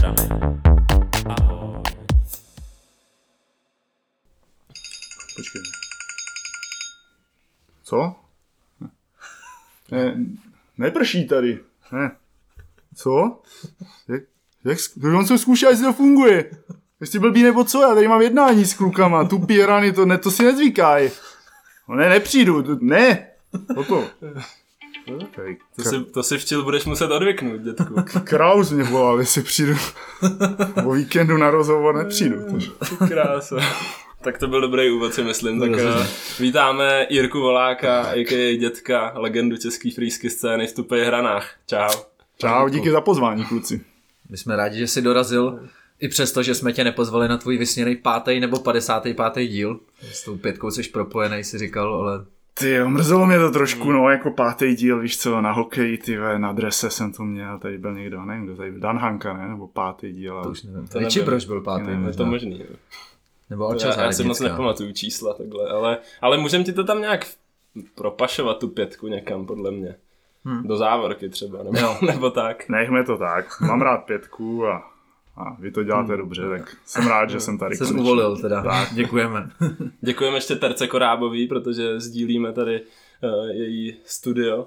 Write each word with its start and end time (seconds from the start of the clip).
Hrany. 0.00 0.28
Ahoj. 1.26 1.82
Počkej. 5.36 5.62
Co? 7.82 8.14
Ne, 9.90 10.16
neprší 10.78 11.28
tady. 11.28 11.58
Ne. 11.92 12.10
Co? 12.94 13.42
Jak, 14.08 14.22
jak, 14.64 14.78
on 15.04 15.26
se 15.26 15.38
zkouší, 15.38 15.66
jestli 15.66 15.84
to 15.84 15.92
funguje. 15.92 16.50
Jestli 17.00 17.18
blbý 17.18 17.42
nebo 17.42 17.64
co, 17.64 17.82
já 17.82 17.94
tady 17.94 18.08
mám 18.08 18.22
jednání 18.22 18.64
s 18.64 18.74
klukama, 18.74 19.24
tupý 19.24 19.62
rany, 19.62 19.92
to, 19.92 20.06
ne, 20.06 20.18
to 20.18 20.30
si 20.30 20.42
nezvykaj. 20.42 21.10
No 21.88 21.96
ne, 21.96 22.08
nepřijdu, 22.08 22.62
to, 22.62 22.78
ne. 22.80 23.28
Toto. 23.74 24.10
Okay. 25.14 25.56
To 25.76 25.82
si, 25.82 26.04
to 26.04 26.22
si 26.22 26.38
včil 26.38 26.64
budeš 26.64 26.84
muset 26.84 27.10
odvyknout, 27.10 27.60
dětku. 27.60 27.94
Kraus 28.24 28.70
mě 28.70 28.84
volal, 28.84 29.20
jestli 29.20 29.42
přijdu. 29.42 29.74
O 30.84 30.92
víkendu 30.92 31.36
na 31.36 31.50
rozhovor 31.50 31.96
nepřijdu. 31.96 32.36
Krása. 33.08 33.56
Tak 34.22 34.38
to 34.38 34.46
byl 34.46 34.60
dobrý 34.60 34.90
úvod, 34.90 35.14
si 35.14 35.24
myslím. 35.24 35.60
Tak 35.60 35.70
uh, 35.70 36.06
vítáme 36.40 37.06
Jirku 37.10 37.40
Voláka, 37.40 38.02
a.k.a. 38.02 38.56
dětka, 38.56 39.12
legendu 39.16 39.56
české 39.56 39.90
frýsky 39.94 40.30
scény 40.30 40.66
v 40.66 40.74
tupých 40.74 41.02
hranách. 41.02 41.50
Čau. 41.66 42.00
Čau, 42.38 42.68
díky 42.68 42.90
za 42.90 43.00
pozvání, 43.00 43.44
kluci. 43.44 43.84
My 44.28 44.36
jsme 44.36 44.56
rádi, 44.56 44.78
že 44.78 44.86
jsi 44.86 45.02
dorazil, 45.02 45.60
i 46.00 46.08
přesto, 46.08 46.42
že 46.42 46.54
jsme 46.54 46.72
tě 46.72 46.84
nepozvali 46.84 47.28
na 47.28 47.36
tvůj 47.36 47.58
vysněný 47.58 47.96
pátý 47.96 48.40
nebo 48.40 48.58
55. 48.58 49.46
díl. 49.46 49.80
S 50.12 50.24
tou 50.24 50.36
pětkou 50.36 50.70
jsi 50.70 50.82
propojený, 50.82 51.44
si 51.44 51.58
říkal, 51.58 51.94
ale 51.94 52.24
Ty 52.54 52.70
jo, 52.70 52.88
mrzelo 52.88 53.26
mě 53.26 53.38
to 53.38 53.50
trošku, 53.50 53.92
no, 53.92 54.10
jako 54.10 54.30
pátý 54.30 54.74
díl, 54.76 55.00
víš 55.00 55.18
co, 55.18 55.40
na 55.40 55.52
hokeji, 55.52 55.98
ty 55.98 56.16
ve, 56.16 56.38
na 56.38 56.52
drese 56.52 56.90
jsem 56.90 57.12
to 57.12 57.22
měl, 57.22 57.58
tady 57.58 57.78
byl 57.78 57.94
někdo, 57.94 58.24
nevím, 58.24 58.44
kdo 58.44 58.56
tady 58.56 58.70
byl, 58.70 58.80
Dan 58.80 58.98
Hanka, 58.98 59.32
ne, 59.36 59.48
nebo 59.48 59.68
pátý 59.68 60.12
díl, 60.12 60.34
ale... 60.34 60.42
to 60.44 60.50
už 60.50 60.62
nevím. 60.62 60.86
To 60.88 61.00
nevím. 61.00 61.24
Brož 61.24 61.44
byl 61.44 61.60
pátý 61.60 61.84
Ne, 61.86 61.92
Je 61.92 61.98
to 61.98 62.02
možná. 62.06 62.24
možný. 62.26 62.60
jo. 62.60 62.76
Nebo 63.50 63.66
Alča 63.68 63.88
Já, 63.88 64.02
já 64.02 64.12
si 64.12 64.24
moc 64.24 64.40
nepamatuju 64.40 64.92
čísla 64.92 65.34
takhle, 65.34 65.68
ale, 65.70 65.98
ale 66.20 66.38
můžem 66.38 66.64
ti 66.64 66.72
to 66.72 66.84
tam 66.84 67.00
nějak 67.00 67.26
propašovat 67.94 68.58
tu 68.58 68.68
pětku 68.68 69.08
někam, 69.08 69.46
podle 69.46 69.70
mě. 69.70 69.94
Hmm. 70.44 70.62
Do 70.68 70.76
závorky 70.76 71.28
třeba, 71.28 71.62
nebo, 71.62 71.78
Jo. 71.78 71.96
nebo 72.06 72.30
tak. 72.30 72.68
Nechme 72.68 73.04
to 73.04 73.16
tak, 73.18 73.60
mám 73.60 73.82
rád 73.82 73.98
pětku 73.98 74.66
a, 74.66 74.89
a 75.40 75.56
vy 75.60 75.70
to 75.70 75.82
děláte 75.84 76.16
dobře, 76.16 76.42
tak 76.48 76.76
jsem 76.84 77.06
rád, 77.06 77.30
že 77.30 77.40
jsem 77.40 77.58
tady 77.58 77.76
Jsi 77.76 77.84
konečně. 77.84 78.02
uvolil 78.02 78.36
teda, 78.36 78.62
tak. 78.62 78.88
děkujeme. 78.94 79.50
Děkujeme 80.00 80.36
ještě 80.36 80.56
Terce 80.56 80.86
Korábový, 80.86 81.46
protože 81.48 82.00
sdílíme 82.00 82.52
tady 82.52 82.80
uh, 83.22 83.48
její 83.50 83.96
studio. 84.04 84.66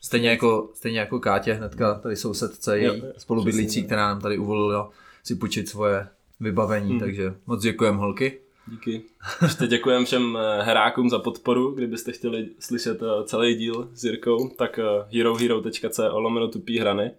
Stejně 0.00 0.30
jako, 0.30 0.70
stejně 0.74 0.98
jako 1.00 1.20
Kátě, 1.20 1.52
hnedka 1.52 1.94
tady 1.94 2.16
sousedce, 2.16 2.78
její 2.78 2.86
Jo, 2.86 2.94
spolubydlící, 3.18 3.82
která 3.82 4.02
nám 4.08 4.20
tady 4.20 4.38
uvolila 4.38 4.90
si 5.24 5.34
půjčit 5.34 5.68
svoje 5.68 6.08
vybavení, 6.40 6.90
Hmm. 6.90 7.00
takže 7.00 7.34
moc 7.46 7.62
děkujeme 7.62 7.98
holky. 7.98 8.38
Díky. 8.66 9.02
Ještě 9.42 9.66
děkujeme 9.66 10.04
všem 10.04 10.38
eh, 10.40 10.62
herákům 10.62 11.10
za 11.10 11.18
podporu. 11.18 11.70
Kdybyste 11.70 12.12
chtěli 12.12 12.48
slyšet 12.58 13.02
eh, 13.02 13.24
celý 13.24 13.54
díl 13.54 13.88
s 13.94 14.04
Jirkou, 14.04 14.48
tak 14.48 14.80
herohero.co 15.14 16.20
lomeno 16.20 16.48
tupý 16.48 16.78
hrany. 16.78 17.10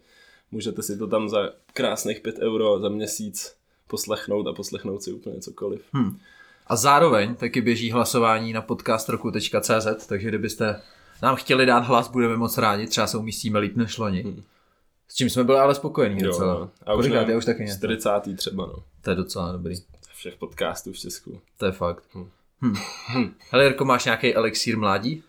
Můžete 0.54 0.84
si 0.84 0.98
to 0.98 1.08
tam 1.08 1.30
za 1.30 1.50
krásných 1.74 2.20
5 2.22 2.40
euro 2.40 2.80
za 2.80 2.90
měsíc 2.90 3.56
poslechnout 3.88 4.48
a 4.48 4.54
poslechnout 4.54 5.04
si 5.04 5.12
úplně 5.12 5.40
cokoliv. 5.40 5.82
Hm. 5.94 6.18
A 6.68 6.76
zároveň 6.76 7.36
taky 7.36 7.62
běží 7.62 7.92
hlasování 7.92 8.54
na 8.54 8.62
podcastroku.cz, 8.62 10.06
takže 10.08 10.28
kdybyste 10.30 10.82
nám 11.22 11.36
chtěli 11.36 11.66
dát 11.66 11.80
hlas, 11.80 12.08
budeme 12.08 12.38
moc 12.38 12.58
rádi, 12.58 12.88
třeba 12.88 13.08
se 13.08 13.18
umístíme 13.18 13.60
líp 13.60 13.76
než 13.76 13.98
loni. 13.98 14.22
Hmm. 14.24 14.44
S 15.08 15.16
čím 15.16 15.30
jsme 15.30 15.44
byli 15.44 15.60
ale 15.60 15.76
spokojení 15.76 16.22
docela. 16.22 16.54
no. 16.54 16.72
A 16.86 16.94
už, 16.94 16.98
Kolikát 16.98 17.16
nevím, 17.16 17.30
je 17.30 17.38
už 17.38 17.46
taky 17.46 17.64
něco? 17.64 17.78
40. 17.78 18.10
třeba, 18.38 18.66
no. 18.66 18.76
To 19.02 19.10
je 19.10 19.16
docela 19.16 19.52
dobrý, 19.52 19.76
Všech 20.16 20.36
podcastů 20.36 20.92
v 20.92 20.98
Česku. 20.98 21.42
to 21.58 21.66
je 21.66 21.72
fakt. 21.72 22.04
Hm. 22.16 22.30
Hm. 23.14 23.34
Hele 23.52 23.64
Jirko, 23.64 23.86
máš 23.86 24.06
nějaký 24.06 24.36
elixír 24.36 24.78
mládí? 24.78 25.24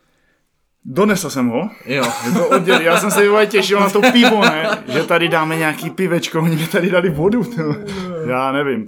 Donesl 0.86 1.30
jsem 1.30 1.48
ho, 1.48 1.70
Jo. 1.86 2.04
je 2.26 2.32
to 2.32 2.48
odděl, 2.48 2.80
já 2.80 3.00
jsem 3.00 3.10
se 3.10 3.28
vole 3.28 3.46
těšil 3.46 3.80
na 3.80 3.90
to 3.90 4.00
pivo, 4.12 4.40
ne, 4.40 4.84
že 4.88 5.02
tady 5.02 5.28
dáme 5.28 5.56
nějaký 5.56 5.90
pivečko, 5.90 6.40
oni 6.40 6.56
mi 6.56 6.66
tady 6.66 6.90
dali 6.90 7.10
vodu, 7.10 7.44
tyhle. 7.44 7.76
já 8.28 8.52
nevím. 8.52 8.86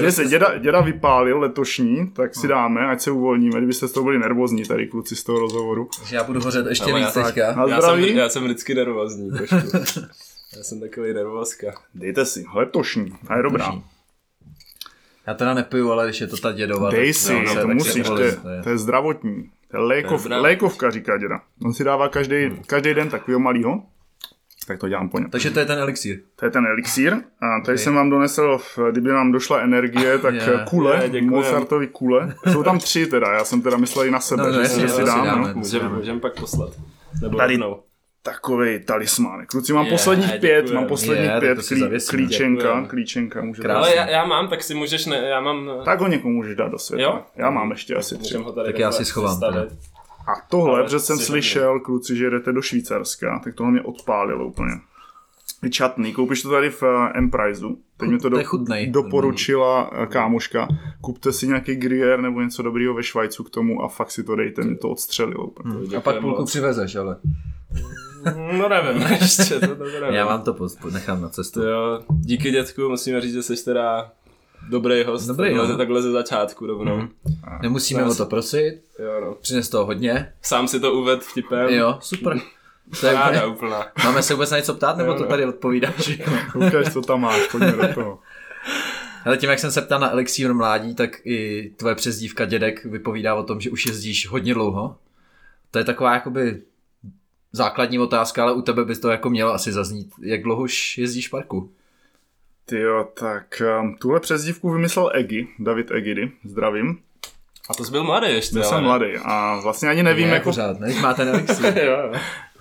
Že 0.00 0.12
se 0.12 0.24
děda, 0.24 0.58
děda 0.58 0.80
vypálil 0.80 1.38
letošní, 1.38 2.10
tak 2.10 2.34
si 2.34 2.48
dáme, 2.48 2.86
ať 2.86 3.00
se 3.00 3.10
uvolníme, 3.10 3.58
kdybyste 3.58 3.88
z 3.88 3.92
toho 3.92 4.04
byli 4.04 4.18
nervózní 4.18 4.64
tady 4.64 4.86
kluci 4.86 5.16
z 5.16 5.24
toho 5.24 5.38
rozhovoru. 5.38 5.88
Takže 5.98 6.16
já 6.16 6.24
budu 6.24 6.40
hořet 6.40 6.66
ještě 6.66 6.94
víc 6.94 7.16
já- 7.16 7.22
teďka. 7.24 7.52
Na 7.54 7.66
Já 7.68 7.80
jsem, 7.80 8.04
já 8.04 8.28
jsem 8.28 8.44
vždycky 8.44 8.74
nervózní 8.74 9.30
trošku. 9.30 9.56
Já 10.56 10.62
jsem 10.62 10.80
takový 10.80 11.14
nervózka. 11.14 11.66
dejte 11.94 12.24
si, 12.24 12.44
letošní, 12.54 13.12
a 13.28 13.36
je 13.36 13.42
dobrá. 13.42 13.64
Letošní. 13.64 13.84
Já 15.26 15.34
teda 15.34 15.54
nepiju, 15.54 15.90
ale 15.92 16.04
když 16.06 16.20
je 16.20 16.26
to 16.26 16.36
ta 16.36 16.52
dědová, 16.52 16.90
Dej 16.90 17.12
tak 17.12 17.20
si, 17.22 17.32
jo, 17.32 17.42
no, 17.46 17.54
to 17.60 17.68
musíš, 17.68 18.06
to 18.06 18.18
je- 18.20 18.36
to 18.62 18.68
je 18.70 18.78
zdravotní. 18.78 19.50
Lékov, 19.72 20.26
lékovka, 20.26 20.90
říká 20.90 21.16
děda. 21.18 21.40
On 21.64 21.72
si 21.74 21.84
dává 21.84 22.08
každý, 22.08 22.46
Hmm. 22.46 22.62
každý 22.66 22.94
den 22.94 23.08
takového 23.08 23.40
malýho, 23.40 23.82
tak 24.66 24.78
to 24.78 24.88
dělám 24.88 25.08
po 25.08 25.18
něm. 25.18 25.30
Takže 25.30 25.50
to 25.50 25.58
je 25.58 25.66
ten 25.66 25.78
elixír. 25.78 26.20
To 26.36 26.44
je 26.44 26.50
ten 26.50 26.66
elixír 26.66 27.12
a 27.14 27.60
tady 27.64 27.78
jsem 27.78 27.94
vám 27.94 28.10
donesl, 28.10 28.58
kdyby 28.90 29.08
nám 29.08 29.32
došla 29.32 29.60
energie, 29.60 30.18
tak 30.18 30.34
Je, 30.34 30.64
kule, 30.68 30.94
je, 31.02 31.08
děkujem. 31.08 31.30
Mozartovy 31.30 31.86
kule. 31.86 32.34
Jsou 32.52 32.62
tam 32.62 32.78
tři 32.78 33.06
teda, 33.06 33.32
já 33.32 33.44
jsem 33.44 33.62
teda 33.62 33.76
myslel 33.76 34.04
i 34.06 34.10
na 34.10 34.20
sebe, 34.20 34.42
No, 34.42 34.48
no, 34.48 34.54
že 34.54 34.60
jasně, 34.60 34.80
si 34.80 34.86
to 34.86 34.92
si 34.92 34.96
si 35.00 35.06
dám. 35.06 35.26
dáme. 35.26 35.48
No. 35.48 35.54
Můžeme 35.54 35.88
můžem 35.88 36.20
pak 36.20 36.34
poslat. 36.40 36.70
Nebo 37.22 37.36
Tady- 37.36 37.56
rovnou. 37.56 37.82
Takovej 38.32 38.80
talismán. 38.80 39.46
Kluci, 39.46 39.72
mám 39.72 39.84
Je, 39.86 39.92
posledních 39.92 40.32
děkujem. 40.32 40.64
pět, 40.64 40.74
mám 40.74 40.86
posledních 40.86 41.30
Je, 41.30 41.40
pět 41.40 41.58
klí, 41.68 41.80
zavěsíme. 41.80 42.22
klíčenka, 42.22 42.62
Děkujem. 42.62 42.86
klíčenka. 42.86 43.42
Ale 43.74 43.96
já, 43.96 44.08
já 44.08 44.24
mám, 44.24 44.48
tak 44.48 44.62
si 44.62 44.74
můžeš, 44.74 45.06
ne, 45.06 45.16
já 45.16 45.40
mám... 45.40 45.70
Tak 45.84 46.00
ho 46.00 46.08
někomu 46.08 46.34
můžeš 46.34 46.56
dát 46.56 46.68
do 46.68 46.78
světa. 46.78 47.02
Jo? 47.02 47.22
Já 47.36 47.50
mám 47.50 47.70
ještě 47.70 47.94
asi 47.94 48.18
tři. 48.18 48.34
Můžem 48.34 48.42
ho 48.42 48.52
tady 48.52 48.72
Tak 48.72 48.78
já 48.78 48.92
si 48.92 49.04
schovám. 49.04 49.40
A 50.28 50.32
tohle, 50.50 50.82
protože 50.82 50.98
jsem 50.98 51.18
slyšel, 51.18 51.80
kluci, 51.80 52.16
že 52.16 52.30
jdete 52.30 52.52
do 52.52 52.62
Švýcarska, 52.62 53.40
tak 53.44 53.54
tohle 53.54 53.72
mě 53.72 53.82
odpálilo 53.82 54.46
úplně. 54.46 54.72
Je 55.62 55.70
čatný, 55.70 56.12
koupíš 56.12 56.42
to 56.42 56.50
tady 56.50 56.70
v 56.70 56.82
uh, 56.82 56.88
Empriseu. 57.14 57.76
Teď 57.96 58.08
mi 58.08 58.18
to, 58.18 58.28
do, 58.28 58.38
je 58.74 58.86
doporučila 58.86 59.90
eh, 59.92 60.06
kámoška. 60.06 60.68
Kupte 61.00 61.32
si 61.32 61.46
nějaký 61.46 61.74
gruyère 61.74 62.22
nebo 62.22 62.40
něco 62.40 62.62
dobrýho 62.62 62.94
ve 62.94 63.02
Švajcu 63.02 63.44
k 63.44 63.50
tomu 63.50 63.82
a 63.82 63.88
fakt 63.88 64.10
si 64.10 64.24
to 64.24 64.36
dejte, 64.36 64.62
mě 64.62 64.76
to 64.76 64.88
odstřelilo 64.88 65.46
úplně. 65.46 65.96
A 65.96 66.00
pak 66.00 66.20
půlku 66.20 66.44
přivezeš, 66.44 66.96
ale 66.96 67.16
No 68.58 68.68
nevím, 68.68 69.02
ještě 69.20 69.60
to, 69.60 69.76
to 69.76 69.84
nevím. 69.84 70.14
já 70.14 70.26
vám 70.26 70.42
to 70.42 70.56
nechám 70.92 71.22
na 71.22 71.28
cestu. 71.28 71.62
Jo, 71.62 72.00
díky 72.08 72.50
dětku, 72.50 72.88
musíme 72.88 73.20
říct, 73.20 73.32
že 73.32 73.42
jsi 73.42 73.64
teda 73.64 74.12
dobrý 74.68 75.04
host. 75.04 75.26
Dobrý, 75.26 75.48
takhle, 75.48 75.68
no. 75.68 75.76
takhle 75.76 76.02
ze 76.02 76.10
začátku 76.10 76.66
rovnou. 76.66 76.96
Mhm. 76.96 77.08
Nemusíme 77.62 78.00
Já 78.00 78.06
o 78.06 78.10
si- 78.10 78.18
to 78.18 78.26
prosit, 78.26 78.82
Jo, 78.98 79.20
no. 79.24 79.34
přines 79.34 79.68
toho 79.68 79.86
hodně. 79.86 80.32
Sám 80.42 80.68
si 80.68 80.80
to 80.80 80.92
uved 80.92 81.22
vtipem. 81.22 81.68
Jo, 81.68 81.98
super. 82.00 82.40
To 83.00 83.06
je 83.06 83.12
Paráda 83.14 83.46
úplně, 83.46 83.68
úplná. 83.70 83.86
máme 84.04 84.22
se 84.22 84.34
vůbec 84.34 84.50
na 84.50 84.56
něco 84.56 84.74
ptát, 84.74 84.96
nebo 84.96 85.10
Jo, 85.12 85.18
to 85.18 85.24
tady 85.24 85.44
odpovídáš? 85.46 86.20
Ukaž, 86.54 86.92
co 86.92 87.02
tam 87.02 87.20
máš, 87.20 87.48
pojďme 87.50 87.72
do 87.72 87.94
toho. 87.94 88.18
Ale 89.24 89.36
tím, 89.36 89.50
jak 89.50 89.58
jsem 89.58 89.70
se 89.70 89.82
ptal 89.82 90.00
na 90.00 90.10
elixír 90.10 90.54
mládí, 90.54 90.94
tak 90.94 91.10
i 91.24 91.70
tvoje 91.76 91.94
přezdívka 91.94 92.44
dědek 92.44 92.84
vypovídá 92.84 93.34
o 93.34 93.42
tom, 93.42 93.60
že 93.60 93.70
už 93.70 93.86
jezdíš 93.86 94.28
hodně 94.28 94.54
dlouho. 94.54 94.96
To 95.70 95.78
je 95.78 95.84
taková 95.84 96.14
jakoby 96.14 96.62
základní 97.52 97.98
otázka, 97.98 98.42
ale 98.42 98.52
u 98.52 98.62
tebe 98.62 98.84
by 98.84 98.96
to 98.96 99.10
jako 99.10 99.30
mělo 99.30 99.52
asi 99.52 99.72
zaznít. 99.72 100.10
Jak 100.22 100.42
dlouho 100.42 100.62
už 100.62 100.98
jezdíš 100.98 101.28
v 101.28 101.30
parku? 101.30 101.70
Ty 102.66 102.80
jo, 102.80 103.08
tak 103.14 103.62
um, 103.80 103.96
tuhle 103.96 104.20
přezdívku 104.20 104.70
vymyslel 104.70 105.10
Egi, 105.14 105.48
David 105.58 105.90
Egidy, 105.90 106.32
zdravím. 106.44 106.98
A 107.70 107.74
to 107.74 107.84
jsi 107.84 107.90
byl 107.90 108.04
mladý 108.04 108.32
ještě, 108.32 108.58
Já 108.58 108.64
jsem 108.64 108.82
mladý 108.82 109.06
a 109.24 109.60
vlastně 109.62 109.88
ani 109.88 110.02
nevím, 110.02 110.28
ne, 110.28 110.34
jako, 110.34 110.44
pořád, 110.44 110.80
ne? 110.80 111.00
Má 111.00 111.14
ten 111.14 111.28
elixír. 111.28 111.78
jo, 111.84 111.98
jo. 112.02 112.12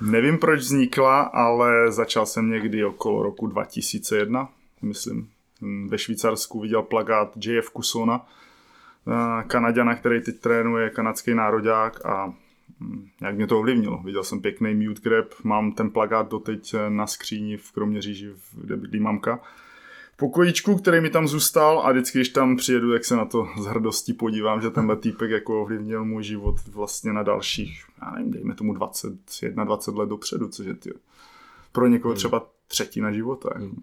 nevím, 0.02 0.38
proč 0.38 0.60
vznikla, 0.60 1.22
ale 1.22 1.92
začal 1.92 2.26
jsem 2.26 2.52
někdy 2.52 2.86
okolo 2.86 3.24
roku 3.24 3.48
2001, 3.48 4.50
myslím. 4.82 5.30
Hm, 5.62 5.88
Ve 5.90 5.98
Švýcarsku 5.98 6.60
viděl 6.60 6.82
plagát 6.82 7.34
JF 7.46 7.70
Kusona, 7.70 8.26
eh, 9.08 9.44
Kanaďana, 9.48 9.96
který 9.96 10.22
teď 10.22 10.40
trénuje 10.40 10.90
kanadský 10.90 11.34
nároďák 11.34 12.06
a 12.06 12.34
jak 13.22 13.36
mě 13.36 13.48
to 13.48 13.60
ovlivnilo. 13.60 14.02
Viděl 14.04 14.24
jsem 14.24 14.42
pěkný 14.42 14.76
mute 14.76 15.02
grab, 15.02 15.26
mám 15.44 15.72
ten 15.72 15.90
plagát 15.90 16.32
doteď 16.32 16.74
eh, 16.74 16.90
na 16.90 17.08
skříni 17.08 17.58
v 17.58 17.72
Kroměříži, 17.72 18.30
v- 18.30 18.62
kde 18.62 18.78
bydlí 18.78 19.00
mamka. 19.00 19.40
Pokojíčku, 20.20 20.78
který 20.78 21.02
mi 21.02 21.10
tam 21.10 21.28
zůstal 21.28 21.80
a 21.80 21.92
vždycky, 21.92 22.18
když 22.18 22.30
tam 22.30 22.58
přijedu, 22.58 22.92
tak 22.92 23.06
se 23.06 23.16
na 23.16 23.26
to 23.26 23.48
s 23.58 23.66
hrdostí 23.66 24.14
podívám, 24.14 24.62
že 24.62 24.70
tenhle 24.70 24.96
týpek 24.96 25.32
jako 25.32 25.62
ovlivnil 25.62 26.06
můj 26.06 26.24
život 26.24 26.56
vlastně 26.68 27.14
na 27.14 27.24
dalších, 27.24 27.86
já 28.02 28.12
nevím, 28.12 28.32
dejme 28.32 28.56
tomu 28.56 28.74
21, 28.74 29.64
20 29.64 29.96
let 29.96 30.10
dopředu, 30.10 30.48
což 30.48 30.66
je 30.66 30.74
ty, 30.74 30.94
pro 31.72 31.88
někoho 31.88 32.14
třeba 32.14 32.50
třetina 32.68 33.12
života. 33.12 33.50
Jako. 33.62 33.76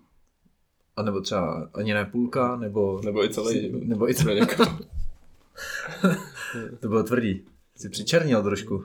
A 0.97 1.03
nebo 1.03 1.21
třeba 1.21 1.69
ani 1.75 1.95
ne 1.95 2.05
půlka, 2.05 2.57
nebo... 2.57 3.01
Nebo 3.05 3.25
i 3.25 3.29
celý. 3.29 3.73
Nebo 3.85 4.11
i 4.11 4.15
celý. 4.15 4.41
To 6.81 6.89
bylo 6.89 7.03
tvrdý. 7.03 7.45
Jsi 7.77 7.89
přičernil 7.89 8.43
trošku. 8.43 8.85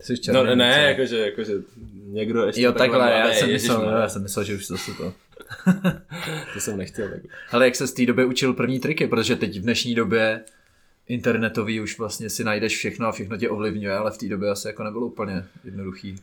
Jsi 0.00 0.12
No 0.12 0.16
černý, 0.18 0.56
ne, 0.56 0.74
co? 0.74 0.80
jakože, 0.80 1.18
jakože 1.18 1.52
někdo 2.04 2.46
ještě 2.46 2.62
Jo, 2.62 2.72
takhle, 2.72 3.12
já 3.12 3.24
mladý, 3.24 3.38
jsem, 3.38 3.50
myslel, 3.52 3.84
no. 3.84 3.90
já 3.90 4.08
jsem 4.08 4.22
myslel, 4.22 4.44
že 4.44 4.54
už 4.54 4.66
to 4.66 4.78
jsou 4.78 4.94
to. 4.94 5.12
to 6.54 6.60
jsem 6.60 6.76
nechtěl. 6.76 7.08
Tak. 7.08 7.20
Ale 7.50 7.64
jak 7.64 7.76
se 7.76 7.86
z 7.86 7.92
té 7.92 8.06
doby 8.06 8.24
učil 8.24 8.52
první 8.54 8.80
triky, 8.80 9.06
protože 9.06 9.36
teď 9.36 9.58
v 9.58 9.62
dnešní 9.62 9.94
době 9.94 10.44
internetový 11.06 11.80
už 11.80 11.98
vlastně 11.98 12.30
si 12.30 12.44
najdeš 12.44 12.76
všechno 12.76 13.06
a 13.06 13.12
všechno 13.12 13.36
tě 13.36 13.50
ovlivňuje, 13.50 13.94
ale 13.96 14.10
v 14.10 14.18
té 14.18 14.28
době 14.28 14.50
asi 14.50 14.68
jako 14.68 14.84
nebylo 14.84 15.06
úplně 15.06 15.44
jednoduchý. 15.64 16.16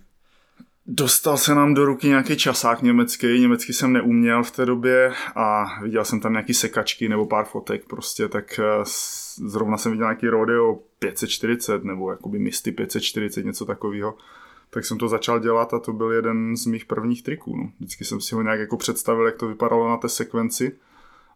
Dostal 0.90 1.38
se 1.38 1.56
nám 1.56 1.74
do 1.74 1.86
ruky 1.86 2.08
nějaký 2.08 2.38
časák 2.38 2.82
německý, 2.82 3.40
německy 3.40 3.74
jsem 3.74 3.94
neuměl 3.94 4.44
v 4.44 4.52
té 4.52 4.66
době 4.66 5.14
a 5.36 5.66
viděl 5.82 6.06
jsem 6.06 6.20
tam 6.20 6.32
nějaký 6.32 6.54
sekačky 6.54 7.10
nebo 7.10 7.26
pár 7.26 7.46
fotek 7.46 7.86
prostě, 7.88 8.28
tak 8.28 8.60
eh, 8.60 8.64
zrovna 9.48 9.78
jsem 9.78 9.92
viděl 9.92 10.06
nějaký 10.06 10.28
rodeo 10.28 10.80
540 11.00 11.84
nebo 11.84 12.12
jakoby 12.12 12.40
Misty 12.40 12.72
540, 12.72 13.46
něco 13.46 13.66
takového. 13.66 14.18
Tak 14.70 14.86
jsem 14.86 14.98
to 14.98 15.08
začal 15.08 15.40
dělat 15.40 15.74
a 15.74 15.80
to 15.80 15.94
byl 15.94 16.12
jeden 16.12 16.58
z 16.58 16.66
mých 16.66 16.86
prvních 16.86 17.24
triků. 17.24 17.58
No. 17.58 17.72
Vždycky 17.80 18.06
jsem 18.06 18.22
si 18.22 18.36
ho 18.36 18.42
nějak 18.42 18.60
jako 18.60 18.78
představil, 18.78 19.26
jak 19.26 19.36
to 19.36 19.48
vypadalo 19.48 19.90
na 19.90 19.98
té 19.98 20.10
sekvenci 20.10 20.78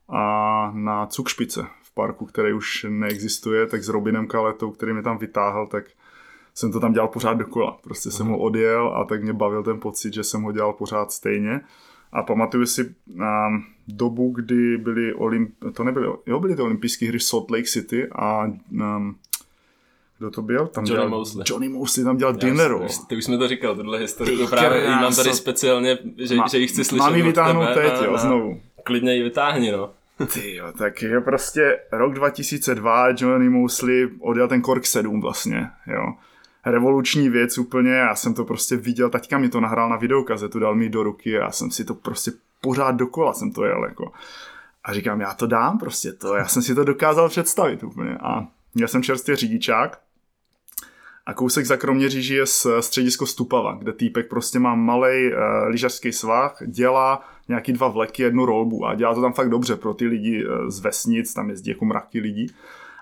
a 0.10 0.72
na 0.76 1.06
cukšpice 1.06 1.66
v 1.84 1.94
parku, 1.94 2.26
který 2.26 2.54
už 2.54 2.86
neexistuje, 2.90 3.68
tak 3.68 3.84
s 3.84 3.90
Robinem 3.90 4.28
Kaletou, 4.28 4.72
který 4.72 4.94
mě 4.94 5.02
tam 5.02 5.18
vytáhl, 5.18 5.68
tak 5.68 5.86
jsem 6.56 6.72
to 6.72 6.80
tam 6.80 6.94
dělal 6.94 7.08
pořád 7.08 7.34
dokola. 7.34 7.78
Prostě 7.84 8.10
Aha. 8.10 8.18
jsem 8.18 8.28
ho 8.28 8.38
odjel 8.38 8.94
a 8.96 9.04
tak 9.04 9.24
mě 9.24 9.34
bavil 9.34 9.64
ten 9.64 9.80
pocit, 9.80 10.14
že 10.14 10.24
jsem 10.24 10.42
ho 10.42 10.52
dělal 10.52 10.74
pořád 10.74 11.12
stejně. 11.12 11.62
A 12.12 12.24
pamatuju 12.24 12.66
si 12.66 12.96
um, 13.08 13.64
dobu, 13.88 14.32
kdy 14.36 14.78
byly, 14.78 15.14
olymp- 15.14 15.72
to 15.74 15.84
nebyly, 15.84 16.08
jo, 16.26 16.40
byly 16.40 16.56
to 16.56 16.64
olympijské 16.64 17.08
hry 17.08 17.20
v 17.20 17.24
Salt 17.24 17.52
Lake 17.52 17.68
City 17.68 18.08
a 18.12 18.46
um, 18.72 19.16
kdo 20.20 20.32
to 20.32 20.42
byl? 20.42 20.68
Tam 20.68 20.86
Johnny 20.86 20.96
dělal, 20.96 21.10
Mosley. 21.10 21.44
Johnny 21.48 21.70
Mosley 21.70 22.06
tam 22.06 22.18
dělal 22.18 22.34
dinero. 22.34 22.88
Ty 23.08 23.16
už 23.16 23.24
jsme 23.24 23.38
to 23.38 23.48
říkal, 23.48 23.76
tohle 23.76 24.00
historii, 24.00 24.38
to 24.38 24.48
právě 24.48 24.90
mám 24.90 25.16
tady 25.16 25.34
speciálně, 25.34 25.98
že, 26.18 26.36
že 26.52 26.58
ji 26.58 26.68
chci 26.68 26.84
slyšet 26.84 27.00
Mám 27.00 27.16
ji 27.16 27.22
vytáhnout 27.22 27.66
tebe, 27.74 27.92
teď, 27.92 28.02
jo, 28.06 28.18
znovu. 28.18 28.62
Klidně 28.84 29.16
ji 29.16 29.24
vytáhni, 29.24 29.72
no. 29.72 29.90
Ty 30.34 30.56
jo, 30.56 30.72
tak 30.78 31.02
je 31.02 31.22
prostě 31.22 31.80
rok 31.92 32.14
2002, 32.14 33.08
Johnny 33.18 33.50
Mosley 33.50 34.10
odjel 34.20 34.48
ten 34.48 34.62
Kork 34.62 34.86
7 34.86 35.22
vlastně, 35.22 35.70
jo 35.88 36.14
revoluční 36.66 37.30
věc 37.30 37.58
úplně, 37.58 37.92
já 37.92 38.16
jsem 38.16 38.34
to 38.34 38.46
prostě 38.46 38.78
viděl, 38.78 39.10
taťka 39.10 39.38
mi 39.38 39.50
to 39.50 39.60
nahrál 39.62 39.90
na 39.90 39.96
videokazetu, 39.96 40.60
dal 40.60 40.76
mi 40.76 40.90
do 40.90 41.04
ruky 41.04 41.38
a 41.38 41.42
já 41.42 41.52
jsem 41.52 41.72
si 41.72 41.86
to 41.86 41.94
prostě 41.94 42.32
pořád 42.62 42.92
dokola 42.92 43.34
jsem 43.34 43.52
to 43.52 43.66
jel 43.66 43.84
jako. 43.84 44.12
A 44.84 44.94
říkám, 44.94 45.22
já 45.22 45.34
to 45.34 45.48
dám 45.48 45.80
prostě 45.80 46.14
to, 46.14 46.36
já 46.36 46.48
jsem 46.48 46.62
si 46.62 46.76
to 46.76 46.84
dokázal 46.84 47.30
představit 47.30 47.84
úplně 47.84 48.18
a 48.18 48.48
já 48.76 48.88
jsem 48.88 49.04
čerstvě 49.04 49.36
řidičák 49.36 50.00
a 51.26 51.34
kousek 51.34 51.66
za 51.66 51.78
Kroměříží 51.78 52.34
je 52.34 52.46
středisko 52.80 53.26
Stupava, 53.26 53.76
kde 53.80 53.94
týpek 53.94 54.30
prostě 54.30 54.60
má 54.60 54.76
malý 54.76 55.28
uh, 55.28 55.40
eh, 55.40 55.68
lyžařský 55.68 56.12
svah, 56.12 56.58
dělá 56.66 57.28
nějaký 57.48 57.74
dva 57.74 57.88
vleky, 57.88 58.24
jednu 58.24 58.46
rolbu 58.46 58.86
a 58.86 58.96
dělá 58.96 59.16
to 59.16 59.22
tam 59.22 59.34
fakt 59.34 59.50
dobře 59.50 59.76
pro 59.76 59.94
ty 59.94 60.08
lidi 60.08 60.46
uh, 60.46 60.70
z 60.70 60.80
vesnic, 60.80 61.34
tam 61.34 61.50
jezdí 61.50 61.72
jako 61.72 61.86
mraky 61.86 62.20
lidí. 62.20 62.48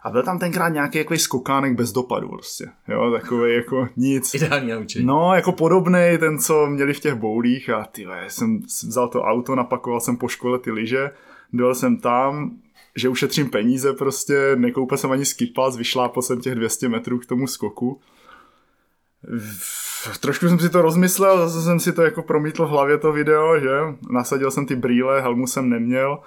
A 0.04 0.10
byl 0.10 0.24
tam 0.24 0.40
tenkrát 0.40 0.70
nějaký 0.70 0.98
jako 0.98 1.18
skokánek 1.18 1.78
bez 1.78 1.92
dopadu 1.92 2.28
prostě, 2.28 2.70
jo, 2.88 3.12
takový 3.12 3.56
jako 3.56 3.88
nic. 3.98 4.34
Ideální 4.36 4.72
naučení. 4.72 5.06
No, 5.06 5.36
jako 5.36 5.52
podobný 5.52 6.18
ten, 6.20 6.40
co 6.40 6.68
měli 6.68 6.94
v 6.94 7.00
těch 7.00 7.16
boulích 7.16 7.70
a 7.70 7.86
ty 7.86 8.08
jsem 8.28 8.60
vzal 8.88 9.08
to 9.08 9.22
auto, 9.22 9.56
napakoval 9.56 10.00
jsem 10.00 10.18
po 10.18 10.28
škole 10.28 10.60
ty 10.60 10.72
lyže, 10.72 11.12
dojel 11.54 11.76
jsem 11.76 11.98
tam, 11.98 12.52
že 12.96 13.10
ušetřím 13.10 13.50
peníze 13.50 13.94
prostě, 13.94 14.56
nekoupil 14.56 14.98
jsem 14.98 15.12
ani 15.12 15.26
skipas, 15.26 15.78
vyšlápal 15.78 16.24
jsem 16.24 16.42
těch 16.42 16.56
200 16.56 16.90
metrů 16.90 17.20
k 17.20 17.26
tomu 17.26 17.48
skoku. 17.48 18.02
Trošku 20.20 20.48
jsem 20.48 20.60
si 20.60 20.70
to 20.70 20.82
rozmyslel, 20.82 21.50
zase 21.50 21.66
jsem 21.66 21.80
si 21.80 21.94
to 21.94 22.02
jako 22.02 22.22
promítl 22.22 22.66
v 22.66 22.70
hlavě 22.70 22.98
to 22.98 23.12
video, 23.12 23.60
že? 23.60 23.80
Nasadil 24.10 24.52
jsem 24.52 24.66
ty 24.66 24.76
brýle, 24.76 25.22
helmu 25.22 25.48
jsem 25.48 25.70
neměl 25.70 26.20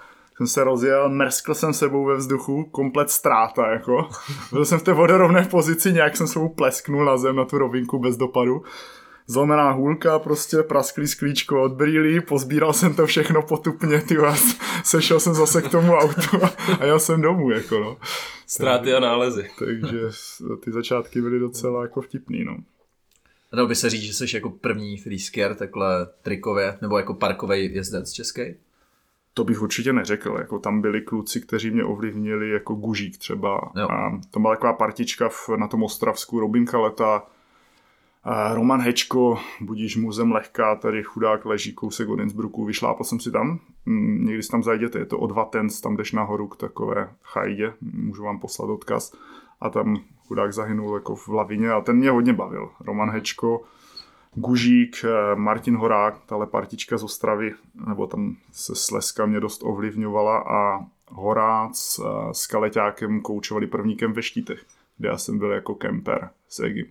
jsem 0.43 0.55
se 0.55 0.65
rozjel, 0.65 1.09
mrskl 1.09 1.55
jsem 1.55 1.73
sebou 1.73 2.05
ve 2.05 2.17
vzduchu, 2.17 2.65
komplet 2.65 3.11
ztráta, 3.11 3.71
jako. 3.71 4.09
Byl 4.53 4.65
jsem 4.65 4.79
v 4.79 4.83
té 4.83 4.93
vodorovné 4.93 5.45
pozici, 5.51 5.93
nějak 5.93 6.17
jsem 6.17 6.27
sebou 6.27 6.49
plesknul 6.49 7.05
na 7.05 7.17
zem, 7.17 7.37
na 7.37 7.45
tu 7.45 7.59
rovinku 7.59 7.99
bez 7.99 8.17
dopadu. 8.17 8.63
Zlomená 9.27 9.71
hůlka, 9.71 10.19
prostě 10.19 10.57
prasklý 10.63 11.07
sklíčko 11.07 11.63
od 11.63 11.73
brýlí, 11.73 12.21
pozbíral 12.21 12.73
jsem 12.73 12.95
to 12.95 13.07
všechno 13.07 13.43
potupně, 13.43 14.01
ty 14.01 14.17
vás, 14.17 14.57
sešel 14.85 15.21
jsem 15.21 15.35
zase 15.35 15.63
k 15.63 15.71
tomu 15.71 15.93
autu 15.93 16.39
a 16.81 16.85
jel 16.85 16.99
jsem 16.99 17.23
domů, 17.23 17.51
jako 17.51 17.79
no. 17.79 17.97
Ztráty 18.47 18.95
a 18.95 19.01
nálezy. 19.01 19.51
Takže 19.59 20.01
ty 20.65 20.73
začátky 20.73 21.21
byly 21.21 21.39
docela 21.39 21.83
jako 21.83 22.01
vtipný, 22.01 22.45
no. 22.45 22.57
Dalo 23.53 23.69
by 23.69 23.75
se 23.75 23.91
říct, 23.91 24.03
že 24.03 24.15
jsi 24.15 24.37
jako 24.37 24.51
první 24.51 24.99
freeskier 24.99 25.55
takhle 25.55 26.07
trikově, 26.23 26.79
nebo 26.83 26.99
jako 26.99 27.15
parkový 27.15 27.75
jezdec 27.75 28.13
český? 28.13 28.43
To 29.35 29.45
bych 29.45 29.63
určitě 29.63 29.93
neřekl. 29.93 30.37
Jako 30.39 30.59
tam 30.59 30.81
byli 30.81 31.01
kluci, 31.01 31.41
kteří 31.41 31.71
mě 31.71 31.85
ovlivnili, 31.85 32.51
jako 32.51 32.75
Gužík 32.75 33.19
třeba. 33.19 33.73
Jo. 33.77 33.89
A 33.91 34.21
to 34.31 34.41
byla 34.41 34.55
taková 34.55 34.73
partička 34.73 35.29
v, 35.29 35.49
na 35.57 35.69
tom 35.69 35.83
Ostravsku, 35.83 36.41
Robin 36.41 36.67
Kaleta, 36.67 37.23
a 38.25 38.55
Roman 38.55 38.81
Hečko, 38.81 39.39
budíš 39.61 39.97
muzem 39.97 40.33
lehká, 40.33 40.77
tady 40.77 41.03
chudák 41.03 41.45
leží 41.45 41.73
kousek 41.73 42.09
od 42.09 42.21
Innsbrucku, 42.21 42.65
vyšlápal 42.65 43.05
jsem 43.05 43.21
si 43.21 43.31
tam, 43.31 43.61
mm, 43.87 44.27
někdy 44.27 44.43
si 44.43 44.49
tam 44.51 44.63
zajděte, 44.63 44.99
je 44.99 45.07
to 45.07 45.19
o 45.19 45.27
dva 45.27 45.45
tens, 45.45 45.81
tam 45.81 45.97
jdeš 45.97 46.13
nahoru 46.13 46.49
k 46.49 46.57
takové 46.57 47.11
chajdě, 47.23 47.73
můžu 47.81 48.23
vám 48.23 48.39
poslat 48.39 48.71
odkaz 48.71 49.13
a 49.61 49.71
tam 49.71 49.97
chudák 50.29 50.53
zahynul 50.53 50.95
jako 50.95 51.17
v 51.17 51.29
lavině 51.29 51.71
a 51.71 51.81
ten 51.81 51.97
mě 51.97 52.11
hodně 52.11 52.33
bavil. 52.33 52.71
Roman 52.81 53.11
Hečko, 53.11 53.63
Gužík, 54.35 55.05
eh, 55.05 55.37
Martin 55.37 55.77
Horák, 55.77 56.27
tahle 56.27 56.47
partička 56.47 56.99
z 56.99 57.03
Ostravy, 57.03 57.55
nebo 57.87 58.07
tam 58.07 58.37
se 58.53 58.75
Sleska 58.75 59.27
mě 59.27 59.41
dost 59.41 59.63
ovlivňovala 59.65 60.39
a 60.39 60.87
Horác 61.09 61.99
eh, 61.99 62.05
s 62.33 62.47
Kaleťákem 62.47 63.21
koučovali 63.21 63.67
prvníkem 63.67 64.13
ve 64.13 64.23
Štítech, 64.23 64.65
kde 64.99 65.09
já 65.09 65.19
jsem 65.19 65.39
byl 65.39 65.51
jako 65.51 65.75
kemper 65.75 66.31
s 66.49 66.61
Egim. 66.61 66.87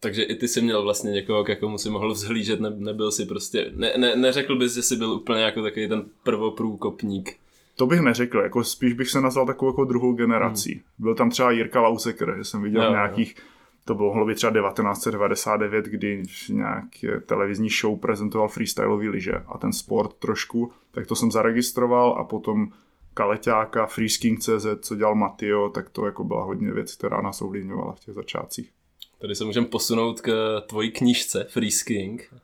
Takže 0.00 0.22
i 0.22 0.34
ty 0.34 0.48
jsi 0.48 0.62
měl 0.62 0.82
vlastně 0.82 1.10
někoho, 1.10 1.44
k 1.44 1.60
komu 1.60 1.78
si 1.78 1.90
mohl 1.90 2.12
vzhlížet, 2.12 2.60
ne, 2.60 2.70
nebyl 2.70 3.10
si 3.10 3.26
prostě, 3.26 3.72
ne, 3.74 3.92
ne, 3.96 4.16
neřekl 4.16 4.56
bys, 4.58 4.74
že 4.74 4.82
jsi 4.82 4.96
byl 4.96 5.12
úplně 5.12 5.42
jako 5.42 5.62
takový 5.62 5.88
ten 5.88 6.04
prvoprůkopník. 6.22 7.36
To 7.76 7.86
bych 7.86 8.00
neřekl, 8.00 8.38
jako 8.38 8.64
spíš 8.64 8.92
bych 8.92 9.10
se 9.10 9.20
nazval 9.20 9.46
takovou 9.46 9.70
jako 9.70 9.84
druhou 9.84 10.12
generací. 10.12 10.72
Hmm. 10.72 10.82
Byl 10.98 11.14
tam 11.14 11.30
třeba 11.30 11.50
Jirka 11.50 11.80
Lauseker, 11.80 12.34
že 12.36 12.44
jsem 12.44 12.62
viděl 12.62 12.84
jo, 12.84 12.90
nějakých 12.90 13.34
jo 13.38 13.53
to 13.84 13.94
bylo 13.94 14.08
mohlo 14.08 14.26
být 14.26 14.34
třeba 14.34 14.52
1999, 14.52 15.84
kdy 15.84 16.22
nějak 16.48 16.84
televizní 17.26 17.68
show 17.80 17.98
prezentoval 17.98 18.48
freestyleový 18.48 19.08
lyže 19.08 19.32
a 19.46 19.58
ten 19.58 19.72
sport 19.72 20.14
trošku, 20.14 20.72
tak 20.90 21.06
to 21.06 21.16
jsem 21.16 21.30
zaregistroval 21.30 22.16
a 22.18 22.24
potom 22.24 22.72
Kaleťáka, 23.14 23.86
Freesking.cz, 23.86 24.66
co 24.80 24.96
dělal 24.96 25.14
Matio, 25.14 25.68
tak 25.68 25.90
to 25.90 26.06
jako 26.06 26.24
byla 26.24 26.44
hodně 26.44 26.72
věc, 26.72 26.94
která 26.94 27.20
nás 27.20 27.42
ovlivňovala 27.42 27.92
v 27.92 28.00
těch 28.00 28.14
začátcích. 28.14 28.70
Tady 29.18 29.34
se 29.34 29.44
můžeme 29.44 29.66
posunout 29.66 30.20
k 30.20 30.60
tvojí 30.66 30.90
knížce 30.90 31.46
Freesking, 31.50 32.34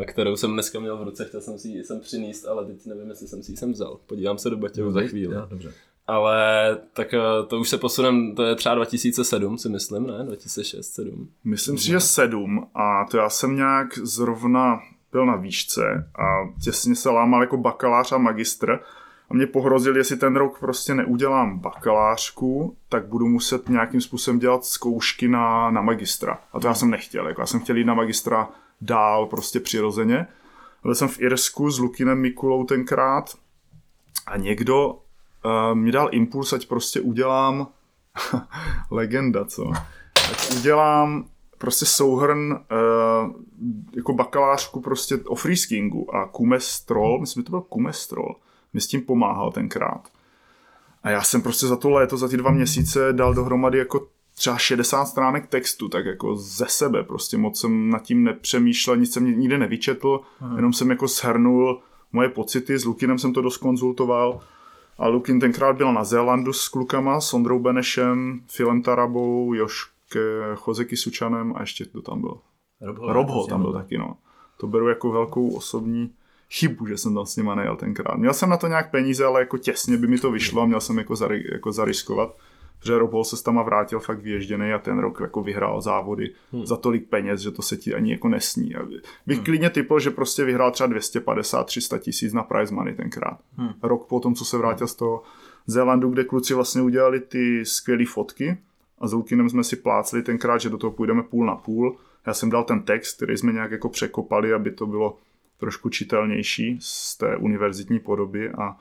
eh, 0.00 0.04
kterou 0.04 0.36
jsem 0.36 0.52
dneska 0.52 0.80
měl 0.80 0.98
v 0.98 1.02
ruce, 1.02 1.24
chtěl 1.24 1.40
jsem 1.40 1.58
si 1.58 1.68
ji 1.68 1.84
sem 1.84 2.00
přinést, 2.00 2.44
ale 2.44 2.66
teď 2.66 2.86
nevím, 2.86 3.08
jestli 3.08 3.28
jsem 3.28 3.42
si 3.42 3.52
ji 3.52 3.56
sem 3.56 3.72
vzal. 3.72 4.00
Podívám 4.06 4.38
se 4.38 4.50
do 4.50 4.56
Batěhu 4.56 4.92
za 4.92 5.00
chvíli. 5.00 5.34
Ja, 5.34 5.46
dobře. 5.50 5.72
Ale 6.06 6.78
tak 6.92 7.14
eh, 7.14 7.20
to 7.46 7.58
už 7.58 7.68
se 7.68 7.78
posunem, 7.78 8.34
to 8.34 8.42
je 8.42 8.54
třeba 8.54 8.74
2007 8.74 9.58
si 9.58 9.68
myslím, 9.68 10.06
ne? 10.06 10.24
2006, 10.24 10.94
7. 10.94 11.28
Myslím 11.44 11.78
si, 11.78 11.86
že 11.86 12.00
7 12.00 12.66
a 12.74 13.04
to 13.10 13.16
já 13.16 13.30
jsem 13.30 13.56
nějak 13.56 13.98
zrovna 13.98 14.80
byl 15.12 15.26
na 15.26 15.36
výšce 15.36 16.10
a 16.18 16.24
těsně 16.64 16.96
se 16.96 17.10
lámal 17.10 17.40
jako 17.40 17.56
bakalář 17.56 18.12
a 18.12 18.18
magistr 18.18 18.80
a 19.30 19.34
mě 19.34 19.46
pohrozil, 19.46 19.96
jestli 19.96 20.16
ten 20.16 20.36
rok 20.36 20.58
prostě 20.60 20.94
neudělám 20.94 21.58
bakalářku, 21.58 22.76
tak 22.88 23.06
budu 23.06 23.28
muset 23.28 23.68
nějakým 23.68 24.00
způsobem 24.00 24.38
dělat 24.38 24.64
zkoušky 24.64 25.28
na, 25.28 25.70
na 25.70 25.82
magistra. 25.82 26.38
A 26.52 26.60
to 26.60 26.66
já 26.66 26.74
jsem 26.74 26.90
nechtěl, 26.90 27.28
jako 27.28 27.40
já 27.40 27.46
jsem 27.46 27.60
chtěl 27.60 27.76
jít 27.76 27.84
na 27.84 27.94
magistra 27.94 28.48
dál 28.80 29.26
prostě 29.26 29.60
přirozeně. 29.60 30.26
Byl 30.82 30.94
jsem 30.94 31.08
v 31.08 31.20
Irsku 31.20 31.70
s 31.70 31.78
Lukinem 31.78 32.18
Mikulou 32.18 32.64
tenkrát 32.64 33.30
a 34.26 34.36
někdo 34.36 34.98
mi 35.74 35.92
dal 35.92 36.08
impuls, 36.12 36.52
ať 36.52 36.66
prostě 36.66 37.00
udělám 37.00 37.68
legenda, 38.90 39.44
co? 39.44 39.72
Ať 40.30 40.56
udělám 40.56 41.24
prostě 41.58 41.86
souhrn 41.86 42.52
uh, 42.52 43.32
jako 43.96 44.12
bakalářku 44.12 44.80
prostě 44.80 45.16
o 45.16 45.34
freeskingu 45.34 46.14
a 46.14 46.26
Kumestrol, 46.26 47.20
myslím, 47.20 47.40
že 47.40 47.44
to 47.44 47.50
byl 47.50 47.60
Kumestrol, 47.60 48.36
mi 48.72 48.80
s 48.80 48.86
tím 48.86 49.02
pomáhal 49.02 49.52
tenkrát. 49.52 50.08
A 51.02 51.10
já 51.10 51.22
jsem 51.22 51.42
prostě 51.42 51.66
za 51.66 51.76
to 51.76 51.90
léto, 51.90 52.16
za 52.16 52.28
ty 52.28 52.36
dva 52.36 52.50
měsíce 52.50 53.12
dal 53.12 53.34
dohromady 53.34 53.78
jako 53.78 54.06
třeba 54.34 54.58
60 54.58 55.04
stránek 55.04 55.46
textu, 55.46 55.88
tak 55.88 56.06
jako 56.06 56.36
ze 56.36 56.66
sebe, 56.68 57.02
prostě 57.02 57.38
moc 57.38 57.60
jsem 57.60 57.90
nad 57.90 58.02
tím 58.02 58.24
nepřemýšlel, 58.24 58.96
nic 58.96 59.12
jsem 59.12 59.40
nikde 59.40 59.58
nevyčetl, 59.58 60.20
Aha. 60.40 60.56
jenom 60.56 60.72
jsem 60.72 60.90
jako 60.90 61.08
shrnul 61.08 61.80
moje 62.12 62.28
pocity, 62.28 62.78
s 62.78 62.84
Lukinem 62.84 63.18
jsem 63.18 63.32
to 63.32 63.42
dost 63.42 63.56
konzultoval 63.56 64.40
a 64.98 65.08
Lukin 65.08 65.40
tenkrát 65.40 65.76
byl 65.76 65.92
na 65.92 66.04
Zélandu 66.04 66.52
s 66.52 66.68
klukama, 66.68 67.20
s 67.20 67.34
Ondrou 67.34 67.58
Benešem, 67.58 68.40
Filem 68.46 68.82
Tarabou, 68.82 69.54
Joške, 69.54 70.20
Chozeky 70.54 70.96
Sučanem 70.96 71.52
a 71.56 71.60
ještě 71.60 71.84
kdo 71.92 72.02
tam 72.02 72.20
byl? 72.20 72.38
Rob 72.80 72.98
Robho 72.98 73.46
tam 73.46 73.62
byl 73.62 73.72
taky, 73.72 73.98
no. 73.98 74.16
To 74.56 74.66
beru 74.66 74.88
jako 74.88 75.12
velkou 75.12 75.48
osobní 75.48 76.12
chybu, 76.50 76.86
že 76.86 76.96
jsem 76.96 77.14
tam 77.14 77.26
s 77.26 77.36
nima 77.36 77.54
nejel 77.54 77.76
tenkrát. 77.76 78.16
Měl 78.16 78.32
jsem 78.32 78.48
na 78.48 78.56
to 78.56 78.66
nějak 78.66 78.90
peníze, 78.90 79.24
ale 79.24 79.40
jako 79.40 79.58
těsně 79.58 79.96
by 79.96 80.06
mi 80.06 80.18
to 80.18 80.30
vyšlo 80.30 80.62
a 80.62 80.66
měl 80.66 80.80
jsem 80.80 80.98
jako, 80.98 81.16
zari, 81.16 81.44
jako 81.52 81.72
zariskovat. 81.72 82.36
Že 82.84 82.98
Rob 82.98 83.24
se 83.24 83.42
tam 83.44 83.64
vrátil 83.64 84.00
fakt 84.00 84.22
vyježděný 84.22 84.72
a 84.72 84.78
ten 84.78 84.98
rok 84.98 85.20
jako 85.20 85.42
vyhrál 85.42 85.80
závody 85.80 86.30
hmm. 86.52 86.66
za 86.66 86.76
tolik 86.76 87.08
peněz, 87.08 87.40
že 87.40 87.50
to 87.50 87.62
se 87.62 87.76
ti 87.76 87.94
ani 87.94 88.12
jako 88.12 88.28
nesní. 88.28 88.74
A 88.74 88.82
bych 89.26 89.36
hmm. 89.36 89.44
klidně 89.44 89.70
typl, 89.70 90.00
že 90.00 90.10
prostě 90.10 90.44
vyhrál 90.44 90.70
třeba 90.70 90.88
250-300 90.88 91.98
tisíc 91.98 92.32
na 92.32 92.42
prize 92.42 92.74
money 92.74 92.94
tenkrát. 92.94 93.38
Hmm. 93.56 93.70
Rok 93.82 94.06
potom, 94.06 94.34
co 94.34 94.44
se 94.44 94.58
vrátil 94.58 94.86
z 94.86 94.94
toho 94.94 95.22
Zélandu, 95.66 96.10
kde 96.10 96.24
kluci 96.24 96.54
vlastně 96.54 96.82
udělali 96.82 97.20
ty 97.20 97.64
skvělé 97.64 98.04
fotky 98.04 98.58
a 98.98 99.08
s 99.08 99.12
Lukinem 99.12 99.50
jsme 99.50 99.64
si 99.64 99.76
plácli 99.76 100.22
tenkrát, 100.22 100.60
že 100.60 100.70
do 100.70 100.78
toho 100.78 100.90
půjdeme 100.90 101.22
půl 101.22 101.46
na 101.46 101.56
půl. 101.56 101.96
Já 102.26 102.34
jsem 102.34 102.50
dal 102.50 102.64
ten 102.64 102.82
text, 102.82 103.16
který 103.16 103.36
jsme 103.36 103.52
nějak 103.52 103.70
jako 103.70 103.88
překopali, 103.88 104.52
aby 104.52 104.70
to 104.70 104.86
bylo 104.86 105.18
trošku 105.56 105.88
čitelnější 105.88 106.78
z 106.80 107.16
té 107.16 107.36
univerzitní 107.36 107.98
podoby 107.98 108.50
a 108.50 108.76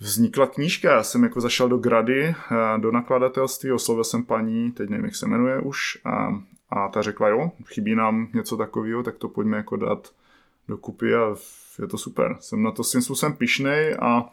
vznikla 0.00 0.46
knížka. 0.46 0.92
Já 0.92 1.02
jsem 1.02 1.22
jako 1.22 1.40
zašel 1.40 1.68
do 1.68 1.78
Grady, 1.78 2.24
eh, 2.28 2.34
do 2.78 2.92
nakladatelství, 2.92 3.72
oslovil 3.72 4.04
jsem 4.04 4.24
paní, 4.24 4.72
teď 4.72 4.90
nevím, 4.90 5.04
jak 5.04 5.16
se 5.16 5.26
jmenuje 5.26 5.60
už, 5.60 5.98
a, 6.04 6.42
a 6.70 6.88
ta 6.88 7.02
řekla, 7.02 7.28
jo, 7.28 7.50
chybí 7.64 7.94
nám 7.94 8.28
něco 8.34 8.56
takového, 8.56 9.02
tak 9.02 9.16
to 9.16 9.28
pojďme 9.28 9.56
jako 9.56 9.76
dát 9.76 10.12
dokupy 10.68 11.14
a 11.14 11.34
je 11.78 11.86
to 11.88 11.98
super. 11.98 12.36
Jsem 12.40 12.62
na 12.62 12.70
to 12.70 12.84
svým 12.84 13.02
způsobem 13.02 13.36
pišnej 13.36 13.96
a 14.00 14.30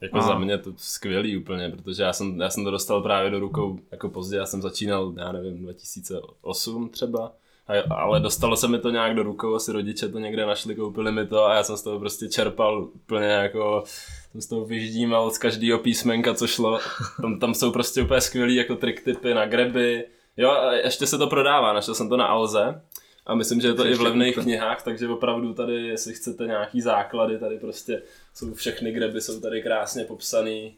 jako 0.00 0.18
a... 0.18 0.22
za 0.22 0.38
mě 0.38 0.58
to 0.58 0.72
skvělý 0.76 1.36
úplně, 1.36 1.70
protože 1.70 2.02
já 2.02 2.12
jsem, 2.12 2.40
já 2.40 2.50
jsem 2.50 2.64
to 2.64 2.70
dostal 2.70 3.02
právě 3.02 3.30
do 3.30 3.40
rukou 3.40 3.78
jako 3.92 4.08
pozdě, 4.08 4.36
já 4.36 4.46
jsem 4.46 4.62
začínal, 4.62 5.14
já 5.16 5.32
nevím, 5.32 5.62
2008 5.62 6.88
třeba, 6.88 7.32
a, 7.68 7.94
ale 7.94 8.20
dostalo 8.20 8.56
se 8.56 8.68
mi 8.68 8.78
to 8.78 8.90
nějak 8.90 9.14
do 9.14 9.22
rukou, 9.22 9.54
asi 9.54 9.72
rodiče 9.72 10.08
to 10.08 10.18
někde 10.18 10.46
našli, 10.46 10.74
koupili 10.74 11.12
mi 11.12 11.26
to 11.26 11.44
a 11.44 11.54
já 11.54 11.62
jsem 11.62 11.76
z 11.76 11.82
toho 11.82 11.98
prostě 11.98 12.28
čerpal 12.28 12.88
úplně 12.94 13.26
jako, 13.26 13.84
jsem 14.32 14.40
z 14.40 14.46
toho 14.46 14.64
vyždímal 14.64 15.30
z 15.30 15.38
každého 15.38 15.78
písmenka, 15.78 16.34
co 16.34 16.46
šlo. 16.46 16.78
Tam, 17.22 17.38
tam 17.38 17.54
jsou 17.54 17.72
prostě 17.72 18.02
úplně 18.02 18.20
skvělý 18.20 18.54
jako 18.54 18.76
trick 18.76 19.04
typy 19.04 19.34
na 19.34 19.46
greby. 19.46 20.04
Jo, 20.36 20.50
a 20.50 20.72
ještě 20.72 21.06
se 21.06 21.18
to 21.18 21.26
prodává, 21.26 21.72
našel 21.72 21.94
jsem 21.94 22.08
to 22.08 22.16
na 22.16 22.26
Alze. 22.26 22.82
A 23.26 23.34
myslím, 23.34 23.60
že 23.60 23.68
je 23.68 23.74
to 23.74 23.86
i 23.86 23.94
v 23.94 24.00
levných 24.00 24.34
knihách, 24.36 24.82
takže 24.82 25.08
opravdu 25.08 25.54
tady, 25.54 25.74
jestli 25.74 26.14
chcete 26.14 26.46
nějaký 26.46 26.80
základy, 26.80 27.38
tady 27.38 27.58
prostě 27.58 28.02
jsou 28.34 28.54
všechny 28.54 28.92
greby, 28.92 29.20
jsou 29.20 29.40
tady 29.40 29.62
krásně 29.62 30.04
popsaný. 30.04 30.76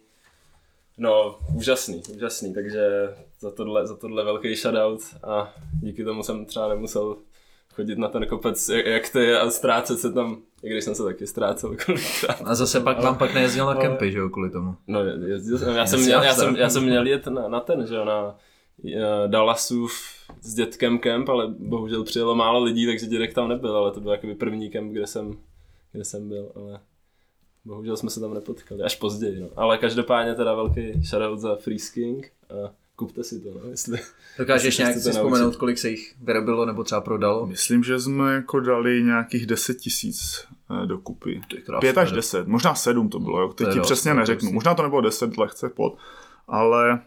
No, 0.99 1.39
úžasný, 1.57 2.03
úžasný, 2.17 2.55
takže 2.55 2.89
za 3.45 3.51
tohle, 3.51 3.87
za 3.87 3.97
tohle 3.97 4.25
velký 4.25 4.55
shoutout 4.55 5.01
a 5.23 5.55
díky 5.83 6.05
tomu 6.05 6.23
jsem 6.23 6.47
třeba 6.47 6.69
nemusel 6.69 7.17
chodit 7.75 7.99
na 7.99 8.09
ten 8.09 8.27
kopec, 8.27 8.69
jak, 8.69 8.87
jak 8.87 9.09
ty 9.09 9.35
a 9.35 9.51
ztrácet 9.51 9.99
se 9.99 10.13
tam, 10.13 10.43
i 10.63 10.71
když 10.71 10.85
jsem 10.85 10.95
se 10.95 11.03
taky 11.03 11.27
ztrácel 11.27 11.77
kolikrát. 11.87 12.43
A 12.45 12.55
zase 12.55 12.81
pak 12.81 13.03
vám 13.03 13.19
pak 13.19 13.35
nejezdil 13.35 13.67
na 13.67 13.75
kempy, 13.75 14.13
že 14.13 14.19
jo, 14.19 14.29
kvůli 14.29 14.51
tomu. 14.51 14.75
No, 14.87 15.05
jezdil 15.05 15.59
jsem, 15.59 15.77
já 15.77 15.87
jsem, 15.87 16.01
měl, 16.01 16.23
já 16.23 16.35
jsem, 16.35 16.57
já 16.57 16.71
jsem 16.71 16.85
měl 16.85 17.07
jet 17.07 17.27
na, 17.27 17.49
na 17.49 17.61
ten, 17.61 17.87
že 17.87 17.95
jo, 17.95 18.05
na 18.05 18.37
uh, 18.85 18.91
Dallasův 19.27 19.93
s 20.41 20.55
dětkem 20.55 20.99
kemp, 20.99 21.29
ale 21.29 21.49
bohužel 21.59 22.05
přijelo 22.05 22.35
málo 22.35 22.63
lidí, 22.63 22.87
takže 22.87 23.07
dědek 23.07 23.35
tam 23.35 23.49
nebyl, 23.49 23.77
ale 23.77 23.93
to 23.93 24.01
byl 24.01 24.13
jakoby 24.13 24.35
první 24.35 24.71
kemp, 24.71 24.93
kde 24.93 25.07
jsem, 25.07 25.39
kde 25.93 26.05
jsem 26.05 26.29
byl, 26.29 26.53
ale 26.57 26.81
bohužel 27.65 27.97
jsme 27.97 28.11
se 28.11 28.21
tam 28.21 28.35
nepotkali, 28.35 28.83
až 28.83 28.97
později, 28.97 29.41
no. 29.41 29.49
Ale 29.57 29.79
každopádně 29.79 30.35
teda 30.35 30.55
velký 30.55 31.03
shoutout 31.03 31.39
za 31.39 31.57
Freesking 31.57 32.33
a 32.51 32.84
kupte 32.97 33.25
si 33.25 33.41
to, 33.41 33.49
no, 33.55 33.71
jestli... 33.71 33.99
Dokážeš 34.39 34.79
nějak 34.79 34.97
si 34.99 35.11
vzpomenout, 35.11 35.57
kolik 35.57 35.79
se 35.79 35.91
jich 35.91 36.15
vyrobilo 36.23 36.67
nebo 36.67 36.85
třeba 36.85 37.01
prodalo? 37.01 37.47
Myslím, 37.47 37.85
že 37.85 38.01
jsme 38.01 38.35
jako 38.35 38.61
dali 38.61 39.03
nějakých 39.03 39.47
10 39.47 39.75
tisíc 39.75 40.47
eh, 40.83 40.87
dokupy. 40.87 41.41
Pět 41.81 41.99
až 41.99 42.13
deset, 42.13 42.47
možná 42.47 42.75
sedm 42.75 43.09
to 43.09 43.21
bylo, 43.21 43.41
jo. 43.41 43.49
teď 43.49 43.69
ti 43.73 43.81
přesně 43.81 44.15
neřeknu. 44.15 44.53
Možná 44.53 44.75
to 44.75 44.83
nebylo 44.83 45.01
deset 45.01 45.39
lehce 45.39 45.69
pod, 45.69 45.99
ale 46.49 47.01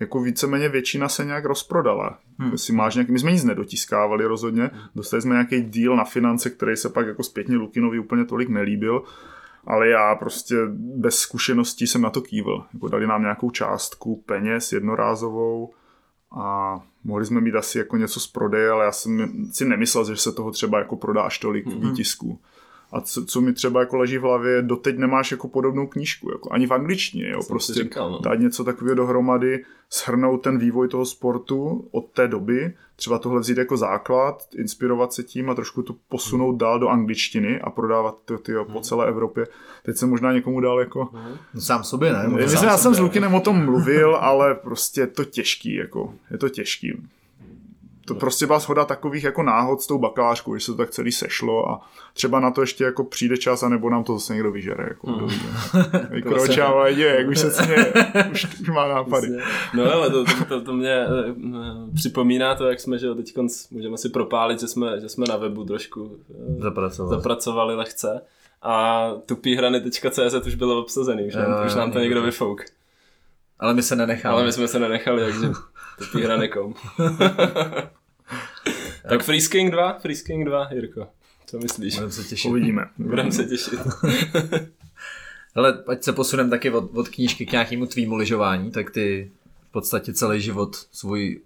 jako 0.00 0.20
víceméně 0.20 0.68
většina 0.68 1.08
se 1.08 1.24
nějak 1.24 1.44
rozprodala. 1.44 2.18
Hmm. 2.38 2.52
Jestli 2.52 2.72
máš 2.74 2.94
nějaký, 2.94 3.12
my 3.12 3.18
jsme 3.18 3.32
nic 3.32 3.44
nedotiskávali 3.44 4.24
rozhodně, 4.24 4.62
hmm. 4.62 4.82
dostali 4.94 5.22
jsme 5.22 5.34
nějaký 5.34 5.60
deal 5.60 5.96
na 5.96 6.04
finance, 6.04 6.50
který 6.50 6.76
se 6.76 6.88
pak 6.88 7.06
jako 7.06 7.22
zpětně 7.22 7.56
Lukinovi 7.56 7.98
úplně 7.98 8.24
tolik 8.24 8.48
nelíbil, 8.48 9.02
ale 9.68 9.88
já 9.88 10.14
prostě 10.14 10.56
bez 10.96 11.18
zkušeností 11.18 11.86
jsem 11.86 12.02
na 12.02 12.10
to 12.10 12.20
kývil. 12.20 12.64
Jako 12.74 12.88
dali 12.88 13.06
nám 13.06 13.22
nějakou 13.22 13.50
částku 13.50 14.22
peněz 14.26 14.72
jednorázovou 14.72 15.74
a 16.30 16.78
mohli 17.04 17.26
jsme 17.26 17.40
mít 17.40 17.54
asi 17.54 17.78
jako 17.78 17.96
něco 17.96 18.20
z 18.20 18.26
prodeje, 18.26 18.70
ale 18.70 18.84
já 18.84 18.92
jsem 18.92 19.28
si 19.52 19.64
nemyslel, 19.64 20.04
že 20.04 20.16
se 20.16 20.32
toho 20.32 20.50
třeba 20.50 20.78
jako 20.78 20.96
prodáš 20.96 21.38
tolik 21.38 21.66
mm-hmm. 21.66 21.90
výtisků. 21.90 22.40
A 22.92 23.00
co, 23.00 23.24
co 23.24 23.40
mi 23.40 23.52
třeba 23.52 23.80
jako 23.80 23.96
leží 23.96 24.18
v 24.18 24.22
hlavě, 24.22 24.62
doteď 24.62 24.98
nemáš 24.98 25.30
jako 25.30 25.48
podobnou 25.48 25.86
knížku, 25.86 26.30
jako 26.30 26.52
ani 26.52 26.66
v 26.66 26.72
angličtině, 26.72 27.28
jo, 27.28 27.40
prostě 27.48 27.72
říkal, 27.72 28.10
no. 28.10 28.18
dát 28.18 28.34
něco 28.34 28.64
takového 28.64 28.94
dohromady, 28.94 29.64
shrnout 29.92 30.42
ten 30.42 30.58
vývoj 30.58 30.88
toho 30.88 31.06
sportu 31.06 31.88
od 31.90 32.10
té 32.10 32.28
doby, 32.28 32.74
třeba 32.96 33.18
tohle 33.18 33.40
vzít 33.40 33.58
jako 33.58 33.76
základ, 33.76 34.42
inspirovat 34.54 35.12
se 35.12 35.22
tím 35.22 35.50
a 35.50 35.54
trošku 35.54 35.82
to 35.82 35.94
posunout 36.08 36.50
hmm. 36.50 36.58
dál 36.58 36.78
do 36.78 36.88
angličtiny 36.88 37.60
a 37.60 37.70
prodávat 37.70 38.18
to 38.24 38.38
tyjo, 38.38 38.64
po 38.64 38.72
hmm. 38.72 38.82
celé 38.82 39.08
Evropě. 39.08 39.46
Teď 39.82 39.96
jsem 39.96 40.10
možná 40.10 40.32
někomu 40.32 40.60
dal 40.60 40.80
jako... 40.80 41.08
No, 41.54 41.60
sám 41.60 41.84
sobě, 41.84 42.12
ne? 42.12 42.28
Myslím, 42.28 42.68
já 42.68 42.78
jsem 42.78 42.94
s 42.94 42.98
Lukinem 42.98 43.34
o 43.34 43.40
tom 43.40 43.64
mluvil, 43.64 44.16
ale 44.16 44.54
prostě 44.54 45.00
je 45.00 45.06
to 45.06 45.24
těžký, 45.24 45.74
jako, 45.74 46.14
je 46.30 46.38
to 46.38 46.48
těžký 46.48 47.08
to 48.08 48.14
prostě 48.14 48.46
byla 48.46 48.58
shoda 48.58 48.84
takových 48.84 49.24
jako 49.24 49.42
náhod 49.42 49.80
s 49.82 49.86
tou 49.86 49.98
bakalářkou, 49.98 50.56
že 50.56 50.64
se 50.64 50.72
to 50.72 50.76
tak 50.76 50.90
celý 50.90 51.12
sešlo 51.12 51.70
a 51.70 51.80
třeba 52.14 52.40
na 52.40 52.50
to 52.50 52.60
ještě 52.60 52.84
jako 52.84 53.04
přijde 53.04 53.36
čas, 53.36 53.62
anebo 53.62 53.90
nám 53.90 54.04
to 54.04 54.14
zase 54.14 54.34
někdo 54.34 54.52
vyžere. 54.52 54.84
Jako, 54.88 55.06
hmm. 55.06 55.28
Vykročává, 56.10 56.88
jde, 56.88 57.04
jak 57.04 57.28
už 57.28 57.38
se 57.38 57.50
cně, 57.50 57.92
už, 58.32 58.60
už 58.60 58.68
má 58.68 58.88
nápady. 58.88 59.28
No 59.74 59.92
ale 59.92 60.10
to, 60.10 60.24
to, 60.24 60.44
to, 60.48 60.60
to 60.60 60.72
mě 60.72 60.92
eh, 60.92 61.34
připomíná 61.94 62.54
to, 62.54 62.66
jak 62.66 62.80
jsme, 62.80 62.98
že 62.98 63.14
teď 63.14 63.34
můžeme 63.70 63.98
si 63.98 64.08
propálit, 64.08 64.60
že 64.60 64.68
jsme, 64.68 65.00
že 65.00 65.08
jsme 65.08 65.26
na 65.28 65.36
webu 65.36 65.64
trošku 65.64 66.16
eh, 66.30 66.62
zapracovali, 66.62 67.16
zapracovali 67.16 67.74
lehce 67.74 68.20
a 68.62 69.06
tupíhrany.cz 69.26 70.46
už 70.46 70.54
bylo 70.54 70.80
obsazený, 70.80 71.26
už 71.26 71.34
nám, 71.34 71.66
už 71.66 71.74
nám 71.74 71.92
to 71.92 71.98
někdo 71.98 72.22
vyfouk. 72.22 72.64
Ale 73.58 73.74
my 73.74 73.82
se 73.82 73.96
nenechali. 73.96 74.32
Ale 74.32 74.44
my 74.44 74.52
jsme 74.52 74.68
se 74.68 74.78
nenechali, 74.78 75.22
takže 75.24 75.50
tupíhrany.com. 75.98 76.74
Tak 79.08 79.22
Freesking 79.22 79.72
2, 79.72 79.98
Freesking 79.98 80.46
2, 80.46 80.68
Jirko. 80.72 81.08
Co 81.46 81.58
myslíš? 81.58 81.94
Budeme 81.94 82.12
se 82.12 82.24
těšit. 82.24 82.50
Uvidíme. 82.50 82.90
Budeme 82.98 83.32
se 83.32 83.44
těšit. 83.44 83.80
Hele, 85.54 85.84
ať 85.86 86.02
se 86.02 86.12
posuneme 86.12 86.50
taky 86.50 86.70
od, 86.70 86.90
od 86.94 87.08
knížky 87.08 87.46
k 87.46 87.52
nějakému 87.52 87.86
tvýmu 87.86 88.16
lyžování, 88.16 88.70
tak 88.70 88.90
ty 88.90 89.30
v 89.68 89.72
podstatě 89.72 90.12
celý 90.12 90.40
život 90.40 90.76
svůj 90.92 91.40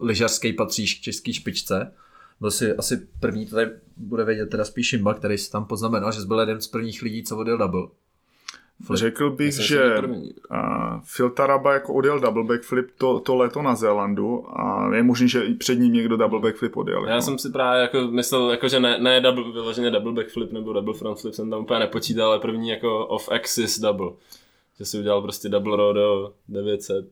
lyžařský 0.00 0.52
patříš 0.52 0.94
k 0.94 1.00
české 1.00 1.32
špičce. 1.32 1.92
Byl 2.40 2.50
jsi 2.50 2.72
asi 2.72 2.96
první, 3.20 3.46
to 3.46 3.56
tady 3.56 3.70
bude 3.96 4.24
vědět 4.24 4.46
teda 4.46 4.64
spíš 4.64 4.86
Šimba, 4.86 5.14
který 5.14 5.38
si 5.38 5.50
tam 5.50 5.64
poznamenal, 5.64 6.12
že 6.12 6.20
jsi 6.20 6.26
byl 6.26 6.40
jeden 6.40 6.60
z 6.60 6.66
prvních 6.66 7.02
lidí, 7.02 7.22
co 7.22 7.36
odjel 7.36 7.58
double. 7.58 7.86
Flip. 8.86 8.98
Řekl 8.98 9.30
bych, 9.30 9.54
že 9.54 9.94
Phil 11.16 11.30
Taraba 11.30 11.72
jako 11.72 11.94
odjel 11.94 12.20
double 12.20 12.44
backflip 12.44 12.90
to, 12.98 13.20
to 13.20 13.36
léto 13.36 13.62
na 13.62 13.74
Zélandu 13.74 14.60
a 14.60 14.90
je 14.94 15.02
možný, 15.02 15.28
že 15.28 15.44
i 15.44 15.54
před 15.54 15.74
ním 15.74 15.92
někdo 15.92 16.16
double 16.16 16.40
backflip 16.40 16.76
odjel. 16.76 17.04
Já 17.04 17.10
jako. 17.10 17.22
jsem 17.22 17.38
si 17.38 17.50
právě 17.50 17.82
jako 17.82 18.00
myslel, 18.00 18.50
jako, 18.50 18.68
že 18.68 18.80
ne, 18.80 18.98
ne 18.98 19.20
double, 19.20 19.52
vyloženě 19.52 19.90
double 19.90 20.12
backflip 20.12 20.52
nebo 20.52 20.72
double 20.72 20.94
front 20.94 21.20
flip 21.20 21.34
jsem 21.34 21.50
tam 21.50 21.62
úplně 21.62 21.80
nepočítal, 21.80 22.28
ale 22.28 22.40
první 22.40 22.68
jako 22.68 23.06
off-axis 23.06 23.80
double. 23.80 24.10
Že 24.78 24.84
si 24.84 24.98
udělal 24.98 25.22
prostě 25.22 25.48
double 25.48 25.76
rodo 25.76 26.32
900 26.48 27.06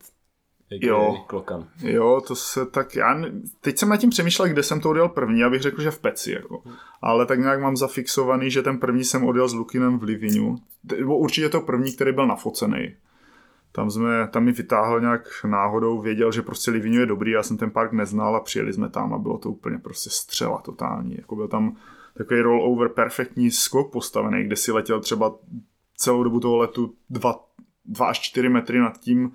jo. 0.70 1.24
Klokan. 1.26 1.68
Jo, 1.82 2.20
to 2.26 2.36
se 2.36 2.66
tak, 2.66 2.96
já, 2.96 3.20
teď 3.60 3.78
jsem 3.78 3.88
nad 3.88 3.96
tím 3.96 4.10
přemýšlel, 4.10 4.48
kde 4.48 4.62
jsem 4.62 4.80
to 4.80 4.90
odjel 4.90 5.08
první, 5.08 5.44
abych 5.44 5.62
řekl, 5.62 5.82
že 5.82 5.90
v 5.90 5.98
Peci, 5.98 6.32
jako. 6.32 6.62
Ale 7.02 7.26
tak 7.26 7.38
nějak 7.38 7.60
mám 7.60 7.76
zafixovaný, 7.76 8.50
že 8.50 8.62
ten 8.62 8.78
první 8.78 9.04
jsem 9.04 9.24
odjel 9.24 9.48
s 9.48 9.54
Lukinem 9.54 9.98
v 9.98 10.02
Livinu. 10.02 10.56
Nebo 10.96 11.18
určitě 11.18 11.48
to 11.48 11.60
první, 11.60 11.92
který 11.92 12.12
byl 12.12 12.26
nafocený. 12.26 12.94
Tam, 13.72 13.90
jsme, 13.90 14.28
tam 14.28 14.44
mi 14.44 14.52
vytáhl 14.52 15.00
nějak 15.00 15.28
náhodou, 15.44 16.00
věděl, 16.00 16.32
že 16.32 16.42
prostě 16.42 16.70
Livinu 16.70 17.00
je 17.00 17.06
dobrý, 17.06 17.30
já 17.30 17.42
jsem 17.42 17.56
ten 17.56 17.70
park 17.70 17.92
neznal 17.92 18.36
a 18.36 18.40
přijeli 18.40 18.72
jsme 18.72 18.88
tam 18.88 19.14
a 19.14 19.18
bylo 19.18 19.38
to 19.38 19.50
úplně 19.50 19.78
prostě 19.78 20.10
střela 20.10 20.58
totální. 20.58 21.14
Jako 21.16 21.36
byl 21.36 21.48
tam 21.48 21.76
takový 22.16 22.40
rollover 22.40 22.88
perfektní 22.88 23.50
skok 23.50 23.92
postavený, 23.92 24.44
kde 24.44 24.56
si 24.56 24.72
letěl 24.72 25.00
třeba 25.00 25.34
celou 25.96 26.22
dobu 26.22 26.40
toho 26.40 26.56
letu 26.56 26.94
2 27.10 27.40
až 28.00 28.20
4 28.20 28.48
metry 28.48 28.78
nad 28.78 28.98
tím, 29.00 29.32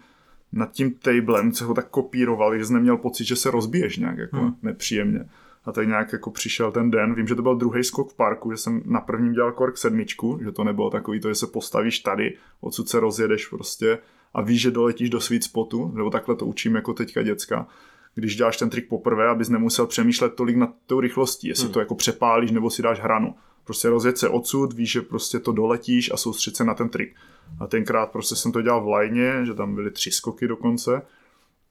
nad 0.54 0.72
tím 0.72 0.94
tablem, 0.94 1.52
co 1.52 1.66
ho 1.66 1.74
tak 1.74 1.90
kopírovali, 1.90 2.60
že 2.60 2.66
jsi 2.66 2.74
neměl 2.74 2.98
pocit, 2.98 3.26
že 3.26 3.36
se 3.36 3.52
rozbiješ 3.52 3.98
nějak 3.98 4.18
jako 4.18 4.38
hmm. 4.38 4.56
nepříjemně. 4.62 5.30
A 5.66 5.72
tak 5.72 5.88
nějak 5.88 6.14
jako 6.14 6.32
přišel 6.32 6.72
ten 6.72 6.92
den, 6.92 7.16
vím, 7.16 7.28
že 7.28 7.36
to 7.36 7.42
byl 7.42 7.56
druhý 7.56 7.84
skok 7.84 8.12
v 8.12 8.16
parku, 8.16 8.52
že 8.52 8.58
jsem 8.58 8.82
na 8.86 9.02
prvním 9.02 9.34
dělal 9.34 9.52
kork 9.52 9.78
sedmičku, 9.78 10.40
že 10.44 10.52
to 10.52 10.64
nebylo 10.64 10.90
takový 10.90 11.20
to, 11.20 11.30
že 11.30 11.36
se 11.36 11.48
postavíš 11.48 12.00
tady, 12.00 12.38
odsud 12.62 12.90
se 12.90 13.00
rozjedeš 13.00 13.48
prostě 13.48 13.98
a 14.34 14.42
víš, 14.42 14.62
že 14.62 14.72
doletíš 14.72 15.10
do 15.10 15.22
sweet 15.22 15.44
spotu, 15.44 15.92
nebo 15.96 16.10
takhle 16.10 16.36
to 16.36 16.46
učím 16.46 16.76
jako 16.76 16.94
teďka 16.94 17.24
děcka, 17.24 17.68
když 18.16 18.36
děláš 18.36 18.58
ten 18.58 18.70
trik 18.70 18.88
poprvé, 18.88 19.28
abys 19.28 19.50
nemusel 19.50 19.88
přemýšlet 19.88 20.36
tolik 20.36 20.56
nad 20.56 20.70
tou 20.88 21.00
rychlostí, 21.00 21.48
jestli 21.48 21.66
hmm. 21.66 21.74
to 21.74 21.80
jako 21.80 21.96
přepálíš 21.96 22.52
nebo 22.52 22.70
si 22.70 22.82
dáš 22.82 23.00
hranu. 23.00 23.36
Prostě 23.64 23.90
rozjet 23.90 24.18
se 24.18 24.30
odsud, 24.30 24.74
víš, 24.74 24.92
že 24.92 25.02
prostě 25.02 25.40
to 25.40 25.52
doletíš 25.52 26.12
a 26.14 26.18
soustředit 26.18 26.58
se 26.58 26.64
na 26.64 26.74
ten 26.74 26.90
trik. 26.90 27.16
A 27.60 27.68
tenkrát 27.68 28.12
prostě 28.12 28.36
jsem 28.36 28.52
to 28.52 28.62
dělal 28.62 28.84
v 28.84 28.88
lajně, 28.88 29.46
že 29.46 29.54
tam 29.54 29.76
byly 29.76 29.92
tři 29.92 30.12
skoky 30.12 30.48
dokonce 30.48 31.02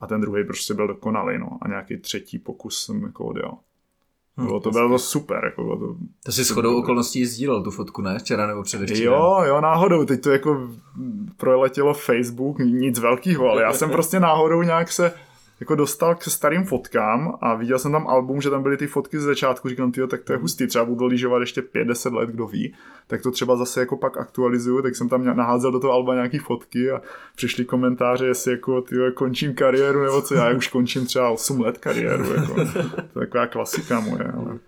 a 0.01 0.07
ten 0.07 0.21
druhý 0.21 0.45
prostě 0.45 0.75
byl 0.75 0.87
dokonalý, 0.87 1.39
no. 1.39 1.59
A 1.63 1.69
nějaký 1.69 1.97
třetí 1.97 2.39
pokus 2.39 2.85
jsem 2.85 3.03
jako 3.03 3.25
odjel. 3.25 3.53
Bylo 4.37 4.61
to, 4.61 4.71
bylo 4.71 4.89
to 4.89 4.99
super. 4.99 5.45
Jako 5.45 5.65
bylo 5.65 5.79
to, 5.79 5.97
To 6.25 6.33
si 6.33 6.45
shodou 6.45 6.79
okolností 6.79 7.27
sdílel 7.27 7.63
tu 7.63 7.71
fotku, 7.71 8.03
ne? 8.03 8.19
Včera 8.19 8.47
nebo 8.47 8.63
předevčírem. 8.63 9.13
Jo, 9.13 9.43
jo, 9.47 9.61
náhodou, 9.61 10.05
teď 10.05 10.23
to 10.23 10.31
jako 10.31 10.71
proletělo 11.37 11.95
Facebook, 11.95 12.59
nic 12.59 12.99
velkého, 12.99 13.51
ale 13.51 13.63
já 13.63 13.73
jsem 13.73 13.91
prostě 13.91 14.21
náhodou 14.21 14.63
nějak 14.63 14.93
se 14.93 15.15
jako 15.61 15.75
dostal 15.75 16.15
k 16.15 16.23
starým 16.23 16.65
fotkám 16.65 17.39
a 17.41 17.55
viděl 17.55 17.79
jsem 17.79 17.93
tam 17.93 18.07
album, 18.07 18.41
že 18.41 18.51
tam 18.51 18.63
byly 18.63 18.77
ty 18.77 18.87
fotky 18.87 19.19
z 19.19 19.23
začátku, 19.23 19.69
říkám, 19.69 19.93
tyjo, 19.93 20.07
tak 20.07 20.23
to 20.23 20.33
je 20.33 20.39
hustý, 20.39 20.67
třeba 20.67 20.85
budu 20.85 21.07
lyžovat 21.07 21.41
ještě 21.41 21.61
5-10 21.61 22.15
let, 22.15 22.31
kdo 22.31 22.47
ví, 22.47 22.75
tak 23.07 23.23
to 23.23 23.31
třeba 23.31 23.57
zase 23.57 23.81
jako 23.81 23.97
pak 23.97 24.17
aktualizuju, 24.17 24.83
tak 24.83 24.97
jsem 24.97 25.09
tam 25.09 25.37
naházel 25.37 25.73
do 25.73 25.81
toho 25.81 25.93
alba 25.93 26.15
nějaký 26.15 26.39
fotky 26.39 26.91
a 26.91 27.03
přišly 27.37 27.65
komentáře, 27.65 28.27
jestli 28.27 28.53
jako 28.53 28.83
tyjo, 28.83 29.13
končím 29.13 29.55
kariéru 29.55 30.03
nebo 30.03 30.23
co, 30.23 30.35
já 30.35 30.51
už 30.51 30.69
končím 30.69 31.07
třeba 31.07 31.31
8 31.31 31.61
let 31.61 31.79
kariéru, 31.79 32.35
jako. 32.35 32.55
to 33.13 33.21
je 33.21 33.27
taková 33.27 33.47
klasika 33.47 34.01
moje, 34.01 34.33
ale... 34.37 34.59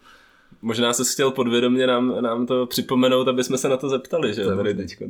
Možná 0.62 0.92
se 0.92 1.02
chtěl 1.12 1.31
podvědomě 1.31 1.87
nám, 1.87 2.23
nám 2.23 2.47
to 2.47 2.66
připomenout, 2.66 3.28
aby 3.28 3.45
jsme 3.45 3.59
se 3.59 3.69
na 3.69 3.76
to 3.76 3.88
zeptali, 3.88 4.35
že? 4.35 4.45
To 4.45 4.50
je 4.50 4.57
Tady 4.57 4.75
možný. 4.75 4.97
teď. 4.97 5.00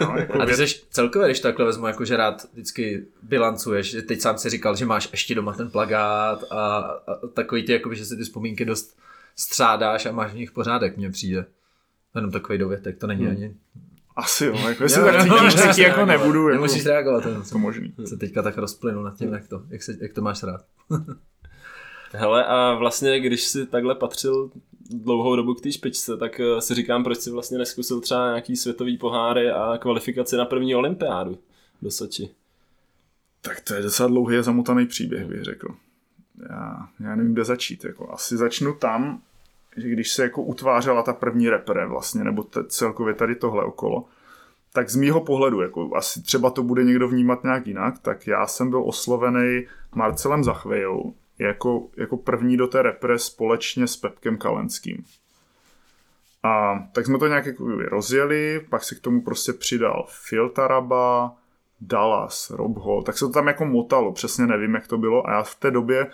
Jo, 0.00 0.12
jako 0.16 0.42
A 0.42 0.46
ty 0.46 0.54
jsi 0.54 0.66
celkově, 0.90 1.28
když 1.28 1.40
takhle 1.40 1.66
vezmu, 1.66 1.86
jako 1.86 2.04
že 2.04 2.16
rád 2.16 2.46
vždycky 2.52 3.06
bilancuješ, 3.22 3.90
že 3.90 4.02
teď 4.02 4.20
sám 4.20 4.38
si 4.38 4.50
říkal, 4.50 4.76
že 4.76 4.86
máš 4.86 5.08
ještě 5.12 5.34
doma 5.34 5.52
ten 5.52 5.70
plagát 5.70 6.44
a, 6.50 6.76
a 6.78 7.14
takový 7.34 7.62
ty, 7.66 7.72
jakoby, 7.72 7.96
že 7.96 8.04
si 8.04 8.16
ty 8.16 8.22
vzpomínky 8.22 8.64
dost 8.64 8.96
střádáš 9.36 10.06
a 10.06 10.12
máš 10.12 10.32
v 10.32 10.36
nich 10.36 10.50
pořádek, 10.52 10.96
mně 10.96 11.10
přijde. 11.10 11.46
Jenom 12.14 12.30
takový 12.30 12.58
dovětek, 12.58 12.98
to 12.98 13.06
není 13.06 13.22
Hmm. 13.24 13.36
ani... 13.36 13.54
Asi 14.16 14.44
jo, 14.46 14.56
jako 14.68 14.82
jestli 14.82 15.02
tak 15.02 15.16
cítím, 15.22 15.36
nemusíš 15.36 15.60
že 15.60 15.66
taky 15.66 15.82
jako 15.82 15.96
reagovat. 15.96 16.18
nebudu, 16.18 16.48
jako, 16.48 16.54
Nemusíš 16.54 16.86
reagovat, 16.86 17.22
to 17.22 17.42
to 17.52 17.58
možný. 17.58 17.94
se 18.04 18.16
teďka 18.16 18.42
tak 18.42 18.58
rozplynu 18.58 19.02
nad 19.02 19.16
tím, 19.18 19.32
jak 19.32 19.48
to, 19.48 19.62
jak, 19.68 19.82
se, 19.82 19.96
jak 20.00 20.12
to 20.12 20.22
máš 20.22 20.42
rád. 20.42 20.64
Hele, 22.12 22.44
a 22.44 22.74
vlastně, 22.74 23.20
když 23.20 23.42
si 23.42 23.66
takhle 23.66 23.94
patřil 23.94 24.50
dlouhou 24.90 25.36
dobu 25.36 25.54
k 25.54 25.60
té 25.60 25.72
špičce, 25.72 26.16
tak 26.16 26.40
eh, 26.40 26.60
si 26.60 26.74
říkám, 26.74 27.04
proč 27.04 27.18
si 27.18 27.30
vlastně 27.30 27.58
neskusil 27.58 28.00
třeba 28.00 28.28
nějaký 28.28 28.56
světový 28.56 28.98
poháry 28.98 29.50
a 29.50 29.78
kvalifikaci 29.78 30.36
na 30.36 30.44
první 30.44 30.74
olympiádu 30.74 31.38
do 31.82 31.90
Soči. 31.90 32.30
Tak 33.40 33.60
to 33.60 33.74
je 33.74 33.82
docela 33.82 34.08
dlouhý 34.08 34.38
a 34.38 34.42
zamotaný 34.42 34.86
příběh, 34.86 35.26
bych 35.26 35.42
řekl. 35.42 35.68
Já, 36.48 36.88
já 37.00 37.16
nevím, 37.16 37.32
kde 37.32 37.44
začít. 37.44 37.84
Jako. 37.84 38.12
Asi 38.12 38.36
začnu 38.36 38.74
tam, 38.74 39.22
že 39.76 39.88
když 39.88 40.10
se 40.10 40.22
jako 40.22 40.42
utvářela 40.42 41.02
ta 41.02 41.12
první 41.12 41.48
repre 41.48 41.86
vlastně, 41.86 42.24
nebo 42.24 42.42
t- 42.42 42.64
celkově 42.64 43.14
tady 43.14 43.34
tohle 43.34 43.64
okolo, 43.64 44.04
tak 44.72 44.90
z 44.90 44.96
mýho 44.96 45.20
pohledu, 45.20 45.60
jako 45.60 45.96
asi 45.96 46.22
třeba 46.22 46.50
to 46.50 46.62
bude 46.62 46.84
někdo 46.84 47.08
vnímat 47.08 47.44
nějak 47.44 47.66
jinak, 47.66 47.98
tak 47.98 48.26
já 48.26 48.46
jsem 48.46 48.70
byl 48.70 48.82
oslovený 48.86 49.66
Marcelem 49.94 50.44
Zachvejou 50.44 51.14
jako, 51.46 51.88
jako 51.96 52.16
první 52.16 52.56
do 52.56 52.66
té 52.66 52.82
repre 52.82 53.18
společně 53.18 53.86
s 53.86 53.96
Pepkem 53.96 54.38
Kalenským. 54.38 55.04
A 56.42 56.78
tak 56.92 57.06
jsme 57.06 57.18
to 57.18 57.26
nějak 57.26 57.46
jako 57.46 57.68
rozjeli, 57.68 58.66
pak 58.70 58.84
se 58.84 58.94
k 58.94 59.00
tomu 59.00 59.22
prostě 59.22 59.52
přidal 59.52 60.06
Phil 60.28 60.48
Taraba, 60.48 61.36
Dallas, 61.80 62.50
Rob 62.50 62.78
Hall, 62.78 63.02
tak 63.02 63.18
se 63.18 63.24
to 63.24 63.32
tam 63.32 63.46
jako 63.46 63.64
motalo, 63.64 64.12
přesně 64.12 64.46
nevím, 64.46 64.74
jak 64.74 64.86
to 64.86 64.98
bylo 64.98 65.28
a 65.28 65.32
já 65.32 65.42
v 65.42 65.54
té 65.54 65.70
době 65.70 66.10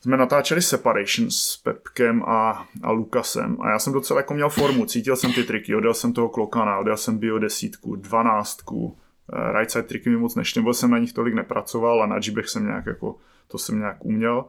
jsme 0.00 0.16
natáčeli 0.16 0.62
Separation 0.62 1.30
s 1.30 1.56
Pepkem 1.56 2.22
a, 2.22 2.66
a 2.82 2.90
Lukasem 2.90 3.56
a 3.60 3.70
já 3.70 3.78
jsem 3.78 3.92
docela 3.92 4.20
jako 4.20 4.34
měl 4.34 4.48
formu, 4.48 4.86
cítil 4.86 5.16
jsem 5.16 5.32
ty 5.32 5.44
triky, 5.44 5.76
odjel 5.76 5.94
jsem 5.94 6.12
toho 6.12 6.28
klokana, 6.28 6.78
odjel 6.78 6.96
jsem 6.96 7.18
bio 7.18 7.38
desítku, 7.38 7.96
dvanáctku, 7.96 8.96
eh, 9.32 9.52
right 9.52 9.70
side 9.70 9.82
triky 9.82 10.10
mi 10.10 10.16
moc 10.16 10.34
nebo 10.56 10.74
jsem 10.74 10.90
na 10.90 10.98
nich 10.98 11.12
tolik 11.12 11.34
nepracoval 11.34 12.02
a 12.02 12.06
na 12.06 12.16
jibech 12.22 12.48
jsem 12.48 12.66
nějak 12.66 12.86
jako, 12.86 13.16
to 13.48 13.58
jsem 13.58 13.78
nějak 13.78 14.04
uměl. 14.04 14.44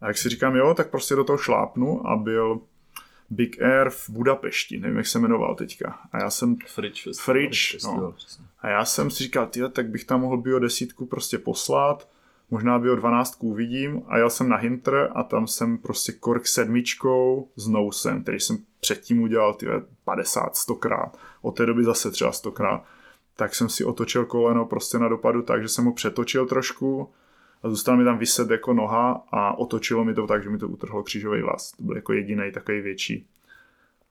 A 0.00 0.06
jak 0.06 0.18
si 0.18 0.28
říkám, 0.28 0.56
jo, 0.56 0.74
tak 0.74 0.90
prostě 0.90 1.14
do 1.14 1.24
toho 1.24 1.38
šlápnu 1.38 2.06
a 2.06 2.16
byl 2.16 2.60
Big 3.30 3.62
Air 3.62 3.90
v 3.90 4.10
Budapešti, 4.10 4.80
nevím, 4.80 4.96
jak 4.96 5.06
se 5.06 5.18
jmenoval 5.18 5.54
teďka. 5.54 5.98
A 6.12 6.18
já 6.18 6.30
jsem 6.30 6.56
Fridge. 6.66 7.08
Fridge, 7.20 7.84
no. 7.84 8.14
A 8.60 8.68
já 8.68 8.84
jsem 8.84 9.10
si 9.10 9.22
říkal, 9.22 9.46
tyjo, 9.46 9.68
tak 9.68 9.88
bych 9.88 10.04
tam 10.04 10.20
mohl 10.20 10.36
bio 10.36 10.58
desítku 10.58 11.06
prostě 11.06 11.38
poslat, 11.38 12.08
možná 12.50 12.78
bio 12.78 12.96
dvanáctku 12.96 13.48
uvidím 13.48 14.02
a 14.06 14.18
jel 14.18 14.30
jsem 14.30 14.48
na 14.48 14.56
Hinter 14.56 15.10
a 15.14 15.22
tam 15.22 15.46
jsem 15.46 15.78
prostě 15.78 16.12
kork 16.12 16.46
sedmičkou 16.46 17.48
s 17.56 17.68
nousem, 17.68 18.22
který 18.22 18.40
jsem 18.40 18.58
předtím 18.80 19.22
udělal 19.22 19.54
tyjo, 19.54 19.82
50, 20.04 20.56
100 20.56 20.74
krát. 20.74 21.18
Od 21.42 21.56
té 21.56 21.66
doby 21.66 21.84
zase 21.84 22.10
třeba 22.10 22.32
100 22.32 22.52
krát. 22.52 22.84
Tak 23.36 23.54
jsem 23.54 23.68
si 23.68 23.84
otočil 23.84 24.24
koleno 24.24 24.66
prostě 24.66 24.98
na 24.98 25.08
dopadu 25.08 25.42
tak, 25.42 25.62
že 25.62 25.68
jsem 25.68 25.84
ho 25.84 25.92
přetočil 25.92 26.46
trošku 26.46 27.12
a 27.62 27.68
zůstal 27.68 27.96
mi 27.96 28.04
tam 28.04 28.18
vyset 28.18 28.50
jako 28.50 28.72
noha 28.72 29.24
a 29.32 29.58
otočilo 29.58 30.04
mi 30.04 30.14
to 30.14 30.26
tak, 30.26 30.42
že 30.42 30.50
mi 30.50 30.58
to 30.58 30.68
utrhlo 30.68 31.02
křížový 31.02 31.42
vlas. 31.42 31.72
To 31.72 31.82
byl 31.82 31.96
jako 31.96 32.12
jediný 32.12 32.52
takový 32.52 32.80
větší 32.80 33.26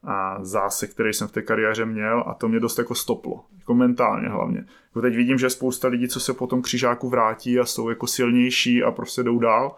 a 0.04 0.44
zásek, 0.46 0.92
který 0.92 1.14
jsem 1.14 1.28
v 1.28 1.32
té 1.32 1.42
kariéře 1.42 1.86
měl 1.86 2.24
a 2.28 2.34
to 2.34 2.48
mě 2.48 2.60
dost 2.60 2.78
jako 2.78 2.96
stoplo, 2.96 3.46
jako 3.60 3.74
mentálně 3.74 4.28
hlavně. 4.30 4.66
Jako 4.88 5.02
teď 5.02 5.16
vidím, 5.16 5.38
že 5.38 5.50
spousta 5.50 5.88
lidí, 5.88 6.08
co 6.08 6.20
se 6.20 6.34
po 6.34 6.48
tom 6.48 6.62
křižáku 6.62 7.10
vrátí 7.10 7.60
a 7.60 7.66
jsou 7.66 7.90
jako 7.90 8.08
silnější 8.08 8.84
a 8.84 8.92
prostě 8.92 9.24
jdou 9.24 9.40
dál. 9.40 9.78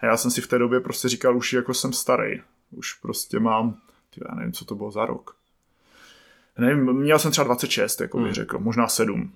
A 0.00 0.06
já 0.06 0.16
jsem 0.16 0.30
si 0.30 0.40
v 0.40 0.46
té 0.46 0.58
době 0.58 0.80
prostě 0.80 1.08
říkal, 1.08 1.36
už 1.36 1.52
jako 1.52 1.74
jsem 1.74 1.92
starý, 1.92 2.40
už 2.70 2.94
prostě 2.94 3.40
mám, 3.40 3.76
tyjo, 4.14 4.24
já 4.28 4.34
nevím, 4.34 4.52
co 4.52 4.64
to 4.64 4.74
bylo 4.74 4.90
za 4.90 5.06
rok. 5.06 5.36
Nevím, 6.58 6.92
měl 6.92 7.18
jsem 7.18 7.30
třeba 7.30 7.44
26, 7.44 8.00
jako 8.00 8.18
bych 8.18 8.26
Hmm. 8.26 8.34
řekl, 8.34 8.58
možná 8.58 8.88
7. 8.88 9.32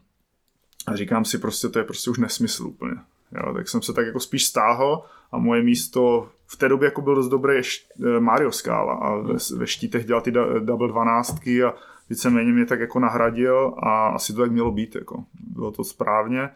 A 0.87 0.97
říkám 0.97 1.25
si 1.25 1.39
prostě, 1.39 1.69
to 1.69 1.79
je 1.79 1.85
prostě 1.85 2.11
už 2.11 2.19
nesmysl 2.19 2.67
úplně. 2.67 2.95
Jo, 3.33 3.55
tak 3.55 3.69
jsem 3.69 3.83
se 3.83 3.93
tak 3.93 4.07
jako 4.07 4.21
spíš 4.21 4.45
stáhl 4.45 5.03
a 5.33 5.39
moje 5.39 5.63
místo 5.63 6.29
v 6.47 6.57
té 6.57 6.69
době 6.69 6.87
jako 6.87 7.03
byl 7.03 7.15
dost 7.15 7.29
dobrý 7.29 7.55
eh, 7.61 8.21
Mario 8.21 8.53
Scala 8.53 8.95
a 8.95 9.17
ve, 9.17 9.35
ve 9.57 9.67
štítech 9.67 10.07
dělal 10.07 10.23
ty 10.23 10.31
double 10.61 10.89
dvanáctky 10.89 11.65
a 11.65 11.75
víceméně 12.11 12.53
mě 12.53 12.67
tak 12.67 12.81
jako 12.81 13.01
nahradil 13.01 13.75
a 13.79 14.09
asi 14.09 14.33
to 14.33 14.41
tak 14.41 14.53
mělo 14.53 14.71
být, 14.71 14.95
jako. 14.95 15.25
bylo 15.41 15.71
to 15.71 15.85
správně. 15.85 16.51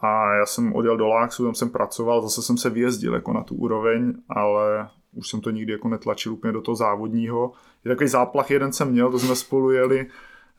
A 0.00 0.34
já 0.34 0.46
jsem 0.46 0.74
odjel 0.74 0.96
do 0.96 1.08
Láxu, 1.08 1.44
tam 1.44 1.54
jsem 1.54 1.70
pracoval, 1.70 2.22
zase 2.22 2.42
jsem 2.42 2.56
se 2.56 2.70
vyjezdil 2.70 3.14
jako 3.14 3.32
na 3.32 3.42
tu 3.42 3.54
úroveň, 3.54 4.14
ale 4.28 4.88
už 5.14 5.28
jsem 5.28 5.40
to 5.40 5.50
nikdy 5.50 5.72
jako 5.72 5.88
netlačil 5.88 6.32
úplně 6.32 6.52
do 6.52 6.60
toho 6.60 6.74
závodního. 6.74 7.52
Je 7.84 7.88
takový 7.88 8.08
záplach 8.08 8.50
jeden 8.50 8.72
jsem 8.72 8.90
měl, 8.90 9.10
to 9.10 9.18
jsme 9.18 9.36
spolu 9.36 9.70
jeli 9.70 10.06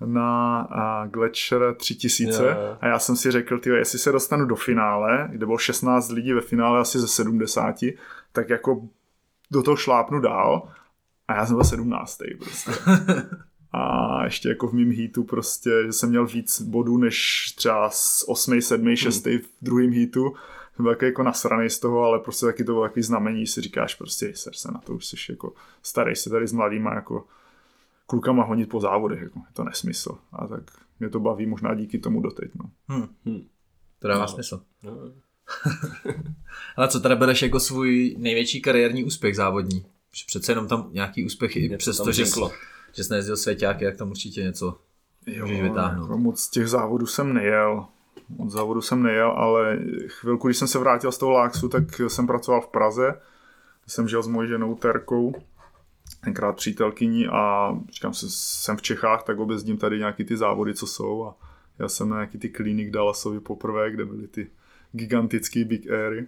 na 0.06 0.60
a, 0.62 1.08
Gletscher 1.08 1.76
3000 1.76 2.44
Jo, 2.44 2.50
jo. 2.50 2.78
a 2.82 2.88
já 2.88 3.00
jsem 3.00 3.16
si 3.16 3.32
řekl, 3.32 3.60
tyjo, 3.60 3.76
jestli 3.76 4.00
se 4.00 4.12
dostanu 4.12 4.46
do 4.46 4.56
finále, 4.56 5.28
kde 5.32 5.46
bylo 5.46 5.58
16 5.58 6.12
lidí 6.12 6.34
ve 6.34 6.42
finále 6.42 6.80
asi 6.80 7.00
ze 7.00 7.08
70, 7.08 7.76
tak 8.32 8.50
jako 8.50 8.82
do 9.52 9.64
toho 9.64 9.78
šlápnu 9.78 10.20
dál 10.20 10.72
a 11.28 11.36
já 11.36 11.46
jsem 11.46 11.56
byl 11.56 11.64
17. 11.64 12.18
prostě. 12.40 12.72
A 13.72 14.24
ještě 14.24 14.50
jako 14.50 14.68
v 14.68 14.74
mým 14.74 14.92
heatu 14.92 15.24
prostě, 15.24 15.70
že 15.86 15.94
jsem 15.94 16.10
měl 16.10 16.26
víc 16.26 16.62
bodů 16.62 16.98
než 16.98 17.46
třeba 17.56 17.90
z 17.90 18.26
8., 18.28 18.62
7., 18.62 18.96
6. 18.96 19.26
v 19.26 19.42
druhém 19.62 19.94
heatu. 19.94 20.34
Jsem 20.76 20.84
byl 20.84 20.98
jako 21.02 21.24
nasranej 21.24 21.70
z 21.70 21.80
toho, 21.80 22.04
ale 22.04 22.20
prostě 22.20 22.46
taky 22.46 22.64
to 22.64 22.72
bylo 22.72 22.84
takový 22.84 23.04
znamení, 23.04 23.48
si 23.48 23.62
říkáš 23.62 23.96
prostě, 23.96 24.32
ser 24.36 24.54
se 24.54 24.72
na 24.72 24.80
to, 24.80 24.94
už 24.94 25.06
jsi 25.06 25.16
jako 25.30 25.54
starý, 25.84 26.16
si 26.16 26.30
tady 26.30 26.48
s 26.48 26.54
mladýma 26.54 26.96
jako 26.96 27.26
klukama 28.10 28.44
honit 28.44 28.70
po 28.70 28.80
závodech, 28.80 29.22
jako, 29.22 29.40
je 29.40 29.54
to 29.54 29.64
nesmysl. 29.64 30.18
A 30.34 30.48
tak 30.48 30.62
mě 31.00 31.10
to 31.10 31.20
baví 31.20 31.46
možná 31.46 31.74
díky 31.76 32.00
tomu 32.00 32.22
doteď, 32.22 32.52
no. 32.56 32.70
To 34.00 34.08
dává 34.08 34.22
No. 34.22 34.28
smysl. 34.28 34.62
No. 34.84 34.92
Ale 36.78 36.88
co 36.88 37.00
teda 37.00 37.16
bereš 37.16 37.42
jako 37.42 37.60
svůj 37.60 38.16
největší 38.18 38.62
kariérní 38.62 39.04
úspěch 39.04 39.36
závodní? 39.36 39.86
Že 40.14 40.24
Přece 40.28 40.52
jenom 40.52 40.68
tam 40.68 40.90
nějaký 40.92 41.26
úspěch, 41.26 41.56
i 41.56 41.78
přesto, 41.78 42.12
že, 42.12 42.26
jsi- 42.26 42.40
že 42.94 43.04
jsi 43.04 43.10
nejezdil 43.12 43.38
svěťáky, 43.38 43.86
jak 43.86 43.98
tam 43.98 44.10
určitě 44.10 44.44
něco 44.44 44.78
můžeš 45.42 45.62
vytáhnout. 45.62 46.04
Jako 46.04 46.18
moc 46.18 46.50
těch 46.50 46.68
závodů 46.68 47.06
jsem 47.06 47.34
nejel. 47.34 47.86
Moc 48.30 48.52
závodů 48.52 48.82
jsem 48.82 49.04
nejel, 49.04 49.32
ale 49.32 49.80
chvilku, 50.08 50.48
když 50.48 50.58
jsem 50.58 50.68
se 50.68 50.80
vrátil 50.80 51.12
z 51.12 51.18
toho 51.18 51.32
Láksu, 51.32 51.70
tak 51.70 51.84
jsem 52.08 52.28
pracoval 52.28 52.62
v 52.62 52.68
Praze. 52.68 53.22
Jsem 53.88 54.08
žil 54.08 54.24
s 54.24 54.28
mojí 54.28 54.50
ženou 54.50 54.76
Terkou, 54.76 55.34
tenkrát 56.24 56.56
přítelkyní 56.56 57.28
a 57.28 57.72
říkám 57.94 58.14
si, 58.14 58.26
jsem 58.30 58.78
v 58.78 58.82
Čechách, 58.82 59.24
tak 59.24 59.40
objezdím 59.40 59.78
tady 59.78 59.98
nějaký 59.98 60.24
ty 60.24 60.38
závody, 60.38 60.74
co 60.74 60.88
jsou 60.88 61.26
a 61.26 61.36
já 61.80 61.88
jsem 61.90 62.10
na 62.10 62.16
nějaký 62.16 62.38
ty 62.38 62.50
klinik 62.50 62.92
Dallasovi 62.92 63.40
poprvé, 63.40 63.92
kde 63.92 64.06
byly 64.06 64.28
ty 64.28 64.48
gigantický 64.92 65.64
Big 65.64 65.92
Airy. 65.92 66.28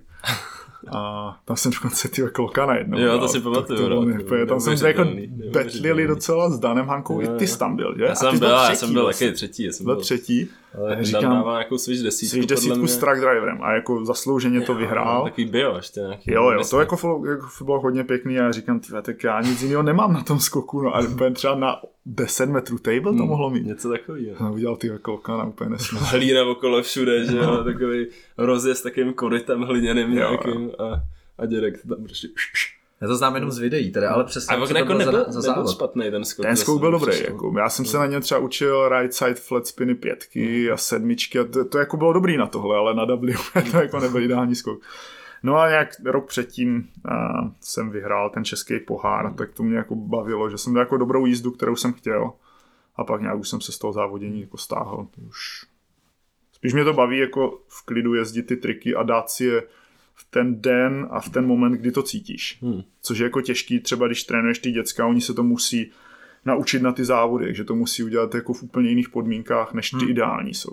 A 0.92 1.40
tam 1.46 1.58
jsem 1.58 1.72
dokonce 1.72 2.08
ty 2.08 2.22
kloka 2.34 2.66
najednou. 2.66 3.00
Jo, 3.00 3.20
to 3.20 3.28
si 3.28 3.40
pamatuju, 3.40 3.80
To, 3.80 3.88
bylo 3.88 4.06
no. 4.06 4.22
úplně- 4.24 4.46
tam 4.46 4.60
jsem 4.60 4.78
se 4.78 4.88
jako 4.88 5.06
betlili 5.52 6.08
docela 6.08 6.50
s 6.50 6.60
Danem 6.60 6.88
Hankou, 6.88 7.22
Jo, 7.22 7.36
i 7.36 7.38
ty 7.38 7.44
jo. 7.44 7.48
jsi 7.48 7.60
tam 7.60 7.76
byl, 7.76 7.96
že? 7.98 8.04
Já 8.04 8.16
jsem 8.16 8.40
byl, 8.40 8.48
já 8.50 8.76
jsem 8.76 8.94
byl 8.94 9.04
vlastně. 9.04 9.28
taky 9.28 9.36
třetí. 9.36 9.64
Já 9.64 9.72
jsem 9.72 9.86
Byl 9.86 9.96
byl 9.96 10.04
třetí 10.04 10.50
Ale 10.78 11.04
říkám, 11.06 11.24
dává 11.24 11.52
nějakou 11.52 11.78
Switch 11.78 12.04
desítku, 12.04 12.30
Switch 12.36 12.48
desítku 12.48 12.88
s 12.88 12.98
track 12.98 13.20
driverem 13.20 13.58
a 13.62 13.74
jako 13.74 14.06
zaslouženě 14.06 14.62
to 14.62 14.76
vyhrál. 14.76 15.24
Takový 15.24 15.46
bio 15.46 15.76
ještě 15.76 16.00
nějaký. 16.00 16.32
Jo, 16.32 16.52
jo, 16.52 16.64
to 16.70 16.80
jako 16.80 16.98
bylo, 17.02 17.26
jako 17.26 17.66
bylo 17.66 17.80
hodně 17.80 18.04
pěkný 18.04 18.40
a 18.40 18.44
já 18.44 18.52
říkám, 18.52 18.80
tyhle, 18.80 19.02
tak 19.02 19.24
já 19.24 19.42
nic 19.42 19.62
jiného 19.62 19.84
nemám 19.84 20.14
na 20.14 20.24
tom 20.24 20.40
skoku, 20.40 20.82
no 20.82 20.96
a 20.96 21.00
úplně 21.00 21.32
třeba 21.32 21.56
na 21.56 21.82
10 22.06 22.50
metrů 22.50 22.78
table 22.78 23.02
to 23.02 23.10
Hmm, 23.12 23.28
mohlo 23.28 23.50
mít. 23.50 23.66
Něco 23.66 23.90
takového. 23.90 24.46
A 24.46 24.50
udělal 24.50 24.76
ty 24.76 24.92
kolka 25.02 25.38
na 25.38 25.46
úplně 25.46 25.70
nesmysl. 25.70 26.06
Hlína 26.10 26.44
okolo 26.44 26.82
všude, 26.82 27.26
že 27.26 27.38
jo, 27.38 27.64
takový 27.64 28.08
rozjezd 28.38 28.80
s 28.80 28.84
takovým 28.84 29.14
korytem 29.14 29.62
hliněným 29.62 30.08
Jo, 30.08 30.14
nějakým 30.14 30.72
a, 30.80 31.04
a 31.38 31.46
dědek 31.46 31.82
to 31.82 31.96
tam 31.96 32.04
prostě... 32.04 32.28
Já 33.02 33.08
to 33.08 33.16
znám 33.16 33.36
jenom 33.36 33.52
z 33.52 33.60
videí, 33.60 33.92
teda, 33.92 34.12
ale 34.12 34.24
přesně. 34.24 34.56
A 34.56 34.66
to 34.66 34.78
jako 34.78 34.94
nebyl, 34.94 35.26
za, 35.28 35.42
za 35.42 35.56
nebyl 35.56 35.72
špatný 35.72 36.12
ten 36.12 36.26
skok. 36.26 36.46
Ten 36.46 36.56
skok 36.56 36.80
byl 36.80 36.92
dobrý, 36.92 37.24
jako. 37.24 37.54
já 37.58 37.70
jsem 37.70 37.86
se 37.86 37.98
na 37.98 38.06
něm 38.06 38.22
třeba 38.22 38.40
učil 38.40 38.90
right 38.90 39.14
side 39.14 39.36
flat 39.36 39.68
spiny 39.68 39.96
pětky 39.96 40.72
a 40.72 40.78
sedmičky 40.78 41.40
a 41.40 41.44
to, 41.44 41.66
to 41.66 41.78
jako 41.78 41.98
bylo 41.98 42.14
dobrý 42.14 42.38
na 42.38 42.48
tohle, 42.48 42.78
ale 42.78 42.94
na 42.94 43.06
W 43.06 43.72
to 43.72 43.78
jako 43.78 44.00
nebyl 44.00 44.22
ideální 44.22 44.56
skok. 44.56 44.82
No 45.44 45.58
a 45.58 45.70
nějak 45.70 45.90
rok 46.06 46.28
předtím 46.28 46.90
uh, 47.12 47.50
jsem 47.62 47.90
vyhrál 47.90 48.30
ten 48.30 48.46
český 48.46 48.80
pohár, 48.80 49.34
tak 49.34 49.54
to 49.54 49.64
mě 49.64 49.78
jako 49.78 49.96
bavilo, 49.96 50.50
že 50.50 50.58
jsem 50.58 50.72
měl 50.72 50.82
jako 50.82 50.98
dobrou 50.98 51.26
jízdu, 51.26 51.52
kterou 51.52 51.76
jsem 51.76 51.94
chtěl. 51.94 52.32
A 52.96 53.04
pak 53.04 53.22
nějak 53.22 53.40
už 53.40 53.50
jsem 53.50 53.62
se 53.62 53.72
z 53.72 53.78
toho 53.78 53.94
závodění 53.94 54.42
jako 54.42 54.58
stáhl. 54.58 55.08
To 55.16 55.22
už... 55.22 55.66
Spíš 56.54 56.74
mě 56.74 56.84
to 56.84 56.94
baví 56.94 57.18
jako 57.18 57.60
v 57.68 57.86
klidu 57.86 58.14
jezdit 58.14 58.44
ty 58.44 58.56
triky 58.56 58.96
a 58.96 59.04
dát 59.04 59.30
si 59.30 59.46
je 59.46 59.64
v 60.22 60.26
ten 60.32 60.62
den 60.62 61.08
a 61.12 61.20
v 61.22 61.30
ten 61.30 61.46
moment, 61.46 61.72
kdy 61.72 61.92
to 61.92 62.04
cítíš. 62.04 62.58
Hmm. 62.62 62.82
Což 63.02 63.18
je 63.18 63.24
jako 63.24 63.42
těžký, 63.42 63.80
třeba 63.80 64.08
když 64.08 64.24
trénuješ 64.24 64.60
ty 64.60 64.72
děcka, 64.72 65.08
oni 65.08 65.22
se 65.22 65.34
to 65.34 65.44
musí 65.44 65.92
naučit 66.46 66.82
na 66.82 66.92
ty 66.92 67.06
závody, 67.06 67.56
že 67.56 67.64
to 67.64 67.76
musí 67.76 68.04
udělat 68.04 68.36
jako 68.36 68.54
v 68.54 68.64
úplně 68.64 68.90
jiných 68.90 69.10
podmínkách, 69.10 69.74
než 69.74 69.90
ty 69.90 69.98
Hmm. 69.98 70.10
ideální 70.10 70.54
jsou. 70.54 70.72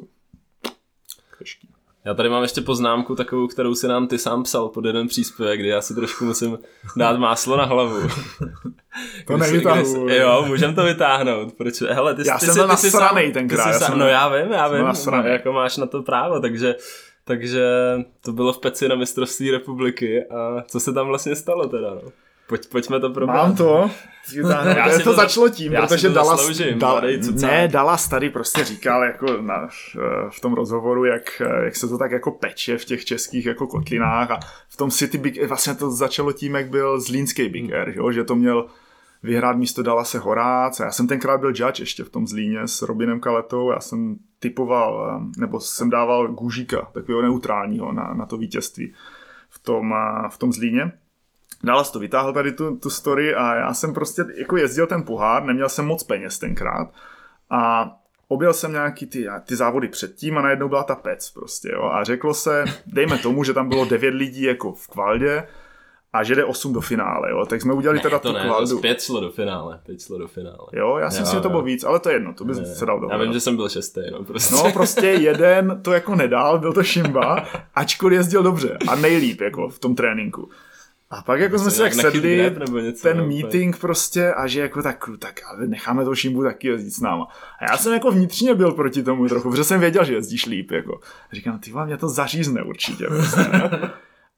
Těžký. 1.39 1.69
Já 2.05 2.15
tady 2.15 2.29
mám 2.29 2.43
ještě 2.43 2.61
poznámku 2.61 3.15
takovou, 3.17 3.47
kterou 3.47 3.75
si 3.75 3.89
nám 3.89 4.07
ty 4.09 4.19
sám 4.19 4.43
psal 4.43 4.69
pod 4.69 4.85
jeden 4.85 5.09
příspěvek, 5.09 5.61
kdy 5.61 5.69
já 5.69 5.83
si 5.83 5.95
trošku 5.95 6.25
musím 6.25 6.59
dát 6.97 7.19
máslo 7.19 7.57
na 7.57 7.65
hlavu. 7.65 7.97
To 9.27 9.39
si- 9.45 10.17
Jo, 10.17 10.45
můžem 10.49 10.75
to 10.75 10.85
vytáhnout. 10.85 11.53
Proč? 11.55 11.81
Hele, 11.83 12.15
ty, 12.15 12.27
Já 12.27 12.39
ty 12.39 12.47
jsem 12.47 12.69
ty 12.71 12.77
si 12.77 12.91
sám, 12.91 13.17
ty 13.17 13.33
tenkrát, 13.33 13.63
si 13.63 13.69
já 13.69 13.79
sám, 13.79 13.89
jsem- 13.91 13.99
no 13.99 14.07
já 14.09 14.29
vím, 14.29 14.53
já 14.53 14.69
vím, 14.69 14.85
jako 15.27 15.53
máš 15.53 15.77
na 15.77 15.87
to 15.87 16.03
právo, 16.03 16.41
takže 16.41 16.75
takže 17.29 17.65
to 18.25 18.33
bylo 18.33 18.53
v 18.53 18.59
Peci 18.59 18.89
na 18.89 18.95
mistrovství 18.95 19.51
republiky 19.51 20.25
a 20.25 20.63
co 20.67 20.81
se 20.81 20.93
tam 20.93 21.07
vlastně 21.07 21.37
stalo 21.37 21.69
teda, 21.69 21.95
no? 21.95 22.03
Pojď, 22.47 22.69
pojďme 22.69 23.01
to 23.01 23.11
probrat. 23.11 23.37
Mám 23.37 23.57
to. 23.57 23.91
Já 24.77 24.99
to 24.99 25.05
to- 25.05 25.13
začalo 25.13 25.49
tím, 25.49 25.73
já 25.73 25.87
protože 25.87 26.09
to 26.09 26.15
Dallas, 26.15 26.51
Dal, 26.75 27.03
ne, 27.41 27.69
Dallas 27.69 28.09
tady 28.09 28.31
prostě 28.31 28.65
říkal 28.65 29.03
jako 29.03 29.43
na, 29.43 29.69
v 30.31 30.41
tom 30.41 30.55
rozhovoru, 30.55 31.05
jak, 31.05 31.43
jak 31.65 31.77
se 31.77 31.89
to 31.89 31.99
tak 31.99 32.11
jako 32.11 32.31
peče 32.31 32.79
v 32.79 32.85
těch 32.85 33.05
českých 33.05 33.47
jako 33.47 33.67
kotlinách 33.67 34.31
a 34.31 34.41
v 34.69 34.77
tom 34.77 34.91
City 34.91 35.19
Big 35.19 35.45
vlastně 35.49 35.75
to 35.75 35.91
začalo 35.91 36.33
tím, 36.33 36.55
jak 36.55 36.69
byl 36.69 37.01
Zlínský 37.01 37.49
Big 37.49 37.73
Air, 37.73 37.93
jo, 37.97 38.13
že 38.13 38.25
to 38.25 38.35
měl 38.35 38.67
vyhrát 39.23 39.57
místo 39.57 39.83
Dallase 39.83 40.19
Horác. 40.19 40.81
A 40.81 40.85
já 40.85 40.91
jsem 40.91 41.09
tenkrát 41.09 41.41
byl 41.41 41.53
judge 41.55 41.83
ještě 41.83 42.05
v 42.05 42.11
tom 42.11 42.27
Zlíně 42.27 42.69
s 42.69 42.83
Robinem 42.83 43.21
Kaletou. 43.21 43.71
Já 43.71 43.81
jsem 43.81 44.17
typoval, 44.39 45.21
nebo 45.39 45.61
jsem 45.61 45.91
dával 45.91 46.29
Gužíka, 46.29 46.89
takového 46.93 47.23
neutrálního 47.23 47.93
na, 47.93 48.15
na 48.15 48.27
to 48.27 48.37
vítězství 48.37 48.95
v 49.49 49.59
tom, 49.59 49.95
v 50.29 50.39
tom 50.39 50.53
Zlíně. 50.53 50.93
Dallas 51.65 51.91
to 51.91 51.99
vytáhl 51.99 52.33
tady 52.33 52.53
tu, 52.53 52.77
tu 52.77 52.91
story 52.91 53.35
a 53.35 53.55
já 53.55 53.75
jsem 53.75 53.95
prostě 53.95 54.25
jako 54.37 54.57
jezdil 54.57 54.87
ten 54.87 55.03
pohár, 55.03 55.45
neměl 55.45 55.69
jsem 55.69 55.87
moc 55.87 56.03
peněz 56.03 56.39
tenkrát 56.39 56.93
a 57.51 57.91
objel 58.29 58.53
jsem 58.53 58.73
nějaký 58.73 59.07
ty, 59.07 59.27
ty 59.45 59.57
závody 59.57 59.89
předtím 59.89 60.39
a 60.39 60.43
najednou 60.43 60.69
byla 60.69 60.83
ta 60.83 60.95
pec 60.95 61.31
prostě, 61.31 61.71
jo. 61.73 61.83
A 61.83 62.05
řeklo 62.05 62.35
se, 62.35 62.65
dejme 62.87 63.19
tomu, 63.19 63.45
že 63.45 63.55
tam 63.55 63.69
bylo 63.69 63.85
devět 63.85 64.15
lidí 64.15 64.43
jako 64.43 64.73
v 64.73 64.89
kvaldě 64.89 65.49
a 66.13 66.25
že 66.25 66.35
jde 66.35 66.45
8 66.45 66.73
do 66.73 66.81
finále, 66.81 67.31
jo. 67.31 67.47
Tak 67.47 67.63
jsme 67.63 67.73
udělali 67.73 67.99
ne, 67.99 68.03
teda 68.03 68.19
to 68.19 68.29
tu 68.29 68.35
ne, 68.35 68.45
kvaldu. 68.45 68.77
to 68.77 68.81
pět 68.81 69.03
šlo 69.03 69.21
do 69.21 69.31
finále, 69.31 69.81
pět 69.87 70.03
šlo 70.03 70.19
do 70.19 70.29
finále. 70.29 70.69
Jo, 70.73 70.97
já 70.97 71.11
si, 71.11 71.35
že 71.35 71.41
to 71.41 71.49
bylo 71.49 71.63
víc, 71.63 71.85
ale 71.85 72.01
to 72.01 72.09
je 72.09 72.15
jedno, 72.15 72.35
to 72.35 72.45
by 72.45 72.55
Ne, 72.55 72.65
se 72.65 72.87
dal 72.87 73.09
Já 73.11 73.19
vím, 73.19 73.33
že 73.33 73.41
jsem 73.41 73.57
byl 73.57 73.69
šestý, 73.69 74.01
no 74.13 74.25
prostě. 74.25 74.55
No 74.55 74.73
prostě 74.73 75.07
jeden 75.07 75.81
to 75.83 75.93
jako 75.93 76.15
nedal, 76.15 76.59
byl 76.59 76.73
to 76.73 76.83
Šimba, 76.83 77.47
ačkoliv 77.75 78.17
jezdil 78.17 78.43
dobře 78.43 78.79
a 78.89 78.97
nejlíp 78.97 79.41
jako 79.41 79.69
v 79.69 79.79
tom 79.79 79.95
tréninku. 79.95 80.51
A 81.11 81.23
pak 81.23 81.41
jako 81.41 81.59
jsme 81.59 81.71
si 81.71 81.79
tak 81.79 81.95
sedli, 81.95 82.53
něco, 82.83 83.03
ten 83.03 83.17
no, 83.17 83.27
meeting 83.27 83.79
prostě 83.79 84.35
a 84.35 84.47
že 84.47 84.61
jako 84.61 84.83
tak, 84.83 85.11
tak 85.19 85.41
ale 85.51 85.67
necháme 85.67 86.05
toho 86.05 86.15
Šimbu 86.15 86.43
taky 86.43 86.69
jezdit 86.69 86.91
s 86.91 87.01
náma. 87.01 87.29
A 87.61 87.71
já 87.71 87.77
jsem 87.77 87.93
jako 87.93 88.11
vnitřně 88.11 88.55
byl 88.55 88.73
proti 88.73 89.03
tomu 89.03 89.29
trochu, 89.29 89.51
protože 89.51 89.65
jsem 89.65 89.81
věděl, 89.81 90.05
že 90.05 90.15
jezdíš 90.15 90.47
líp. 90.47 90.71
Jako. 90.71 91.01
A 91.33 91.35
říkám, 91.35 91.59
ty 91.59 91.71
vole, 91.71 91.87
mě 91.87 91.97
to 91.97 92.09
zařízne 92.09 92.63
určitě. 92.63 93.07
Prostě, 93.07 93.41
ne? 93.41 93.91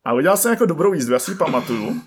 A 0.05 0.13
udělal 0.13 0.37
jsem 0.37 0.51
jako 0.51 0.67
dobrou 0.67 0.93
jízdu, 0.93 1.13
já 1.13 1.19
si 1.19 1.35
pamatuju. 1.35 2.01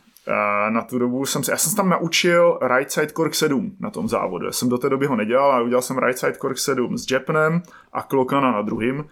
Na 0.69 0.81
tu 0.81 0.99
dobu 0.99 1.25
jsem 1.25 1.43
se, 1.43 1.51
já 1.51 1.57
jsem 1.57 1.69
se 1.69 1.75
tam 1.75 1.89
naučil 1.89 2.59
right 2.77 2.91
side 2.91 3.07
cork 3.07 3.35
7 3.35 3.75
na 3.79 3.89
tom 3.89 4.09
závodu. 4.09 4.45
Já 4.45 4.51
jsem 4.51 4.69
do 4.69 4.77
té 4.77 4.89
doby 4.89 5.05
ho 5.05 5.15
nedělal, 5.15 5.51
ale 5.51 5.63
udělal 5.63 5.81
jsem 5.81 5.97
right 5.97 6.19
side 6.19 6.33
cork 6.41 6.57
7 6.57 6.97
s 6.97 7.11
Japanem 7.11 7.61
a 7.93 8.01
Klokana 8.01 8.51
na 8.51 8.61
druhým 8.61 9.05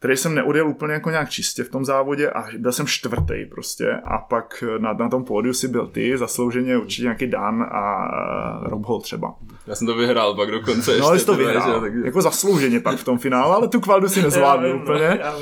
který 0.00 0.16
jsem 0.16 0.34
neodjel 0.34 0.68
úplně 0.68 0.92
jako 0.92 1.10
nějak 1.10 1.30
čistě 1.30 1.64
v 1.64 1.68
tom 1.70 1.84
závodě 1.84 2.30
a 2.30 2.44
byl 2.58 2.72
jsem 2.72 2.86
čtvrtý 2.86 3.44
prostě 3.50 3.92
a 4.04 4.18
pak 4.18 4.64
na, 4.78 4.92
na 4.92 5.08
tom 5.08 5.24
pódiu 5.24 5.54
si 5.54 5.68
byl 5.68 5.86
ty, 5.86 6.18
zaslouženě 6.18 6.78
určitě 6.78 7.02
nějaký 7.02 7.26
Dan 7.26 7.62
a 7.62 8.08
Rob 8.68 8.86
Hall 8.86 9.00
třeba. 9.00 9.34
Já 9.66 9.74
jsem 9.74 9.86
to 9.86 9.94
vyhrál 9.94 10.34
pak 10.34 10.50
dokonce 10.50 10.98
No 10.98 11.06
ale 11.06 11.14
ještě. 11.16 11.20
jsi 11.20 11.26
to 11.26 11.34
vyhrál, 11.34 11.74
že, 11.74 11.80
takže- 11.80 12.00
jako 12.04 12.22
zaslouženě 12.22 12.80
pak 12.80 12.98
v 12.98 13.04
tom 13.04 13.18
finále, 13.18 13.54
ale 13.54 13.68
tu 13.68 13.80
kvaldu 13.80 14.08
si 14.08 14.22
nezvládnu 14.22 14.66
Já 14.66 14.72
vím, 14.72 14.78
no, 14.78 14.84
úplně. 14.94 15.18
já. 15.22 15.34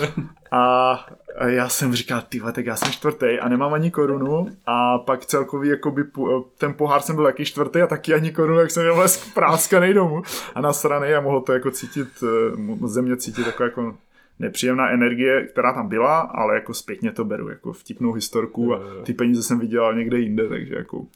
A 0.51 0.93
a 1.39 1.47
já 1.47 1.69
jsem 1.69 1.95
říkal, 1.95 2.23
ty 2.29 2.41
tak 2.53 2.67
já 2.67 2.77
jsem 2.77 2.93
čtvrtý 2.93 3.27
a 3.41 3.49
nemám 3.49 3.73
ani 3.75 3.91
korunu 3.91 4.47
a 4.67 4.99
pak 4.99 5.27
celkový 5.27 5.69
jakoby, 5.69 6.03
pu- 6.05 6.45
ten 6.59 6.75
pohár 6.75 7.01
jsem 7.01 7.17
byl 7.17 7.27
jaký 7.27 7.45
čtvrtý 7.45 7.81
a 7.83 7.87
taky 7.87 8.15
ani 8.15 8.33
korunu, 8.33 8.59
jak 8.61 8.71
jsem 8.71 8.83
měl 8.83 9.07
práskanej 9.35 9.95
domů 9.95 10.23
a 10.55 10.61
nasranej 10.61 11.17
a 11.17 11.21
mohl 11.21 11.41
to 11.41 11.53
jako 11.53 11.71
cítit, 11.71 12.09
eh, 12.23 12.57
mo- 12.57 12.87
ze 12.89 13.03
mě 13.03 13.17
cítit 13.17 13.47
jako, 13.47 13.63
jako 13.65 13.95
nepříjemná 14.39 14.91
energie, 14.91 15.47
která 15.47 15.73
tam 15.73 15.89
byla, 15.89 16.21
ale 16.21 16.55
jako 16.55 16.75
zpětně 16.75 17.13
to 17.13 17.25
beru, 17.25 17.49
jako 17.49 17.73
vtipnou 17.73 18.13
historku 18.13 18.75
a 18.75 18.81
ty 19.05 19.15
peníze 19.15 19.43
jsem 19.43 19.59
vydělal 19.59 19.95
někde 19.95 20.19
jinde, 20.19 20.49
takže 20.49 20.75
jako 20.75 21.07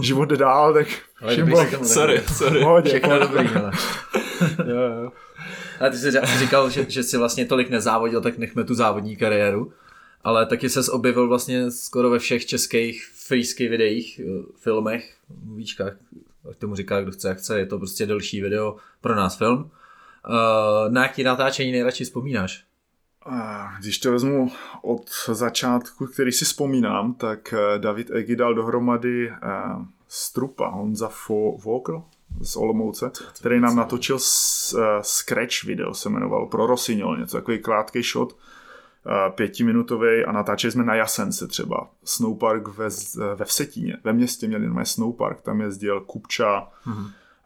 život 0.00 0.24
jde 0.24 0.36
dál, 0.36 0.74
tak 0.74 0.86
všim 1.28 1.46
bylo 1.46 1.66
se 1.66 1.84
Sorry, 1.84 2.20
sorry. 2.20 2.60
pohodě, 2.60 2.88
Všechno 2.88 3.18
dobrý, 3.18 3.48
ale. 3.48 3.72
Jo, 4.66 4.76
jo. 5.02 5.12
Ale 5.80 5.90
ty 5.90 5.96
jsi 5.96 6.10
říkal, 6.38 6.70
že, 6.70 6.86
že 6.88 7.02
jsi 7.02 7.16
vlastně 7.18 7.46
tolik 7.46 7.70
nezávodil, 7.70 8.20
tak 8.20 8.38
nechme 8.38 8.64
tu 8.64 8.74
závodní 8.74 9.16
kariéru. 9.16 9.72
Ale 10.24 10.46
taky 10.46 10.68
ses 10.68 10.88
objevil 10.88 11.28
vlastně 11.28 11.70
skoro 11.70 12.10
ve 12.10 12.18
všech 12.18 12.46
českých 12.46 13.06
freesky 13.26 13.68
videích, 13.68 14.20
filmech, 14.56 15.14
movíčkách, 15.44 15.92
jak 16.48 16.56
tomu 16.56 16.74
říká, 16.74 17.00
kdo 17.00 17.12
chce, 17.12 17.28
jak 17.28 17.38
chce, 17.38 17.58
je 17.58 17.66
to 17.66 17.78
prostě 17.78 18.06
delší 18.06 18.40
video, 18.40 18.76
pro 19.00 19.14
nás 19.14 19.38
film. 19.38 19.70
Uh, 20.28 20.92
na 20.92 21.02
jaký 21.02 21.22
natáčení 21.22 21.72
nejradši 21.72 22.04
vzpomínáš? 22.04 22.66
Když 23.80 23.98
to 23.98 24.12
vezmu 24.12 24.52
od 24.82 25.10
začátku, 25.32 26.06
který 26.06 26.32
si 26.32 26.44
vzpomínám, 26.44 27.14
tak 27.14 27.52
eh, 27.52 27.78
David 27.78 28.10
Egi 28.10 28.36
dal 28.36 28.54
dohromady 28.54 29.30
eh, 29.30 29.36
Strupa, 30.08 30.68
Honza 30.68 31.10
Vogel 31.64 32.02
z 32.40 32.56
Olomouce, 32.56 33.10
který 33.38 33.60
nám 33.60 33.76
natočil 33.76 34.16
eh, 34.16 34.78
Scratch 35.02 35.64
video, 35.64 35.94
se 35.94 36.08
jmenovalo, 36.08 36.46
pro 36.46 36.66
Rossignol, 36.66 37.16
něco 37.16 37.36
takový 37.36 37.58
krátký 37.58 38.02
shot, 38.02 38.36
eh, 39.06 39.30
pětiminutový 39.30 40.24
a 40.24 40.32
natáčeli 40.32 40.72
jsme 40.72 40.84
na 40.84 40.94
Jasence 40.94 41.46
třeba. 41.46 41.88
Snowpark 42.04 42.68
ve, 42.68 42.88
ve 43.34 43.44
Vsetíně, 43.44 43.96
ve 44.04 44.12
městě 44.12 44.48
měli 44.48 44.64
normálně 44.64 44.86
Snowpark, 44.86 45.40
tam 45.40 45.60
jezdil 45.60 46.00
Kupča, 46.00 46.68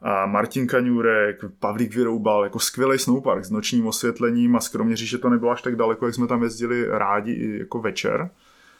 a 0.01 0.25
Martin 0.25 0.67
Kaňůrek, 0.67 1.45
Pavlík 1.59 1.95
Vyroubal, 1.95 2.43
jako 2.43 2.59
skvělý 2.59 2.99
snowpark 2.99 3.45
s 3.45 3.51
nočním 3.51 3.87
osvětlením 3.87 4.55
a 4.55 4.59
skromně 4.59 4.95
říct, 4.95 5.09
že 5.09 5.17
to 5.17 5.29
nebylo 5.29 5.51
až 5.51 5.61
tak 5.61 5.75
daleko, 5.75 6.05
jak 6.05 6.15
jsme 6.15 6.27
tam 6.27 6.43
jezdili 6.43 6.85
rádi 6.87 7.31
i 7.31 7.59
jako 7.59 7.79
večer, 7.79 8.29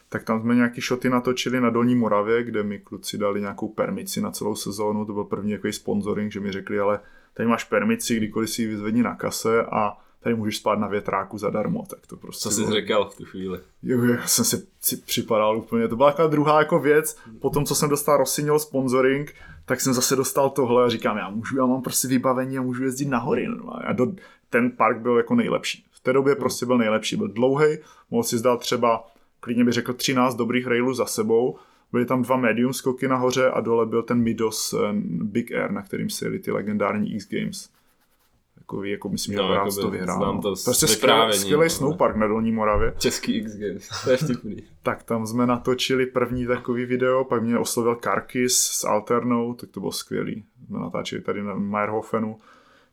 tak 0.09 0.23
tam 0.23 0.41
jsme 0.41 0.55
nějaký 0.55 0.81
šoty 0.81 1.09
natočili 1.09 1.61
na 1.61 1.69
Dolní 1.69 1.95
Moravě, 1.95 2.43
kde 2.43 2.63
mi 2.63 2.79
kluci 2.79 3.17
dali 3.17 3.41
nějakou 3.41 3.67
permici 3.67 4.21
na 4.21 4.31
celou 4.31 4.55
sezónu, 4.55 5.05
to 5.05 5.13
byl 5.13 5.23
první 5.23 5.51
jako 5.51 5.71
sponsoring, 5.71 6.31
že 6.31 6.39
mi 6.39 6.51
řekli, 6.51 6.79
ale 6.79 6.99
tady 7.33 7.49
máš 7.49 7.63
permici, 7.63 8.15
kdykoliv 8.17 8.49
si 8.49 8.61
ji 8.61 8.67
vyzvedni 8.67 9.03
na 9.03 9.15
kase 9.15 9.63
a 9.63 9.97
tady 10.23 10.35
můžeš 10.35 10.57
spát 10.57 10.79
na 10.79 10.87
větráku 10.87 11.37
zadarmo, 11.37 11.85
tak 11.89 11.99
to 12.07 12.17
prostě 12.17 12.49
Co 12.49 12.51
jsi 12.55 12.61
bylo- 12.61 12.75
říkal 12.75 13.09
v 13.09 13.15
tu 13.17 13.25
chvíli? 13.25 13.59
Jo, 13.83 14.03
já 14.03 14.27
jsem 14.27 14.45
si, 14.45 14.67
si 14.81 14.97
připadal 14.97 15.57
úplně, 15.57 15.87
to 15.87 15.95
byla 15.95 16.11
taková 16.11 16.27
druhá 16.27 16.59
jako 16.59 16.79
věc, 16.79 17.17
po 17.39 17.49
tom, 17.49 17.65
co 17.65 17.75
jsem 17.75 17.89
dostal 17.89 18.17
Rossignol 18.17 18.59
sponsoring, 18.59 19.33
tak 19.65 19.81
jsem 19.81 19.93
zase 19.93 20.15
dostal 20.15 20.49
tohle 20.49 20.85
a 20.85 20.89
říkám, 20.89 21.17
já 21.17 21.29
můžu, 21.29 21.57
já 21.57 21.65
mám 21.65 21.81
prostě 21.81 22.07
vybavení 22.07 22.57
a 22.57 22.61
můžu 22.61 22.83
jezdit 22.83 23.05
na 23.05 23.17
hory. 23.17 23.47
normálně. 23.47 23.85
A 23.85 23.93
do, 23.93 24.13
ten 24.49 24.71
park 24.71 24.97
byl 24.97 25.17
jako 25.17 25.35
nejlepší. 25.35 25.85
V 25.91 25.99
té 25.99 26.13
době 26.13 26.35
prostě 26.35 26.65
byl 26.65 26.77
nejlepší, 26.77 27.15
byl 27.15 27.27
dlouhý, 27.27 27.77
mohl 28.11 28.23
si 28.23 28.37
zdát 28.37 28.59
třeba, 28.59 29.07
klidně 29.39 29.63
bych 29.65 29.73
řekl 29.73 29.93
13 29.93 30.35
dobrých 30.35 30.67
railů 30.67 30.93
za 30.93 31.05
sebou, 31.05 31.57
byly 31.91 32.05
tam 32.05 32.21
dva 32.21 32.37
medium 32.37 32.73
skoky 32.73 33.07
nahoře 33.07 33.49
a 33.49 33.61
dole 33.61 33.85
byl 33.85 34.03
ten 34.03 34.21
Midos 34.21 34.73
eh, 34.73 34.93
Big 35.23 35.51
Air, 35.51 35.71
na 35.71 35.81
kterým 35.81 36.09
se 36.09 36.25
jeli 36.25 36.39
ty 36.39 36.51
legendární 36.51 37.13
X 37.15 37.27
Games. 37.29 37.69
Jako, 38.77 38.83
jako 38.83 39.09
myslím, 39.09 39.35
No, 39.37 39.43
že 39.43 39.49
Vrác 39.49 39.65
jakoby 39.77 39.81
to 39.81 39.89
vyhrál. 39.91 40.17
znám 40.17 40.35
no. 40.35 40.41
to 40.41 40.53
prostě 40.65 40.87
skvělý, 40.87 41.33
skvělý 41.33 41.55
ale- 41.55 41.69
snowpark 41.69 42.15
na 42.15 42.27
Dolní 42.27 42.51
Moravě. 42.51 42.93
Český 42.97 43.37
X 43.37 43.57
Games, 43.57 43.89
to 44.03 44.11
je 44.11 44.17
vtipný. 44.17 44.63
Tak 44.83 45.03
tam 45.03 45.27
jsme 45.27 45.47
natočili 45.47 46.05
první 46.05 46.47
takový 46.47 46.85
video, 46.85 47.23
pak 47.23 47.43
mě 47.43 47.57
oslovil 47.57 47.95
Karkis 47.95 48.57
s 48.57 48.83
Alternou, 48.83 49.53
tak 49.53 49.69
to 49.69 49.79
bylo 49.79 49.91
skvělý. 49.91 50.45
Jsme 50.67 50.79
natáčeli 50.79 51.21
tady 51.21 51.43
na 51.43 51.55
Meyerhofenu. 51.55 52.39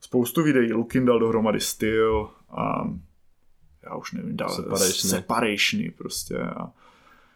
Spoustu 0.01 0.43
videí, 0.43 0.73
Lukin 0.73 1.05
dal 1.05 1.19
dohromady 1.19 1.61
styl 1.61 2.29
a 2.51 2.89
já 3.85 3.95
už 3.97 4.13
nevím, 4.13 4.37
dal 4.37 4.49
Separation. 4.49 4.93
separationy 5.11 5.91
prostě 5.99 6.39
a 6.39 6.71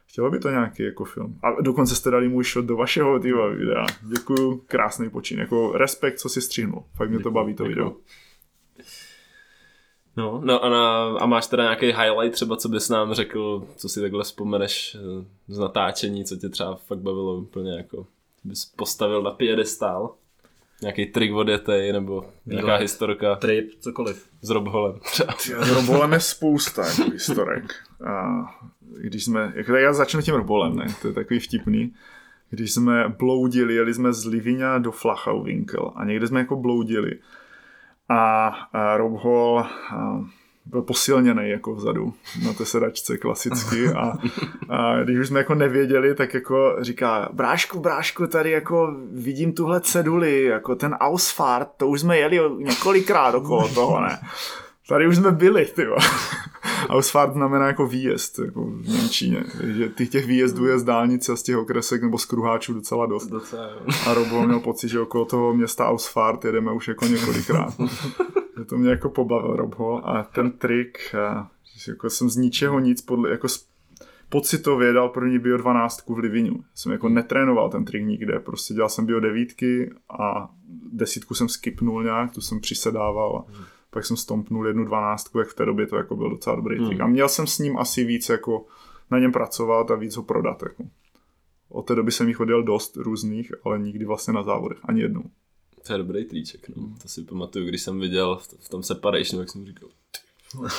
chtělo 0.07 0.31
by 0.31 0.39
to 0.39 0.51
nějaký 0.51 0.83
jako 0.83 1.05
film. 1.05 1.39
A 1.43 1.61
dokonce 1.63 1.95
jste 1.97 2.11
dali 2.11 2.29
můj 2.29 2.45
shot 2.45 2.65
do 2.65 2.77
vašeho 2.77 3.19
týma 3.19 3.47
videa. 3.47 3.87
Děkuju, 4.03 4.63
krásný 4.67 5.11
počin. 5.11 5.39
Jako 5.39 5.73
respekt, 5.73 6.19
co 6.19 6.29
si 6.29 6.41
střihnul. 6.41 6.85
Fakt 6.95 7.09
mě 7.09 7.19
to 7.19 7.21
Děkuju, 7.21 7.35
baví 7.35 7.55
to 7.55 7.69
děkuju. 7.69 7.85
video. 7.85 7.97
No, 10.17 10.41
no 10.45 10.65
a, 10.65 10.69
na, 10.69 11.05
a 11.19 11.27
máš 11.27 11.47
teda 11.47 11.63
nějaký 11.63 11.87
highlight 11.87 12.33
třeba, 12.33 12.57
co 12.57 12.69
bys 12.69 12.89
nám 12.89 13.15
řekl, 13.15 13.67
co 13.77 13.89
si 13.89 14.01
takhle 14.01 14.25
vzpomeneš 14.25 14.97
eh, 15.01 15.25
z 15.49 15.59
natáčení, 15.59 16.25
co 16.25 16.37
tě 16.37 16.49
třeba 16.49 16.75
fakt 16.75 16.99
bavilo 16.99 17.37
úplně 17.37 17.77
jako, 17.77 18.07
bys 18.45 18.65
postavil 18.65 19.23
na 19.23 19.31
piedestál? 19.31 20.15
Nějaký 20.83 21.07
trik 21.07 21.33
odjetej, 21.33 21.93
nebo 21.93 22.25
nějaká 22.47 22.67
Výlet. 22.67 22.81
historka 22.81 23.37
Trip, 23.37 23.71
cokoliv. 23.81 24.29
s 24.43 24.51
Robholem 24.51 25.01
třeba. 25.05 25.33
S 25.65 25.71
Robolem 25.71 26.13
je 26.13 26.21
spousta 26.21 26.87
jako 26.87 27.11
historek. 27.11 27.75
A 28.07 28.43
když 28.99 29.25
jsme, 29.25 29.53
tak 29.57 29.69
já 29.69 29.93
začnu 29.93 30.23
tím 30.23 30.35
Robolem, 30.35 30.77
ne? 30.77 30.87
to 31.03 31.09
je 31.09 31.15
takový 31.15 31.41
vtipný. 31.41 31.95
Když 32.51 32.73
jsme 32.73 33.09
bloudili, 33.19 33.75
jeli 33.75 33.95
jsme 33.95 34.13
z 34.13 34.25
Livinia 34.27 34.79
do 34.79 34.93
Flachau 34.93 35.43
Winkel 35.43 35.93
a 35.97 36.05
někde 36.05 36.27
jsme 36.27 36.41
jako 36.41 36.57
bloudili. 36.57 37.19
A, 38.13 38.97
Rob 38.97 39.25
Hall 39.25 39.67
byl 40.67 40.83
posilněný 40.83 41.51
jako 41.51 41.75
vzadu 41.75 42.15
na 42.47 42.53
té 42.53 42.65
sedačce 42.65 43.19
klasicky 43.19 43.89
a, 43.89 44.13
a 44.69 45.03
když 45.03 45.19
už 45.19 45.29
jsme 45.29 45.39
jako 45.39 45.55
nevěděli, 45.55 46.15
tak 46.15 46.35
jako 46.35 46.77
říká, 46.81 47.29
brášku, 47.33 47.81
brášku, 47.81 48.27
tady 48.27 48.51
jako 48.51 48.95
vidím 49.13 49.53
tuhle 49.53 49.81
ceduli, 49.81 50.43
jako 50.43 50.75
ten 50.75 50.95
Ausfahrt, 50.95 51.69
to 51.77 51.89
už 51.89 52.01
jsme 52.01 52.19
jeli 52.19 52.41
několikrát 52.59 53.35
okolo 53.35 53.69
toho, 53.69 54.01
ne? 54.01 54.19
Tady 54.89 55.09
už 55.09 55.17
jsme 55.17 55.31
byli, 55.31 55.67
ty. 55.67 55.87
Ausfahrt 56.89 57.33
znamená 57.33 57.67
jako 57.67 57.87
výjezd 57.87 58.39
jako 58.39 58.65
v 58.65 58.89
Němčině. 58.89 59.45
Takže 59.59 59.89
těch, 59.89 60.09
těch 60.09 60.27
výjezdů 60.27 60.67
je 60.67 60.79
z 60.79 60.85
dálnice 60.85 61.33
a 61.33 61.37
z 61.37 61.43
těch 61.43 61.57
okresek 61.57 62.03
nebo 62.03 62.19
z 62.19 62.25
kruháčů 62.25 62.75
docela 62.75 63.07
dost. 63.07 63.27
Docela, 63.27 63.67
jo. 63.67 63.81
A 64.07 64.15
Robo 64.15 64.47
měl 64.47 64.61
pocit, 64.61 64.89
že 64.89 65.01
okolo 65.01 65.25
toho 65.25 65.55
města 65.55 65.89
Ausfahrt 65.89 66.45
jedeme 66.45 66.73
už 66.73 66.89
jako 66.89 67.07
několikrát. 67.07 67.75
že 68.59 68.65
to 68.65 68.79
mě 68.79 68.91
jako 68.91 69.11
pobavil 69.11 69.57
Robho 69.57 70.09
a 70.09 70.23
ten 70.23 70.51
trik, 70.51 71.15
a, 71.15 71.51
že 71.77 71.93
jako 71.93 72.11
jsem 72.11 72.31
z 72.31 72.37
ničeho 72.37 72.81
nic 72.81 73.03
podle, 73.03 73.31
jako 73.31 73.49
pocitově 74.29 74.93
dal 74.93 75.09
první 75.09 75.39
bio 75.39 75.57
12 75.57 76.09
v 76.09 76.19
Livinu. 76.19 76.65
Jsem 76.75 76.93
jako 76.93 77.09
netrénoval 77.09 77.71
ten 77.71 77.85
trik 77.85 78.05
nikde, 78.05 78.41
prostě 78.41 78.75
dělal 78.75 78.89
jsem 78.89 79.07
bio 79.07 79.21
devítky 79.21 79.91
a 80.21 80.51
desítku 80.93 81.35
jsem 81.35 81.49
skipnul 81.49 82.05
nějak, 82.05 82.33
tu 82.33 82.41
jsem 82.41 82.61
přisedával 82.61 83.37
a 83.37 83.53
pak 83.93 84.05
jsem 84.05 84.17
stompnul 84.17 84.67
jednu 84.67 84.85
dvanáctku, 84.85 85.39
jak 85.39 85.49
v 85.49 85.55
té 85.55 85.65
době 85.65 85.87
to 85.87 85.97
jako 85.97 86.17
byl 86.17 86.31
docela 86.31 86.57
dobrý 86.57 86.87
trik. 86.87 87.01
A 87.01 87.07
měl 87.07 87.29
jsem 87.29 87.47
s 87.47 87.59
ním 87.59 87.79
asi 87.79 88.05
víc 88.05 88.29
jako 88.29 88.67
na 89.11 89.19
něm 89.19 89.33
pracovat 89.33 89.91
a 89.91 89.95
víc 89.95 90.17
ho 90.17 90.23
prodat. 90.23 90.63
Jako. 90.63 90.85
Od 91.69 91.83
té 91.83 91.95
doby 91.95 92.13
jsem 92.13 92.29
jich 92.29 92.41
odjel 92.41 92.63
dost 92.63 92.97
různých, 92.97 93.53
ale 93.65 93.79
nikdy 93.79 94.05
vlastně 94.05 94.33
na 94.33 94.43
závodech, 94.43 94.79
ani 94.85 95.01
jednou. 95.01 95.23
To 95.87 95.93
je 95.93 95.99
dobrý 95.99 96.25
triček, 96.25 96.69
no. 96.77 96.95
To 97.03 97.09
si 97.09 97.23
pamatuju, 97.23 97.67
když 97.67 97.83
jsem 97.83 98.01
viděl 98.01 98.37
v, 98.37 98.55
v 98.61 98.69
tom 98.69 98.83
separation, 98.83 99.43
tak 99.43 99.51
jsem 99.51 99.67
říkal, 99.67 99.89
"Ty 99.89 100.19
vole, 100.57 100.71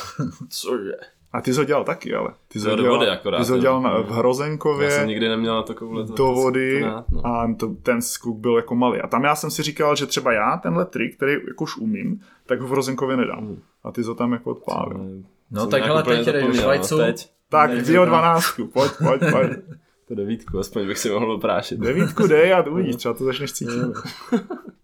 cože? 0.50 0.94
A 1.34 1.42
ty 1.42 1.54
jsi 1.54 1.60
ho 1.60 1.66
dělal 1.66 1.84
taky, 1.84 2.14
ale. 2.14 2.30
Ty 2.48 2.60
jsi 2.60 2.70
ho 2.70 2.76
dělal, 2.76 2.98
vody 2.98 3.10
akorát, 3.10 3.38
ty 3.38 3.46
jsi 3.46 3.52
ho 3.52 3.58
dělal 3.58 3.82
na, 3.82 3.90
v 3.90 3.96
Já 3.96 4.04
jsem 4.04 4.16
Hrozenkově 4.16 5.04
nikdy 5.06 5.30
neměl 5.30 5.56
na 5.56 5.64
takovouhle 5.64 6.08
to, 6.08 6.14
do 6.14 6.26
vody 6.26 6.82
to, 6.82 6.88
no. 7.16 7.28
a 7.28 7.54
to, 7.60 7.68
ten 7.68 8.02
skok 8.02 8.38
byl 8.38 8.56
jako 8.56 8.76
malý. 8.76 9.00
A 9.00 9.08
tam 9.08 9.24
já 9.24 9.36
jsem 9.36 9.52
si 9.52 9.64
říkal, 9.64 9.96
že 9.96 10.06
třeba 10.06 10.34
já 10.34 10.58
tenhle 10.58 10.86
trik, 10.86 11.16
který 11.16 11.34
jako 11.34 11.64
už 11.64 11.78
umím, 11.78 12.22
tak 12.46 12.62
ho 12.62 12.68
v 12.68 12.72
Hrozenkově 12.72 13.18
nedám. 13.18 13.44
Mm. 13.44 13.62
A 13.84 13.92
ty 13.92 14.04
to 14.04 14.16
tam 14.16 14.34
jako 14.34 14.52
odpálil. 14.52 15.24
No 15.52 15.62
Jsem 15.62 15.70
tak 15.70 15.84
hele, 15.84 16.04
teď 16.04 16.26
jdeš 16.26 16.44
do 16.62 16.98
no, 16.98 16.98
teď 16.98 17.30
Tak, 17.50 17.72
ty 17.86 18.00
o. 18.00 18.06
12, 18.06 18.46
pojď, 18.74 18.92
pojď, 19.04 19.22
pojď. 19.32 19.52
to 20.08 20.16
devítku, 20.16 20.60
aspoň 20.60 20.88
bych 20.88 20.98
si 20.98 21.10
mohl 21.10 21.32
oprášit. 21.32 21.80
Devítku 21.80 22.28
dej 22.28 22.54
a 22.54 22.62
uvidíš, 22.62 22.96
třeba 22.96 23.14
to 23.14 23.24
začneš 23.24 23.54
cítit. 23.54 23.74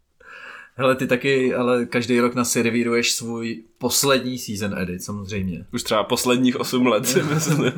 Hele, 0.80 0.96
ty 0.96 1.08
taky, 1.08 1.56
ale 1.56 1.86
každý 1.86 2.20
rok 2.20 2.36
na 2.36 2.44
servíruješ 2.44 3.12
svůj 3.12 3.64
poslední 3.78 4.38
season 4.38 4.78
edit, 4.78 5.04
samozřejmě. 5.04 5.66
Už 5.74 5.84
třeba 5.84 6.04
posledních 6.04 6.60
8 6.60 6.88
let 6.88 7.06
si 7.06 7.24
myslím. 7.24 7.74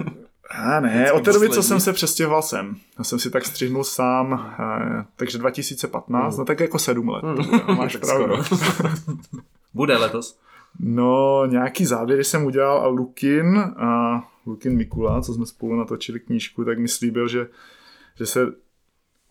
A 0.49 0.79
ne, 0.79 0.89
Vždycky 0.89 1.11
od 1.11 1.25
té 1.25 1.33
doby, 1.33 1.49
co 1.49 1.63
jsem 1.63 1.79
se 1.79 1.93
přestěhoval 1.93 2.41
sem. 2.41 2.75
Já 2.97 3.03
jsem 3.03 3.19
si 3.19 3.29
tak 3.29 3.45
střihnul 3.45 3.83
sám, 3.83 4.55
eh, 4.59 5.05
takže 5.15 5.37
2015, 5.37 6.37
no 6.37 6.45
tak 6.45 6.59
jako 6.59 6.79
7 6.79 7.09
let. 7.09 7.23
No, 7.23 7.75
máš 7.75 7.95
pravdu. 8.07 8.35
Bude 9.73 9.97
letos. 9.97 10.39
No, 10.79 11.45
nějaký 11.45 11.85
záběry 11.85 12.23
jsem 12.23 12.45
udělal 12.45 12.77
a 12.77 12.87
Lukin, 12.87 13.57
a 13.59 14.21
Lukin 14.45 14.77
Mikula, 14.77 15.21
co 15.21 15.33
jsme 15.33 15.45
spolu 15.45 15.75
natočili 15.75 16.19
knížku, 16.19 16.65
tak 16.65 16.79
mi 16.79 16.87
slíbil, 16.87 17.27
že, 17.27 17.47
že 18.17 18.25
se 18.25 18.47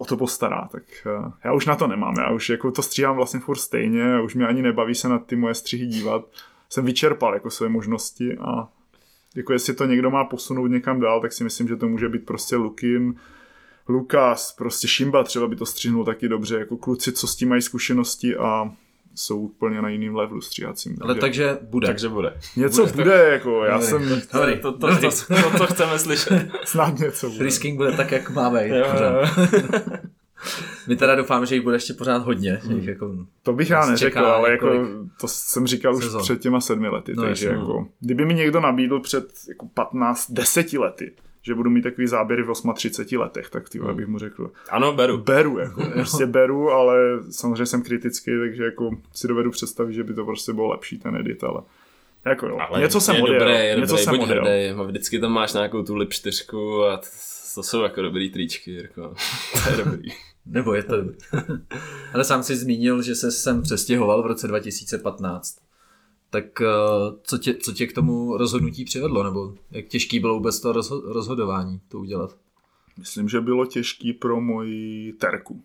o 0.01 0.05
to 0.05 0.17
postará. 0.17 0.69
Tak 0.73 0.83
uh, 1.19 1.33
já 1.45 1.53
už 1.53 1.67
na 1.67 1.77
to 1.77 1.87
nemám, 1.87 2.15
já 2.19 2.31
už 2.31 2.51
jako 2.51 2.71
to 2.71 2.83
stříhám 2.83 3.17
vlastně 3.17 3.41
furt 3.41 3.59
stejně, 3.59 4.21
už 4.21 4.35
mě 4.35 4.47
ani 4.47 4.63
nebaví 4.63 4.95
se 4.95 5.09
na 5.09 5.19
ty 5.19 5.37
moje 5.37 5.55
střihy 5.55 5.87
dívat. 5.87 6.25
Jsem 6.69 6.85
vyčerpal 6.85 7.35
jako 7.35 7.51
své 7.51 7.69
možnosti 7.69 8.39
a 8.39 8.69
jako 9.37 9.53
jestli 9.53 9.75
to 9.75 9.85
někdo 9.85 10.11
má 10.11 10.25
posunout 10.25 10.67
někam 10.67 11.01
dál, 11.01 11.21
tak 11.21 11.33
si 11.33 11.45
myslím, 11.45 11.69
že 11.69 11.77
to 11.77 11.89
může 11.89 12.09
být 12.09 12.27
prostě 12.27 12.57
Lukin, 12.57 13.15
Lukas, 13.89 14.53
prostě 14.53 14.89
Šimba 14.89 15.25
třeba 15.25 15.47
by 15.47 15.57
to 15.57 15.67
střihnul 15.67 16.05
taky 16.05 16.29
dobře, 16.29 16.59
jako 16.59 16.77
kluci, 16.77 17.13
co 17.13 17.27
s 17.27 17.37
tím 17.37 17.49
mají 17.49 17.63
zkušenosti 17.63 18.37
a 18.37 18.73
jsou 19.15 19.41
úplně 19.41 19.83
na 19.83 19.89
jiným 19.89 20.17
levelu 20.17 20.41
stříhacím. 20.41 20.97
Ale 21.01 21.15
takže 21.15 21.59
bude. 21.63 21.87
Takže 21.87 22.09
bude. 22.09 22.35
Něco 22.57 22.87
bude, 22.87 22.93
bude 22.93 23.29
jako, 23.33 23.65
já 23.65 23.81
jsem 23.81 24.09
Dobrý. 24.09 24.59
To, 24.61 24.73
to, 24.73 24.97
to, 24.97 25.11
to, 25.29 25.59
to 25.59 25.67
chceme 25.67 25.99
slyšet. 25.99 26.49
snad 26.65 26.99
něco 26.99 27.31
bude. 27.31 27.45
Risking 27.45 27.77
bude 27.77 27.93
tak, 27.93 28.13
jak 28.13 28.31
má 28.31 28.51
být. 28.51 28.69
Jo, 28.69 28.87
pořád. 28.93 29.21
jo. 29.21 29.81
My 30.87 30.97
teda 30.97 31.15
doufáme, 31.15 31.47
že 31.47 31.55
jich 31.55 31.65
bude 31.65 31.77
ještě 31.77 31.95
pořád 31.95 32.25
hodně. 32.25 32.61
Jich 32.75 32.87
jako... 32.87 33.17
To 33.43 33.53
bych 33.53 33.71
já 33.71 33.81
Nás 33.81 33.91
neřekl, 33.91 34.19
čeká 34.19 34.33
ale 34.35 34.51
jako, 34.51 34.87
to 35.21 35.29
jsem 35.29 35.67
říkal 35.67 35.97
už 35.97 36.05
sezon. 36.05 36.23
před 36.23 36.41
těma 36.41 36.61
sedmi 36.61 36.89
lety, 36.89 37.13
No, 37.17 37.23
takže 37.23 37.49
jako, 37.49 37.89
kdyby 38.01 38.25
mi 38.25 38.35
někdo 38.35 38.61
nabídl 38.61 39.01
před 39.01 39.25
jako 39.49 39.67
15, 39.75 40.31
10 40.31 40.73
lety, 40.73 41.13
že 41.43 41.55
budu 41.55 41.71
mít 41.71 41.83
takový 41.83 42.07
záběry 42.07 42.43
v 42.43 42.53
38 42.75 43.19
letech, 43.21 43.51
tak 43.51 43.69
ty 43.69 43.79
Hmm. 43.79 43.97
bych 43.97 44.07
mu 44.07 44.19
řekl, 44.19 44.51
Ano, 44.71 44.93
beru. 44.93 45.19
beru, 45.19 45.59
jako, 45.59 45.83
prostě 45.95 46.27
beru, 46.27 46.71
ale 46.71 46.97
samozřejmě 47.31 47.67
jsem 47.67 47.83
kritický, 47.83 48.31
takže 48.41 48.65
jako 48.65 48.91
si 49.15 49.29
dovedu 49.29 49.51
představit, 49.51 49.95
že 49.95 50.05
by 50.05 50.15
to 50.15 50.25
prostě 50.25 50.53
bylo 50.53 50.69
lepší 50.69 50.99
ten 50.99 51.17
edit, 51.17 51.45
ale 51.45 51.61
jako 52.25 52.47
jo, 52.47 52.59
Ale 52.69 52.81
něco 52.81 53.01
jsem 53.01 53.17
je 53.17 53.23
odjel, 53.23 53.39
dobré, 53.39 53.67
je 53.67 53.75
něco 53.77 53.87
dobré, 53.93 54.05
jsem 54.05 54.15
buď 54.19 54.23
odjel. 54.23 54.45
hrdý, 54.45 54.69
a 54.81 54.83
vždycky 54.83 55.19
tam 55.19 55.33
máš 55.33 55.53
nějakou 55.53 55.83
tu 55.83 55.97
lip 55.97 56.13
4 56.13 56.45
a 56.93 57.01
to 57.55 57.63
jsou 57.63 57.83
jako 57.83 58.03
dobrý 58.03 58.31
tričky, 58.31 58.71
Jirko. 58.71 59.15
To 59.65 59.71
je 59.71 59.85
dobrý. 59.85 60.09
Nebo 60.47 60.75
je 60.75 60.83
to... 60.83 60.95
Ale 62.15 62.25
sám 62.25 62.43
si 62.43 62.57
zmínil, 62.57 63.03
že 63.03 63.15
se 63.15 63.31
sem 63.31 63.63
přestěhoval 63.63 64.23
v 64.23 64.27
roce 64.27 64.49
2015. 64.49 65.57
Tak 66.31 66.61
eh, 66.61 66.67
co 67.23 67.39
tě, 67.39 67.55
co 67.55 67.73
tě 67.73 67.87
k 67.87 67.93
tomu 67.93 68.37
rozhodnutí 68.37 68.85
přivedlo? 68.85 69.23
Nebo 69.23 69.55
jak 69.71 69.87
těžký 69.87 70.21
bylo 70.21 70.35
vůbec 70.35 70.61
to 70.61 70.73
rozho- 70.73 71.13
rozhodování 71.13 71.81
to 71.89 71.99
udělat? 71.99 72.37
Myslím, 72.99 73.29
že 73.29 73.41
bylo 73.41 73.67
těžký 73.67 74.13
pro 74.13 74.41
moji 74.41 75.13
terku. 75.13 75.63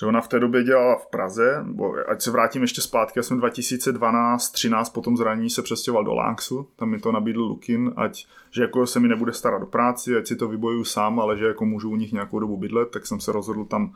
Že 0.00 0.06
ona 0.06 0.20
v 0.20 0.28
té 0.28 0.40
době 0.40 0.64
dělala 0.64 0.96
v 0.96 1.06
Praze, 1.06 1.64
bo 1.66 1.94
ať 2.10 2.22
se 2.22 2.30
vrátím 2.30 2.62
ještě 2.62 2.80
zpátky, 2.80 3.18
já 3.18 3.22
jsem 3.22 3.40
2012-13 3.40 4.92
po 4.92 5.00
tom 5.00 5.16
zranění 5.16 5.50
se 5.50 5.62
přestěhoval 5.62 6.04
do 6.04 6.14
Langsu, 6.14 6.68
tam 6.76 6.88
mi 6.90 7.00
to 7.00 7.12
nabídl 7.12 7.42
Lukin, 7.42 7.92
ať, 7.96 8.26
že 8.50 8.62
jako 8.62 8.86
se 8.86 9.00
mi 9.00 9.08
nebude 9.08 9.32
starat 9.32 9.60
do 9.60 9.66
práci, 9.66 10.16
ať 10.16 10.26
si 10.26 10.36
to 10.36 10.48
vybojuju 10.48 10.84
sám, 10.84 11.20
ale 11.20 11.38
že 11.38 11.44
jako 11.44 11.64
můžu 11.64 11.90
u 11.90 11.96
nich 11.96 12.12
nějakou 12.12 12.38
dobu 12.38 12.56
bydlet, 12.56 12.90
tak 12.90 13.06
jsem 13.06 13.20
se 13.20 13.32
rozhodl 13.32 13.64
tam 13.64 13.94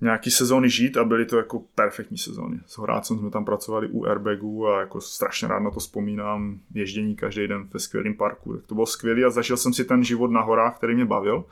nějaký 0.00 0.30
sezóny 0.30 0.70
žít 0.70 0.96
a 0.96 1.04
byly 1.04 1.26
to 1.26 1.36
jako 1.36 1.62
perfektní 1.74 2.18
sezóny. 2.18 2.60
S 2.66 2.78
Horácem 2.78 3.18
jsme 3.18 3.30
tam 3.30 3.44
pracovali 3.44 3.88
u 3.88 4.06
airbagu 4.06 4.68
a 4.68 4.80
jako 4.80 5.00
strašně 5.00 5.48
rád 5.48 5.58
na 5.58 5.70
to 5.70 5.80
vzpomínám, 5.80 6.58
ježdění 6.74 7.16
každý 7.16 7.48
den 7.48 7.68
ve 7.74 7.80
skvělém 7.80 8.14
parku. 8.14 8.56
Tak 8.56 8.66
to 8.66 8.74
bylo 8.74 8.86
skvělé 8.86 9.24
a 9.24 9.30
zažil 9.30 9.56
jsem 9.56 9.72
si 9.72 9.84
ten 9.84 10.04
život 10.04 10.30
na 10.30 10.40
horách, 10.40 10.76
který 10.76 10.94
mě 10.94 11.04
bavil. 11.04 11.44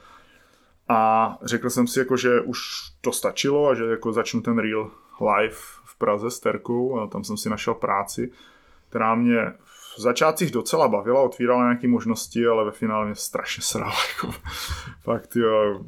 A 0.88 1.38
řekl 1.42 1.70
jsem 1.70 1.86
si, 1.86 1.98
jako, 1.98 2.16
že 2.16 2.40
už 2.40 2.60
to 3.00 3.12
stačilo 3.12 3.68
a 3.68 3.74
že 3.74 3.84
jako 3.84 4.12
začnu 4.12 4.40
ten 4.40 4.58
real 4.58 4.90
life 5.36 5.60
v 5.84 5.98
Praze 5.98 6.30
s 6.30 6.40
Terkou 6.40 7.00
a 7.00 7.06
tam 7.06 7.24
jsem 7.24 7.36
si 7.36 7.50
našel 7.50 7.74
práci, 7.74 8.32
která 8.88 9.14
mě 9.14 9.52
v 9.64 9.75
začátcích 10.02 10.50
docela 10.50 10.88
bavila, 10.88 11.22
otvírala 11.22 11.62
nějaké 11.62 11.88
možnosti, 11.88 12.46
ale 12.46 12.64
ve 12.64 12.70
finále 12.70 13.06
mě 13.06 13.14
strašně 13.14 13.62
srala. 13.62 13.92
Jako, 14.16 14.34
fakt, 15.02 15.36
jo, 15.36 15.80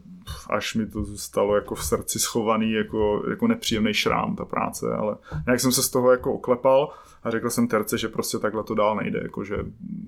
až 0.50 0.74
mi 0.74 0.86
to 0.86 1.04
zůstalo 1.04 1.54
jako 1.54 1.74
v 1.74 1.84
srdci 1.84 2.18
schovaný 2.18 2.72
jako, 2.72 3.22
jako 3.30 3.46
nepříjemný 3.46 3.94
šrám 3.94 4.36
ta 4.36 4.44
práce, 4.44 4.86
ale 4.98 5.16
nějak 5.46 5.60
jsem 5.60 5.72
se 5.72 5.82
z 5.82 5.90
toho 5.90 6.10
jako 6.10 6.32
oklepal 6.32 6.92
a 7.22 7.30
řekl 7.30 7.50
jsem 7.50 7.68
Terce, 7.68 7.98
že 7.98 8.08
prostě 8.08 8.38
takhle 8.38 8.64
to 8.64 8.74
dál 8.74 8.96
nejde, 8.96 9.20
jako 9.22 9.44
že 9.44 9.56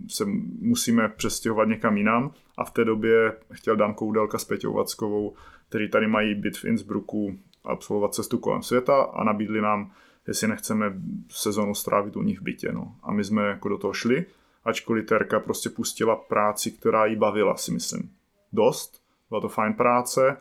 se 0.08 0.24
musíme 0.60 1.08
přestěhovat 1.08 1.68
někam 1.68 1.96
jinam 1.96 2.32
a 2.58 2.64
v 2.64 2.70
té 2.70 2.84
době 2.84 3.32
chtěl 3.52 3.76
Dan 3.76 3.94
Koudelka 3.94 4.38
s 4.38 4.44
Peťou 4.44 4.72
Vackovou, 4.72 5.34
který 5.68 5.90
tady 5.90 6.06
mají 6.06 6.34
byt 6.34 6.56
v 6.56 6.64
Innsbrucku 6.64 7.38
absolvovat 7.64 8.14
cestu 8.14 8.38
kolem 8.38 8.62
světa 8.62 9.02
a 9.02 9.24
nabídli 9.24 9.60
nám, 9.60 9.90
jestli 10.28 10.48
nechceme 10.48 10.92
sezonu 11.28 11.74
strávit 11.74 12.16
u 12.16 12.22
nich 12.22 12.40
v 12.40 12.42
bytě. 12.42 12.72
No. 12.72 12.94
A 13.02 13.12
my 13.12 13.24
jsme 13.24 13.42
jako 13.42 13.68
do 13.68 13.78
toho 13.78 13.92
šli, 13.92 14.26
ačkoliv 14.64 15.06
Terka 15.06 15.40
prostě 15.40 15.70
pustila 15.70 16.16
práci, 16.16 16.70
která 16.70 17.06
jí 17.06 17.16
bavila, 17.16 17.56
si 17.56 17.72
myslím. 17.72 18.10
Dost, 18.52 19.02
byla 19.28 19.40
to 19.40 19.48
fajn 19.48 19.74
práce 19.74 20.36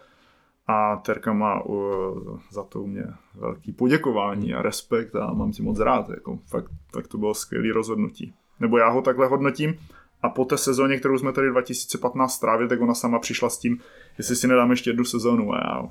a 0.68 0.96
Terka 0.96 1.34
má 1.34 1.62
uh, 1.62 2.40
za 2.52 2.64
to 2.64 2.82
u 2.82 2.88
mě 2.88 3.06
velký 3.36 3.72
poděkování 3.72 4.54
a 4.54 4.62
respekt 4.62 5.16
a 5.16 5.34
mám 5.34 5.54
si 5.54 5.62
moc 5.62 5.80
rád. 5.80 6.10
Jako, 6.10 6.40
fakt, 6.48 6.72
fakt 6.94 7.08
to 7.08 7.18
bylo 7.18 7.34
skvělé 7.34 7.74
rozhodnutí. 7.74 8.34
Nebo 8.60 8.78
já 8.78 8.90
ho 8.90 9.02
takhle 9.02 9.28
hodnotím 9.28 9.76
a 10.22 10.30
po 10.30 10.46
té 10.46 10.58
sezóně, 10.58 10.98
kterou 10.98 11.18
jsme 11.18 11.32
tady 11.32 11.50
2015 11.50 12.34
strávili, 12.34 12.70
tak 12.70 12.82
ona 12.82 12.94
sama 12.94 13.20
přišla 13.20 13.50
s 13.50 13.58
tím, 13.58 13.80
jestli 14.18 14.36
si 14.36 14.48
nedám 14.48 14.72
ještě 14.72 14.90
jednu 14.90 15.04
sezónu. 15.04 15.54
A 15.54 15.58
já, 15.58 15.84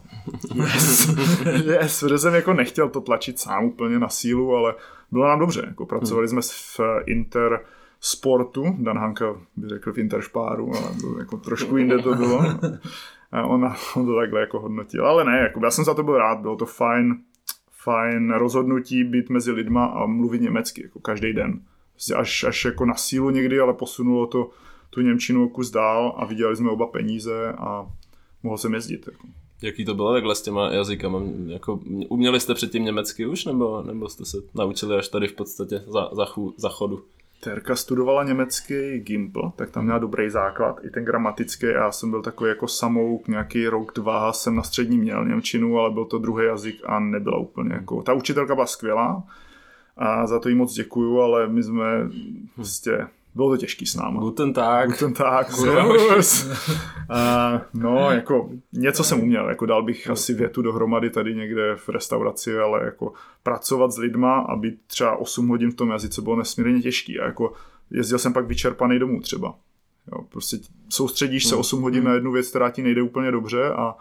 yes, 0.55 1.17
yes, 1.65 2.01
protože 2.01 2.19
jsem 2.19 2.35
jako 2.35 2.55
nechtěl 2.55 2.89
to 2.89 3.01
tlačit 3.01 3.39
sám 3.39 3.65
úplně 3.65 3.99
na 3.99 4.09
sílu, 4.09 4.57
ale 4.57 4.75
bylo 5.11 5.29
nám 5.29 5.39
dobře. 5.39 5.65
Jako 5.67 5.87
pracovali 5.87 6.29
jsme 6.29 6.41
v 6.43 6.81
Inter 7.07 7.61
sportu, 8.01 8.77
Dan 8.79 8.99
Hanka 8.99 9.25
by 9.57 9.69
řekl 9.69 9.93
v 9.93 9.99
Interšpáru, 9.99 10.73
ale 10.77 10.95
to 11.01 11.19
jako 11.19 11.37
trošku 11.37 11.77
jinde 11.77 11.99
to 11.99 12.15
bylo. 12.15 12.45
A 13.33 13.43
ona, 13.43 13.77
on 13.97 14.07
to 14.07 14.17
takhle 14.17 14.41
jako 14.41 14.61
hodnotil. 14.61 15.07
Ale 15.07 15.25
ne, 15.25 15.39
jako 15.39 15.61
já 15.65 15.71
jsem 15.71 15.85
za 15.85 15.95
to 15.95 16.03
byl 16.03 16.19
rád, 16.19 16.39
bylo 16.39 16.57
to 16.57 16.67
fajn, 16.67 17.17
fajn 17.73 18.33
rozhodnutí 18.33 19.05
být 19.05 19.31
mezi 19.31 19.53
lidma 19.53 19.87
a 19.87 20.07
mluvit 20.07 20.41
německy, 20.41 20.83
jako 20.83 21.01
každý 21.01 21.33
den. 21.33 21.61
Prostě 21.99 22.15
až, 22.15 22.45
až 22.45 22.65
jako 22.65 22.85
na 22.85 22.95
sílu 22.95 23.31
někdy, 23.31 23.61
ale 23.61 23.75
posunulo 23.75 24.27
to 24.27 24.51
tu 24.91 25.01
Němčinu 25.01 25.49
kus 25.49 25.71
dál 25.71 26.15
a 26.17 26.25
viděli 26.25 26.57
jsme 26.57 26.71
oba 26.71 26.87
peníze 26.87 27.53
a 27.53 27.87
mohl 28.43 28.59
jsem 28.59 28.75
jezdit. 28.75 29.07
Jako. 29.07 29.27
Jaký 29.63 29.85
to 29.85 29.95
bylo 29.95 30.13
takhle 30.13 30.35
s 30.35 30.43
těma 30.43 30.73
jazykama? 30.73 31.21
Jako, 31.47 31.81
uměli 32.09 32.41
jste 32.41 32.55
předtím 32.55 32.85
německy 32.85 33.27
už, 33.27 33.45
nebo, 33.45 33.83
nebo 33.83 34.09
jste 34.09 34.25
se 34.25 34.37
naučili 34.55 34.97
až 34.97 35.09
tady 35.09 35.29
v 35.29 35.33
podstatě 35.33 35.83
za, 35.87 36.09
za, 36.13 36.25
chů, 36.25 36.55
za 36.57 36.69
chodu? 36.69 37.05
Terka 37.41 37.77
studovala 37.77 38.25
německý 38.25 38.99
Gimpl, 38.99 39.53
tak 39.57 39.71
tam 39.71 39.85
měla 39.85 39.99
dobrý 39.99 40.31
základ, 40.31 40.85
i 40.85 40.91
ten 40.91 41.05
gramatický. 41.05 41.67
Já 41.67 41.93
jsem 41.93 42.11
byl 42.11 42.23
takový 42.23 42.49
jako 42.49 42.69
samouk, 42.69 43.29
nějaký 43.29 43.67
rok, 43.69 43.93
dva 43.95 44.33
jsem 44.33 44.55
na 44.55 44.63
střední 44.63 44.99
měl 44.99 45.25
Němčinu, 45.25 45.79
ale 45.79 45.91
byl 45.91 46.05
to 46.05 46.19
druhý 46.19 46.47
jazyk 46.47 46.81
a 46.87 47.01
nebyla 47.01 47.39
úplně 47.39 47.75
jako... 47.75 48.03
Ta 48.03 48.13
učitelka 48.13 48.55
byla 48.55 48.67
skvělá 48.67 49.25
a 49.99 50.27
za 50.27 50.41
to 50.41 50.49
jí 50.49 50.55
moc 50.55 50.75
děkuju, 50.75 51.21
ale 51.21 51.49
my 51.49 51.63
jsme 51.63 51.85
prostě 52.55 53.07
bylo 53.35 53.51
to 53.51 53.57
těžký 53.57 53.87
s 53.87 53.95
náma. 53.95 54.21
Guten 54.21 54.53
Tag. 54.53 54.91
Guten 54.91 55.15
Tag. 55.15 55.59
uh, 55.59 55.65
no, 57.75 58.11
jako 58.11 58.51
něco 58.73 59.05
jsem 59.05 59.21
uměl, 59.21 59.49
jako 59.49 59.67
dal 59.67 59.83
bych 59.83 60.11
asi 60.11 60.35
větu 60.35 60.63
dohromady 60.63 61.11
tady 61.11 61.35
někde 61.35 61.77
v 61.77 61.89
restauraci, 61.89 62.59
ale 62.59 62.85
jako 62.85 63.13
pracovat 63.43 63.93
s 63.93 63.99
lidma 63.99 64.39
a 64.39 64.57
být 64.57 64.81
třeba 64.87 65.17
8 65.17 65.49
hodin 65.49 65.71
v 65.71 65.75
tom 65.75 65.91
jazyce 65.91 66.23
bylo 66.23 66.37
nesmírně 66.37 66.83
těžký 66.83 67.21
a 67.21 67.25
jako 67.25 67.53
jezdil 67.91 68.19
jsem 68.19 68.33
pak 68.33 68.47
vyčerpaný 68.47 68.99
domů 68.99 69.21
třeba. 69.21 69.55
Jo, 70.13 70.25
prostě 70.29 70.57
soustředíš 70.89 71.47
se 71.47 71.57
8 71.57 71.77
hmm. 71.77 71.83
hodin 71.83 72.05
na 72.05 72.15
jednu 72.15 72.33
věc, 72.33 72.49
která 72.49 72.71
ti 72.71 72.83
nejde 72.83 73.03
úplně 73.03 73.31
dobře 73.31 73.71
a 73.71 73.95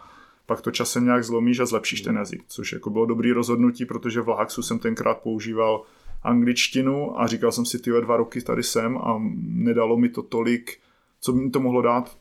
pak 0.48 0.60
to 0.60 0.70
časem 0.70 1.04
nějak 1.04 1.24
zlomíš 1.24 1.60
a 1.60 1.66
zlepšíš 1.66 2.00
ten 2.00 2.16
jazyk, 2.16 2.44
což 2.48 2.72
jako 2.72 2.90
bylo 2.90 3.06
dobrý 3.06 3.32
rozhodnutí, 3.32 3.84
protože 3.84 4.20
v 4.20 4.28
Láksu 4.28 4.62
jsem 4.62 4.78
tenkrát 4.78 5.14
používal 5.14 5.82
angličtinu 6.22 7.20
a 7.20 7.26
říkal 7.26 7.52
jsem 7.52 7.66
si, 7.66 7.78
ty 7.78 7.90
dva 7.90 8.16
roky 8.16 8.42
tady 8.42 8.62
jsem 8.62 8.98
a 8.98 9.22
nedalo 9.42 9.96
mi 9.96 10.08
to 10.08 10.22
tolik, 10.22 10.78
co 11.20 11.32
by 11.32 11.40
mi 11.40 11.50
to 11.50 11.60
mohlo 11.60 11.82
dát 11.82 12.18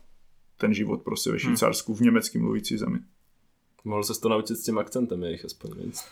ten 0.57 0.73
život 0.73 1.01
prostě 1.01 1.29
ve 1.29 1.37
hmm. 1.37 1.39
Švýcarsku, 1.39 1.95
v 1.95 2.01
německý 2.01 2.39
mluvící 2.39 2.77
zemi. 2.77 2.99
Mohl 3.83 4.03
se 4.03 4.21
to 4.21 4.29
naučit 4.29 4.55
s 4.55 4.63
tím 4.63 4.77
akcentem 4.77 5.23
jejich 5.23 5.45
aspoň 5.45 5.71
víc. 5.83 6.03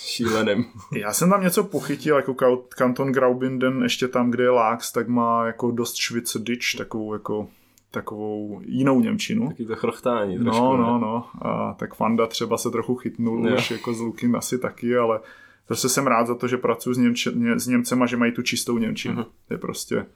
Šíleným. 0.00 0.64
Já 0.96 1.12
jsem 1.12 1.30
tam 1.30 1.42
něco 1.42 1.64
pochytil, 1.64 2.16
jako 2.16 2.34
kanton 2.68 3.12
Graubinden, 3.12 3.82
ještě 3.82 4.08
tam, 4.08 4.30
kde 4.30 4.44
je 4.44 4.50
Lax, 4.50 4.92
tak 4.92 5.08
má 5.08 5.46
jako 5.46 5.70
dost 5.70 5.96
Schwitzerdeutsch, 5.96 6.76
takovou 6.78 7.12
jako 7.12 7.48
takovou 7.94 8.60
jinou 8.64 9.00
Němčinu. 9.00 9.48
Taky 9.48 9.64
to 9.64 9.76
chrochtání 9.76 10.38
trošku, 10.38 10.62
No, 10.62 10.76
no, 10.76 10.98
no. 10.98 11.24
A 11.42 11.74
tak 11.78 11.94
Fanda 11.94 12.26
třeba 12.26 12.58
se 12.58 12.70
trochu 12.70 12.94
chytnul, 12.94 13.48
jo. 13.48 13.56
už 13.56 13.70
jako 13.70 13.94
z 13.94 14.00
Lukin 14.00 14.36
asi 14.36 14.58
taky, 14.58 14.96
ale 14.96 15.20
Prostě 15.66 15.88
jsem 15.88 16.06
rád 16.06 16.26
za 16.26 16.34
to, 16.34 16.48
že 16.48 16.56
pracuji 16.56 16.94
s, 16.94 16.98
Němče, 16.98 17.30
s 17.56 17.66
Němcema, 17.66 18.06
že 18.06 18.16
mají 18.16 18.32
tu 18.32 18.42
čistou 18.42 18.78
Němčinu. 18.78 19.22
Uh-huh. 19.22 19.26
Je 19.50 19.58
prostě, 19.58 20.06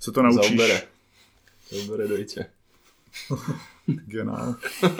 se 0.00 0.12
to 0.12 0.22
naučíš. 0.22 0.48
Zaubere. 0.48 0.82
Zaubere 1.70 2.08
dojče. 2.08 2.46
Genau. 4.06 4.54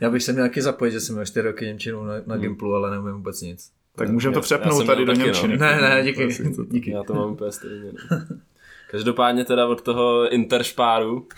Já 0.00 0.10
bych 0.10 0.22
se 0.22 0.32
měl 0.32 0.44
taky 0.44 0.62
zapojit, 0.62 0.92
že 0.92 1.00
jsem 1.00 1.14
měl 1.14 1.26
4 1.26 1.46
roky 1.46 1.64
Němčinu 1.64 2.04
na, 2.04 2.14
na 2.26 2.34
hmm. 2.34 2.40
Gimplu, 2.40 2.74
ale 2.74 2.90
neumím 2.90 3.14
vůbec 3.14 3.40
nic. 3.40 3.70
Tak 3.96 4.10
můžeme 4.10 4.34
to 4.34 4.40
přepnout 4.40 4.86
tady 4.86 5.04
do 5.04 5.12
no. 5.14 5.24
Němčiny. 5.24 5.56
No. 5.56 5.66
Ne, 5.66 5.80
ne, 5.80 6.02
díky. 6.02 6.28
díky. 6.70 6.90
Já 6.90 7.02
to 7.02 7.14
mám 7.14 7.32
úplně 7.32 7.52
stejně. 7.52 7.92
Každopádně 8.94 9.44
teda 9.44 9.66
od 9.66 9.82
toho 9.82 10.28
Interšpáru, 10.28 11.28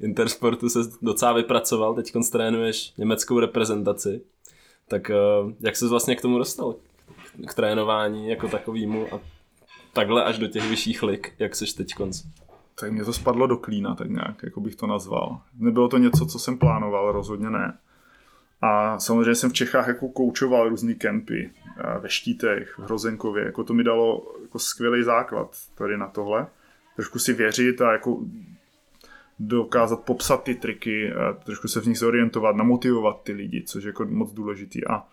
Intersportu 0.00 0.68
se 0.68 0.78
docela 1.02 1.32
vypracoval, 1.32 1.94
teď 1.94 2.12
trénuješ 2.32 2.92
německou 2.98 3.40
reprezentaci. 3.40 4.22
Tak 4.88 5.10
eh, 5.10 5.14
jak 5.60 5.76
se 5.76 5.88
vlastně 5.88 6.16
k 6.16 6.22
tomu 6.22 6.38
dostal? 6.38 6.74
K 7.46 7.54
trénování 7.54 8.28
jako 8.28 8.48
takovýmu 8.48 9.14
a 9.14 9.20
takhle 9.92 10.24
až 10.24 10.38
do 10.38 10.46
těch 10.46 10.70
vyšších 10.70 11.02
lig, 11.02 11.32
jak 11.38 11.56
seš 11.56 11.72
teď 11.72 11.94
konc? 11.94 12.22
Tak 12.80 12.92
mě 12.92 13.04
to 13.04 13.12
spadlo 13.12 13.46
do 13.46 13.56
klína, 13.56 13.94
tak 13.94 14.10
nějak, 14.10 14.42
jako 14.42 14.60
bych 14.60 14.76
to 14.76 14.86
nazval. 14.86 15.40
Nebylo 15.58 15.88
to 15.88 15.98
něco, 15.98 16.26
co 16.26 16.38
jsem 16.38 16.58
plánoval, 16.58 17.12
rozhodně 17.12 17.50
ne. 17.50 17.78
A 18.62 18.98
samozřejmě 18.98 19.34
jsem 19.34 19.50
v 19.50 19.54
Čechách 19.54 19.88
jako 19.88 20.08
koučoval 20.08 20.68
různý 20.68 20.94
kempy 20.94 21.50
eh, 21.78 21.98
ve 21.98 22.08
Štítech, 22.08 22.74
v 22.78 22.82
Hrozenkově, 22.82 23.44
jako 23.44 23.64
to 23.64 23.74
mi 23.74 23.84
dalo 23.84 24.32
jako 24.42 24.58
skvělý 24.58 25.02
základ 25.02 25.56
tady 25.74 25.98
na 25.98 26.08
tohle. 26.08 26.46
Trošku 26.96 27.18
si 27.18 27.32
věřit 27.32 27.80
a 27.80 27.92
jako 27.92 28.18
dokázat 29.38 30.00
popsat 30.00 30.42
ty 30.42 30.54
triky, 30.54 31.12
trošku 31.44 31.68
se 31.68 31.80
v 31.80 31.86
nich 31.86 31.98
zorientovat, 31.98 32.56
namotivovat 32.56 33.22
ty 33.22 33.32
lidi, 33.32 33.62
což 33.62 33.84
je 33.84 33.88
jako 33.88 34.04
moc 34.04 34.32
důležitý. 34.32 34.86
A 34.86 35.06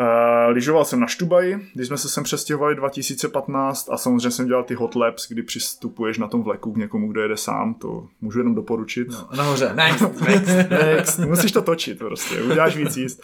Uh, 0.00 0.52
lyžoval 0.52 0.84
jsem 0.84 1.00
na 1.00 1.06
Štubaji, 1.06 1.70
když 1.74 1.86
jsme 1.86 1.98
se 1.98 2.08
sem 2.08 2.24
přestěhovali 2.24 2.74
2015 2.74 3.90
a 3.90 3.96
samozřejmě 3.96 4.30
jsem 4.30 4.46
dělal 4.46 4.64
ty 4.64 4.74
hot 4.74 4.94
laps, 4.94 5.28
kdy 5.28 5.42
přistupuješ 5.42 6.18
na 6.18 6.28
tom 6.28 6.42
vleku 6.42 6.72
k 6.72 6.76
někomu, 6.76 7.08
kdo 7.12 7.22
jede 7.22 7.36
sám, 7.36 7.74
to 7.74 8.08
můžu 8.20 8.38
jenom 8.38 8.54
doporučit. 8.54 9.08
No, 9.08 9.28
nahoře, 9.36 9.72
next, 9.74 10.20
next, 10.20 10.70
next. 10.70 11.18
Musíš 11.18 11.52
to 11.52 11.62
točit 11.62 11.98
prostě, 11.98 12.42
uděláš 12.42 12.76
víc 12.76 12.96
jíst. 12.96 13.22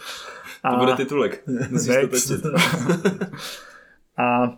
A... 0.63 0.71
To 0.71 0.77
bude 0.77 0.95
titulek, 0.95 1.43
musíš 1.69 1.87
next. 1.87 2.27
to 2.27 2.35
točit. 2.41 2.45
a 4.17 4.57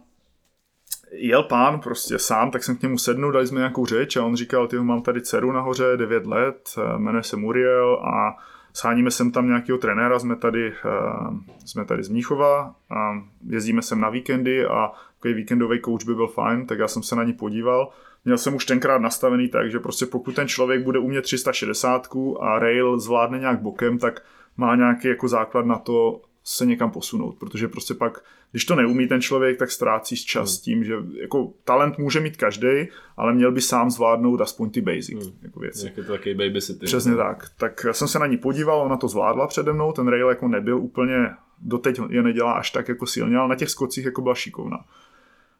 jel 1.17 1.43
pán 1.43 1.79
prostě 1.79 2.19
sám, 2.19 2.51
tak 2.51 2.63
jsem 2.63 2.77
k 2.77 2.81
němu 2.81 2.97
sednul, 2.97 3.31
dali 3.31 3.47
jsme 3.47 3.59
nějakou 3.59 3.85
řeč 3.85 4.17
a 4.17 4.23
on 4.23 4.35
říkal, 4.35 4.67
ty 4.67 4.79
mám 4.79 5.01
tady 5.01 5.21
dceru 5.21 5.51
nahoře, 5.51 5.97
9 5.97 6.25
let, 6.25 6.69
eh, 6.77 6.97
jmenuje 6.97 7.23
se 7.23 7.37
Muriel 7.37 7.93
a 7.95 8.37
sháníme 8.75 9.11
sem 9.11 9.31
tam 9.31 9.47
nějakého 9.47 9.77
trenéra, 9.77 10.19
jsme 10.19 10.35
tady, 10.35 10.73
uh, 10.85 11.37
jsme 11.65 11.85
tady 11.85 12.03
z 12.03 12.09
Mníchova 12.09 12.75
a 12.89 13.11
jezdíme 13.49 13.81
sem 13.81 13.99
na 13.99 14.09
víkendy 14.09 14.65
a 14.65 14.91
takový 15.15 15.33
víkendový 15.33 15.81
coach 15.81 16.05
by 16.05 16.15
byl 16.15 16.27
fajn, 16.27 16.65
tak 16.65 16.79
já 16.79 16.87
jsem 16.87 17.03
se 17.03 17.15
na 17.15 17.23
ní 17.23 17.33
podíval. 17.33 17.89
Měl 18.25 18.37
jsem 18.37 18.55
už 18.55 18.65
tenkrát 18.65 19.01
nastavený 19.01 19.49
tak, 19.49 19.71
že 19.71 19.79
prostě 19.79 20.05
pokud 20.05 20.35
ten 20.35 20.47
člověk 20.47 20.83
bude 20.83 20.99
umět 20.99 21.21
360 21.21 22.07
a 22.39 22.59
rail 22.59 22.99
zvládne 22.99 23.39
nějak 23.39 23.61
bokem, 23.61 23.97
tak 23.97 24.21
má 24.57 24.75
nějaký 24.75 25.07
jako 25.07 25.27
základ 25.27 25.65
na 25.65 25.77
to 25.77 26.21
se 26.47 26.65
někam 26.65 26.91
posunout, 26.91 27.35
protože 27.39 27.67
prostě 27.67 27.93
pak, 27.93 28.23
když 28.51 28.65
to 28.65 28.75
neumí 28.75 29.07
ten 29.07 29.21
člověk, 29.21 29.57
tak 29.57 29.71
ztrácí 29.71 30.15
čas 30.15 30.55
hmm. 30.55 30.61
tím, 30.61 30.83
že 30.83 30.95
jako 31.21 31.53
talent 31.63 31.97
může 31.97 32.19
mít 32.19 32.37
každý, 32.37 32.87
ale 33.17 33.33
měl 33.33 33.51
by 33.51 33.61
sám 33.61 33.91
zvládnout 33.91 34.41
aspoň 34.41 34.69
ty 34.69 34.81
basic 34.81 35.25
hmm. 35.25 35.37
jako 35.41 35.59
věci. 35.59 35.85
Jak 35.85 35.97
je 35.97 36.03
to 36.03 36.11
takový 36.11 36.35
babysitting. 36.35 36.83
Přesně 36.83 37.11
ne? 37.11 37.17
tak. 37.17 37.49
Tak 37.57 37.85
jsem 37.91 38.07
se 38.07 38.19
na 38.19 38.27
ní 38.27 38.37
podíval, 38.37 38.81
ona 38.81 38.97
to 38.97 39.07
zvládla 39.07 39.47
přede 39.47 39.73
mnou, 39.73 39.91
ten 39.91 40.07
rail 40.07 40.29
jako 40.29 40.47
nebyl 40.47 40.77
úplně, 40.77 41.15
doteď 41.61 41.99
je 42.09 42.23
nedělá 42.23 42.53
až 42.53 42.71
tak 42.71 42.87
jako 42.87 43.05
silně, 43.05 43.37
ale 43.37 43.49
na 43.49 43.55
těch 43.55 43.69
skocích 43.69 44.05
jako 44.05 44.21
byla 44.21 44.35
šikovná. 44.35 44.85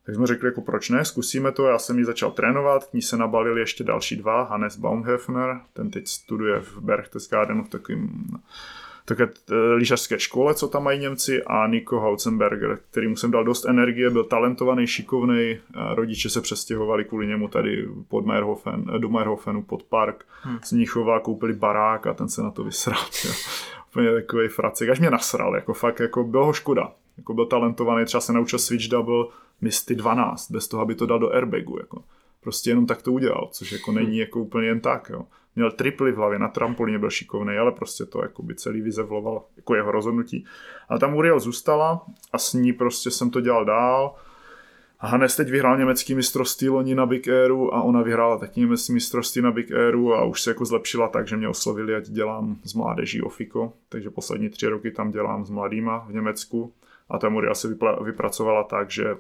Tak 0.05 0.15
jsme 0.15 0.27
řekli, 0.27 0.47
jako 0.47 0.61
proč 0.61 0.89
ne, 0.89 1.05
zkusíme 1.05 1.51
to, 1.51 1.67
já 1.67 1.77
jsem 1.77 1.99
ji 1.99 2.05
začal 2.05 2.31
trénovat, 2.31 2.85
k 2.85 2.93
ní 2.93 3.01
se 3.01 3.17
nabalili 3.17 3.59
ještě 3.59 3.83
další 3.83 4.15
dva, 4.15 4.43
Hannes 4.43 4.77
Baumhefner, 4.77 5.61
ten 5.73 5.91
teď 5.91 6.07
studuje 6.07 6.59
v 6.59 6.77
Berchtesgadenu 6.77 7.63
v 7.63 7.69
takovém 7.69 8.25
také 9.05 9.29
lyžařské 9.75 10.19
škole, 10.19 10.55
co 10.55 10.67
tam 10.67 10.83
mají 10.83 10.99
Němci 10.99 11.43
a 11.43 11.67
Nico 11.67 11.99
Hausenberger, 11.99 12.79
který 12.91 13.15
jsem 13.15 13.31
dal 13.31 13.43
dost 13.43 13.65
energie, 13.65 14.09
byl 14.09 14.23
talentovaný, 14.23 14.87
šikovný, 14.87 15.57
rodiče 15.93 16.29
se 16.29 16.41
přestěhovali 16.41 17.05
kvůli 17.05 17.27
němu 17.27 17.47
tady 17.47 17.87
pod 18.07 18.25
Meyerhofen, 18.25 18.85
do 18.97 19.09
Meyerhofenu 19.09 19.63
pod 19.63 19.83
park, 19.83 20.25
hmm. 20.41 20.59
z 20.63 20.71
Níchova 20.71 21.19
koupili 21.19 21.53
barák 21.53 22.07
a 22.07 22.13
ten 22.13 22.29
se 22.29 22.43
na 22.43 22.51
to 22.51 22.63
vysral. 22.63 22.99
Úplně 23.91 24.13
takový 24.13 24.47
fracek, 24.47 24.89
až 24.89 24.99
mě 24.99 25.09
nasral, 25.09 25.55
jako 25.55 25.73
fakt, 25.73 25.99
jako 25.99 26.23
bylo 26.23 26.45
ho 26.45 26.53
škoda. 26.53 26.91
Jako 27.17 27.33
byl 27.33 27.45
talentovaný, 27.45 28.05
třeba 28.05 28.21
se 28.21 28.33
naučil 28.33 28.59
switch 28.59 28.87
double 28.87 29.25
Misty 29.61 29.95
12, 29.95 30.51
bez 30.51 30.67
toho, 30.67 30.83
aby 30.83 30.95
to 30.95 31.05
dal 31.05 31.19
do 31.19 31.33
airbagu, 31.33 31.77
jako. 31.79 32.03
Prostě 32.41 32.69
jenom 32.69 32.85
tak 32.85 33.01
to 33.01 33.11
udělal, 33.11 33.49
což 33.51 33.71
jako 33.71 33.91
není 33.91 34.17
jako 34.17 34.39
úplně 34.39 34.67
jen 34.67 34.79
tak, 34.79 35.09
jo 35.09 35.21
měl 35.55 35.71
triply 35.71 36.11
v 36.11 36.15
hlavě, 36.15 36.39
na 36.39 36.47
trampolíně 36.47 36.99
byl 36.99 37.09
šikovný, 37.09 37.57
ale 37.57 37.71
prostě 37.71 38.05
to 38.05 38.21
jako 38.21 38.43
by 38.43 38.55
celý 38.55 38.81
vyzevloval 38.81 39.43
jako 39.57 39.75
jeho 39.75 39.91
rozhodnutí. 39.91 40.45
A 40.89 40.97
tam 40.97 41.15
Uriel 41.15 41.39
zůstala 41.39 42.05
a 42.33 42.37
s 42.37 42.53
ní 42.53 42.73
prostě 42.73 43.11
jsem 43.11 43.29
to 43.29 43.41
dělal 43.41 43.65
dál. 43.65 44.15
A 44.99 45.07
Hannes 45.07 45.35
teď 45.35 45.49
vyhrál 45.49 45.77
německý 45.77 46.15
mistrovství 46.15 46.69
loni 46.69 46.95
na 46.95 47.05
Big 47.05 47.27
Airu 47.27 47.73
a 47.75 47.81
ona 47.81 48.01
vyhrála 48.01 48.37
taky 48.37 48.59
německý 48.59 48.93
mistrovství 48.93 49.41
na 49.41 49.51
Big 49.51 49.71
Airu 49.71 50.13
a 50.13 50.25
už 50.25 50.41
se 50.41 50.49
jako 50.49 50.65
zlepšila 50.65 51.07
tak, 51.07 51.27
že 51.27 51.37
mě 51.37 51.47
oslovili, 51.47 51.95
ať 51.95 52.07
dělám 52.07 52.57
z 52.63 52.73
mládeží 52.73 53.21
Ofiko, 53.21 53.73
takže 53.89 54.09
poslední 54.09 54.49
tři 54.49 54.67
roky 54.67 54.91
tam 54.91 55.11
dělám 55.11 55.45
s 55.45 55.49
mladýma 55.49 56.05
v 56.09 56.13
Německu 56.13 56.73
a 57.09 57.17
ta 57.17 57.29
Muriel 57.29 57.55
se 57.55 57.77
vypracovala 58.03 58.63
tak, 58.63 58.91
že 58.91 59.15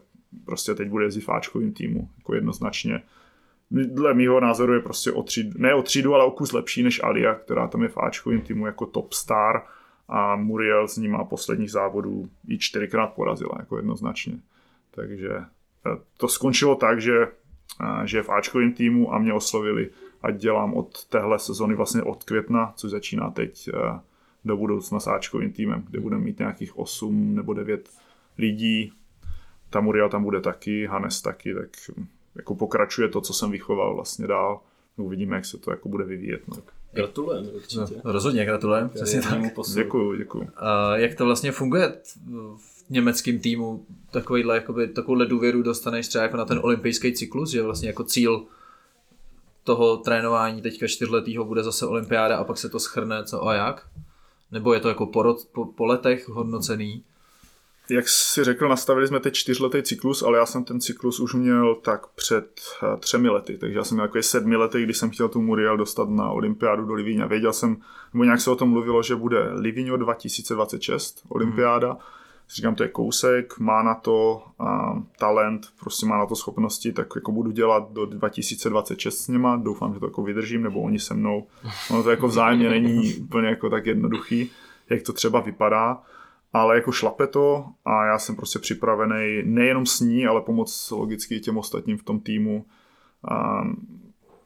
prostě 0.45 0.75
teď 0.75 0.89
bude 0.89 1.05
jezdit 1.05 1.21
v 1.21 1.29
Ačkovým 1.29 1.73
týmu, 1.73 2.09
jako 2.17 2.35
jednoznačně 2.35 3.01
dle 3.71 4.13
mýho 4.13 4.39
názoru 4.39 4.73
je 4.73 4.79
prostě 4.79 5.11
o 5.11 5.23
třídu, 5.23 5.51
ne 5.57 5.75
o 5.75 5.81
třídu, 5.81 6.15
ale 6.15 6.25
o 6.25 6.31
kus 6.31 6.51
lepší 6.51 6.83
než 6.83 7.03
Alia, 7.03 7.35
která 7.35 7.67
tam 7.67 7.83
je 7.83 7.89
v 7.89 7.97
Ačkovým 7.97 8.41
týmu 8.41 8.65
jako 8.65 8.85
top 8.85 9.13
star 9.13 9.63
a 10.07 10.35
Muriel 10.35 10.87
s 10.87 10.97
ním 10.97 11.11
má 11.11 11.23
posledních 11.23 11.71
závodů 11.71 12.29
i 12.47 12.57
čtyřikrát 12.57 13.07
porazila, 13.07 13.55
jako 13.59 13.77
jednoznačně. 13.77 14.39
Takže 14.91 15.29
eh, 15.31 15.97
to 16.17 16.27
skončilo 16.27 16.75
tak, 16.75 17.01
že, 17.01 17.21
eh, 17.23 18.07
že 18.07 18.23
v 18.23 18.29
Ačkovém 18.29 18.73
týmu 18.73 19.13
a 19.13 19.19
mě 19.19 19.33
oslovili, 19.33 19.89
ať 20.21 20.35
dělám 20.35 20.73
od 20.73 21.05
téhle 21.05 21.39
sezony 21.39 21.75
vlastně 21.75 22.03
od 22.03 22.23
května, 22.23 22.73
což 22.75 22.91
začíná 22.91 23.31
teď 23.31 23.69
eh, 23.73 23.99
do 24.45 24.57
budoucna 24.57 24.99
s 24.99 25.07
Ačkovým 25.07 25.51
týmem, 25.51 25.85
kde 25.89 25.99
budeme 25.99 26.23
mít 26.23 26.39
nějakých 26.39 26.77
8 26.77 27.35
nebo 27.35 27.53
9 27.53 27.89
lidí. 28.37 28.93
Ta 29.69 29.81
Muriel 29.81 30.09
tam 30.09 30.23
bude 30.23 30.41
taky, 30.41 30.85
Hanes 30.85 31.21
taky, 31.21 31.53
tak 31.53 31.69
jako 32.35 32.55
pokračuje 32.55 33.09
to, 33.09 33.21
co 33.21 33.33
jsem 33.33 33.51
vychoval 33.51 33.95
vlastně 33.95 34.27
dál. 34.27 34.59
Uvidíme, 34.97 35.35
jak 35.35 35.45
se 35.45 35.57
to 35.57 35.71
jako 35.71 35.89
bude 35.89 36.03
vyvíjet. 36.03 36.41
No. 36.47 36.57
Gratulujeme 36.93 37.47
určitě. 37.47 38.01
No, 38.05 38.11
rozhodně 38.11 38.45
gratulujeme. 38.45 38.89
Přesně 38.89 39.21
tak. 39.21 39.39
Děkuju, 39.73 40.15
děkuju. 40.15 40.49
A 40.55 40.97
jak 40.97 41.15
to 41.15 41.25
vlastně 41.25 41.51
funguje 41.51 41.97
v 42.57 42.89
německém 42.89 43.39
týmu? 43.39 43.85
Takovýhle, 44.11 44.55
jakoby, 44.55 44.87
takovouhle 44.87 45.25
důvěru 45.25 45.61
dostaneš 45.61 46.07
třeba 46.07 46.23
jako 46.23 46.37
na 46.37 46.45
ten 46.45 46.59
olympijský 46.63 47.13
cyklus, 47.13 47.49
že 47.49 47.61
vlastně 47.61 47.89
jako 47.89 48.03
cíl 48.03 48.45
toho 49.63 49.97
trénování 49.97 50.61
teďka 50.61 50.87
čtyřletýho 50.87 51.45
bude 51.45 51.63
zase 51.63 51.85
olympiáda 51.85 52.37
a 52.37 52.43
pak 52.43 52.57
se 52.57 52.69
to 52.69 52.79
schrne 52.79 53.23
co 53.23 53.47
a 53.47 53.53
jak? 53.53 53.87
Nebo 54.51 54.73
je 54.73 54.79
to 54.79 54.89
jako 54.89 55.05
po, 55.05 55.37
po, 55.51 55.65
po 55.65 55.85
letech 55.85 56.29
hodnocený? 56.29 57.03
Jak 57.89 58.09
si 58.09 58.43
řekl, 58.43 58.69
nastavili 58.69 59.07
jsme 59.07 59.19
teď 59.19 59.33
čtyřletý 59.33 59.83
cyklus, 59.83 60.23
ale 60.23 60.37
já 60.37 60.45
jsem 60.45 60.63
ten 60.63 60.79
cyklus 60.79 61.19
už 61.19 61.33
měl 61.33 61.75
tak 61.75 62.07
před 62.07 62.61
eh, 62.83 62.97
třemi 62.97 63.29
lety, 63.29 63.57
takže 63.57 63.77
já 63.77 63.83
jsem 63.83 63.95
měl 63.95 64.07
takový 64.07 64.23
sedmi 64.23 64.55
lety, 64.55 64.83
když 64.83 64.97
jsem 64.97 65.09
chtěl 65.09 65.29
tu 65.29 65.41
Muriel 65.41 65.77
dostat 65.77 66.09
na 66.09 66.29
olympiádu 66.29 66.85
do 66.85 66.93
Livíňa. 66.93 67.25
Věděl 67.25 67.53
jsem, 67.53 67.77
nebo 68.13 68.23
nějak 68.23 68.41
se 68.41 68.51
o 68.51 68.55
tom 68.55 68.69
mluvilo, 68.69 69.03
že 69.03 69.15
bude 69.15 69.53
Livigno 69.53 69.97
2026, 69.97 71.21
olympiáda. 71.29 71.89
Hmm. 71.89 71.99
Říkám, 72.49 72.75
to 72.75 72.83
je 72.83 72.89
kousek, 72.89 73.59
má 73.59 73.83
na 73.83 73.95
to 73.95 74.43
a, 74.59 75.01
talent, 75.19 75.67
prostě 75.79 76.05
má 76.05 76.17
na 76.17 76.25
to 76.25 76.35
schopnosti, 76.35 76.91
tak 76.91 77.07
jako 77.15 77.31
budu 77.31 77.51
dělat 77.51 77.91
do 77.91 78.05
2026 78.05 79.17
s 79.17 79.27
něma, 79.27 79.55
doufám, 79.55 79.93
že 79.93 79.99
to 79.99 80.05
jako 80.05 80.23
vydržím, 80.23 80.63
nebo 80.63 80.81
oni 80.81 80.99
se 80.99 81.13
mnou. 81.13 81.47
Ono 81.91 82.03
to 82.03 82.09
jako 82.09 82.27
vzájemně 82.27 82.69
není 82.69 83.13
úplně 83.19 83.47
jako 83.47 83.69
tak 83.69 83.85
jednoduchý, 83.85 84.51
jak 84.89 85.01
to 85.01 85.13
třeba 85.13 85.39
vypadá 85.39 86.03
ale 86.55 86.75
jako 86.75 86.91
šlape 86.91 87.27
to 87.27 87.65
a 87.85 88.05
já 88.05 88.19
jsem 88.19 88.35
prostě 88.35 88.59
připravený 88.59 89.41
nejenom 89.43 89.85
s 89.85 89.99
ní, 89.99 90.27
ale 90.27 90.41
pomoct 90.41 90.91
logicky 90.91 91.39
těm 91.39 91.57
ostatním 91.57 91.97
v 91.97 92.03
tom 92.03 92.19
týmu 92.19 92.65
a 93.31 93.63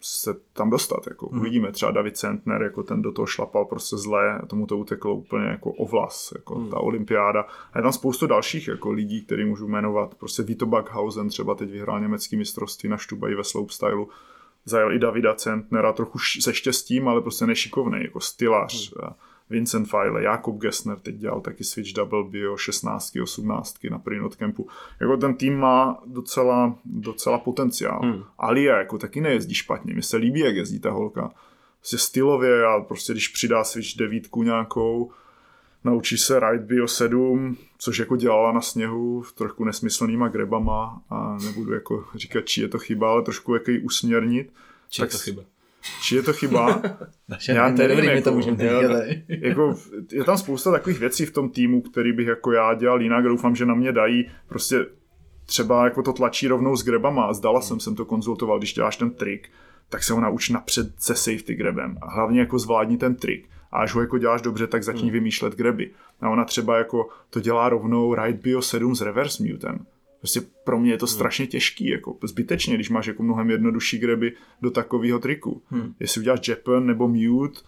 se 0.01 0.35
tam 0.53 0.69
dostat. 0.69 1.07
Jako. 1.07 1.29
Hmm. 1.29 1.39
Uvidíme, 1.39 1.71
třeba 1.71 1.91
David 1.91 2.17
Centner, 2.17 2.61
jako 2.61 2.83
ten 2.83 3.01
do 3.01 3.11
toho 3.11 3.25
šlapal 3.25 3.65
prostě 3.65 3.97
zle, 3.97 4.41
tomu 4.47 4.65
to 4.65 4.77
uteklo 4.77 5.15
úplně 5.15 5.45
jako 5.45 5.71
o 5.71 5.87
vlas, 5.87 6.33
jako 6.35 6.55
hmm. 6.55 6.69
ta 6.69 6.77
olympiáda. 6.77 7.45
A 7.73 7.79
je 7.79 7.81
tam 7.81 7.91
spoustu 7.91 8.27
dalších 8.27 8.67
jako 8.67 8.91
lidí, 8.91 9.25
který 9.25 9.45
můžu 9.45 9.67
jmenovat. 9.67 10.15
Prostě 10.15 10.43
Vito 10.43 10.65
Backhausen 10.65 11.29
třeba 11.29 11.55
teď 11.55 11.71
vyhrál 11.71 11.99
německý 11.99 12.37
mistrovství 12.37 12.89
na 12.89 12.97
Štubaji 12.97 13.35
ve 13.35 13.43
slopestylu. 13.43 14.09
Zajel 14.65 14.91
i 14.91 14.99
Davida 14.99 15.33
Centnera 15.33 15.93
trochu 15.93 16.19
se 16.41 16.53
štěstím, 16.53 17.07
ale 17.07 17.21
prostě 17.21 17.45
nešikovný, 17.45 18.03
jako 18.03 18.19
stylař. 18.19 18.93
Hmm 18.95 19.13
Vincent 19.49 19.89
File, 19.89 20.23
Jakub 20.23 20.61
Gessner 20.61 20.99
teď 20.99 21.15
dělal 21.15 21.41
taky 21.41 21.63
Switch 21.63 21.93
Double 21.93 22.23
Bio 22.23 22.57
16, 22.57 23.17
18 23.23 23.77
na 23.89 23.99
Prinot 23.99 24.35
Campu. 24.35 24.67
Jako 25.01 25.17
ten 25.17 25.33
tým 25.33 25.57
má 25.57 26.01
docela, 26.05 26.75
docela 26.85 27.37
potenciál. 27.37 27.99
Hmm. 28.01 28.23
Alia 28.37 28.77
jako 28.77 28.97
taky 28.97 29.21
nejezdí 29.21 29.53
špatně, 29.53 29.93
mi 29.93 30.03
se 30.03 30.17
líbí, 30.17 30.39
jak 30.39 30.55
jezdí 30.55 30.79
ta 30.79 30.91
holka. 30.91 31.31
Prostě 31.79 31.97
stylově 31.97 32.65
a 32.65 32.79
prostě 32.79 33.13
když 33.13 33.27
přidá 33.27 33.63
Switch 33.63 33.97
devítku 33.97 34.43
nějakou, 34.43 35.11
naučí 35.83 36.17
se 36.17 36.39
Ride 36.39 36.65
Bio 36.65 36.87
7, 36.87 37.57
což 37.77 37.99
jako 37.99 38.15
dělala 38.15 38.51
na 38.51 38.61
sněhu 38.61 39.23
trošku 39.35 39.65
nesmyslnýma 39.65 40.27
grebama 40.27 41.01
a 41.09 41.37
nebudu 41.45 41.73
jako 41.73 42.05
říkat, 42.15 42.45
či 42.45 42.61
je 42.61 42.67
to 42.67 42.79
chyba, 42.79 43.11
ale 43.11 43.21
trošku 43.21 43.53
jako 43.53 43.71
ji 43.71 43.79
usměrnit. 43.79 44.53
Či 44.89 45.01
tak 45.01 45.09
je 45.09 45.11
to 45.11 45.23
chyba? 45.23 45.43
Či 46.01 46.15
je 46.15 46.23
to 46.23 46.33
chyba? 46.33 46.81
já 47.49 47.69
nevím, 47.69 47.87
dobrý, 47.87 48.07
jako, 48.07 48.29
to 48.29 48.35
můžeme 48.35 48.63
jako, 49.27 49.75
je 50.11 50.23
tam 50.23 50.37
spousta 50.37 50.71
takových 50.71 50.99
věcí 50.99 51.25
v 51.25 51.31
tom 51.31 51.49
týmu, 51.49 51.81
který 51.81 52.13
bych 52.13 52.27
jako 52.27 52.51
já 52.51 52.73
dělal 52.73 53.01
jinak. 53.01 53.23
Doufám, 53.23 53.55
že 53.55 53.65
na 53.65 53.75
mě 53.75 53.91
dají 53.91 54.31
prostě 54.47 54.85
třeba 55.45 55.83
jako 55.85 56.03
to 56.03 56.13
tlačí 56.13 56.47
rovnou 56.47 56.75
s 56.75 56.83
grebama. 56.83 57.33
Zdala 57.33 57.61
jsem, 57.61 57.79
jsem 57.79 57.95
to 57.95 58.05
konzultoval, 58.05 58.57
když 58.57 58.73
děláš 58.73 58.97
ten 58.97 59.11
trik, 59.11 59.49
tak 59.89 60.03
se 60.03 60.13
ho 60.13 60.19
nauč 60.19 60.49
napřed 60.49 60.87
se 60.97 61.15
safety 61.15 61.55
grebem. 61.55 61.97
A 62.01 62.11
hlavně 62.11 62.39
jako 62.39 62.59
zvládni 62.59 62.97
ten 62.97 63.15
trik. 63.15 63.49
A 63.71 63.79
až 63.79 63.93
ho 63.93 64.01
jako 64.01 64.17
děláš 64.17 64.41
dobře, 64.41 64.67
tak 64.67 64.83
začni 64.83 65.01
hmm. 65.01 65.11
vymýšlet 65.11 65.55
greby. 65.55 65.91
A 66.21 66.29
ona 66.29 66.45
třeba 66.45 66.77
jako 66.77 67.09
to 67.29 67.39
dělá 67.39 67.69
rovnou 67.69 68.15
Ride 68.15 68.39
Bio 68.43 68.61
7 68.61 68.95
s 68.95 69.01
reverse 69.01 69.43
mutem. 69.43 69.85
Prostě 70.19 70.41
pro 70.63 70.79
mě 70.79 70.91
je 70.91 70.97
to 70.97 71.05
hmm. 71.05 71.13
strašně 71.13 71.47
těžký, 71.47 71.89
jako 71.89 72.17
zbytečně, 72.23 72.75
když 72.75 72.89
máš 72.89 73.07
jako 73.07 73.23
mnohem 73.23 73.49
jednodušší 73.49 73.97
greby 73.97 74.33
do 74.61 74.71
takového 74.71 75.19
triku. 75.19 75.61
Hmm. 75.67 75.93
Jestli 75.99 76.21
uděláš 76.21 76.47
Japan 76.47 76.85
nebo 76.85 77.07
mute, 77.07 77.61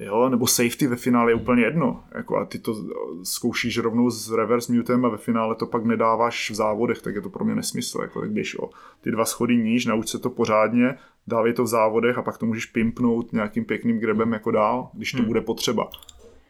jo, 0.00 0.28
nebo 0.28 0.46
safety 0.46 0.86
ve 0.86 0.96
finále 0.96 1.30
je 1.30 1.34
úplně 1.34 1.62
jedno. 1.62 2.04
Jako 2.14 2.36
a 2.36 2.44
ty 2.44 2.58
to 2.58 2.74
zkoušíš 3.22 3.78
rovnou 3.78 4.10
s 4.10 4.32
reverse 4.32 4.72
mutem 4.72 5.04
a 5.04 5.08
ve 5.08 5.16
finále 5.16 5.54
to 5.54 5.66
pak 5.66 5.84
nedáváš 5.84 6.50
v 6.50 6.54
závodech, 6.54 7.02
tak 7.02 7.14
je 7.14 7.20
to 7.20 7.30
pro 7.30 7.44
mě 7.44 7.54
nesmysl. 7.54 7.98
Jako, 8.02 8.20
tak 8.20 8.30
běž 8.30 8.58
o 8.58 8.70
ty 9.00 9.10
dva 9.10 9.24
schody 9.24 9.56
níž, 9.56 9.86
nauč 9.86 10.08
se 10.08 10.18
to 10.18 10.30
pořádně, 10.30 10.98
dávej 11.26 11.52
to 11.52 11.64
v 11.64 11.66
závodech 11.66 12.18
a 12.18 12.22
pak 12.22 12.38
to 12.38 12.46
můžeš 12.46 12.66
pimpnout 12.66 13.32
nějakým 13.32 13.64
pěkným 13.64 13.98
grebem 13.98 14.32
jako 14.32 14.50
dál, 14.50 14.90
když 14.92 15.12
to 15.12 15.18
hmm. 15.18 15.26
bude 15.26 15.40
potřeba. 15.40 15.90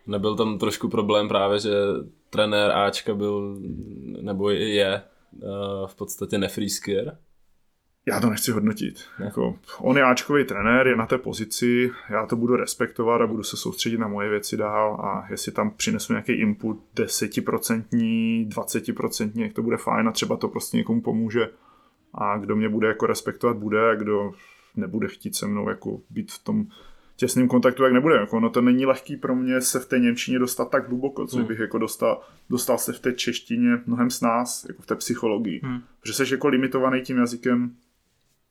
Nebyl 0.07 0.37
tam 0.37 0.59
trošku 0.59 0.89
problém 0.89 1.29
právě, 1.29 1.59
že 1.59 1.71
trenér 2.31 2.71
Ačka 2.71 3.15
byl, 3.15 3.59
nebo 4.21 4.51
je 4.51 5.03
v 5.87 5.95
podstatě 5.95 6.39
nefree 6.39 6.71
skier? 6.71 7.19
Já 8.07 8.21
to 8.21 8.31
nechci 8.31 8.51
hodnotit. 8.51 9.05
Ne. 9.19 9.25
Jako, 9.25 9.59
on 9.79 9.97
je 9.97 10.03
Ačkový 10.03 10.45
trenér, 10.45 10.87
je 10.87 10.97
na 10.97 11.07
té 11.07 11.19
pozici, 11.19 11.91
já 12.11 12.27
to 12.27 12.37
budu 12.37 12.57
respektovat 12.57 13.21
a 13.21 13.27
budu 13.27 13.43
se 13.43 13.57
soustředit 13.57 13.99
na 13.99 14.09
moje 14.09 14.31
věci 14.31 14.57
dál 14.57 14.95
a 14.95 15.27
jestli 15.31 15.53
tam 15.53 15.71
přinesu 15.71 16.13
nějaký 16.13 16.33
input 16.33 16.85
10%, 16.95 17.85
20%, 18.49 19.33
jak 19.35 19.53
to 19.53 19.63
bude 19.63 19.77
fajn 19.77 20.09
a 20.09 20.13
třeba 20.13 20.37
to 20.37 20.49
prostě 20.49 20.77
někomu 20.77 21.01
pomůže 21.01 21.51
a 22.15 22.39
kdo 22.39 22.57
mě 22.57 22.69
bude 22.69 22.89
jako 22.89 23.07
respektovat, 23.07 23.57
bude 23.57 23.91
a 23.91 23.95
kdo 23.95 24.33
nebude 24.77 25.09
chtít 25.09 25.37
se 25.37 25.47
mnou 25.47 25.69
jako 25.69 26.01
být 26.11 26.33
v 26.33 26.45
tom 26.45 26.67
těsným 27.21 27.49
kontaktu, 27.49 27.83
jak 27.83 27.93
nebude. 27.93 28.15
Jako, 28.15 28.41
no 28.41 28.51
to 28.51 28.61
není 28.61 28.87
lehký 28.87 29.17
pro 29.17 29.37
mě 29.37 29.61
se 29.61 29.81
v 29.81 29.87
té 29.87 29.99
Němčině 29.99 30.39
dostat 30.39 30.71
tak 30.71 30.89
hluboko, 30.89 31.27
co 31.27 31.37
hmm. 31.37 31.47
bych 31.47 31.59
jako 31.59 31.79
dostal, 31.79 32.23
dostal 32.51 32.79
se 32.79 32.93
v 32.93 33.01
té 33.01 33.13
češtině 33.13 33.83
mnohem 33.87 34.11
s 34.11 34.21
nás, 34.21 34.65
jako 34.69 34.83
v 34.83 34.87
té 34.87 34.95
psychologii. 34.95 35.61
Hmm. 35.65 35.81
Protože 36.01 36.13
jsi 36.13 36.35
jako 36.35 36.49
limitovaný 36.49 37.03
tím 37.03 37.17
jazykem, 37.17 37.77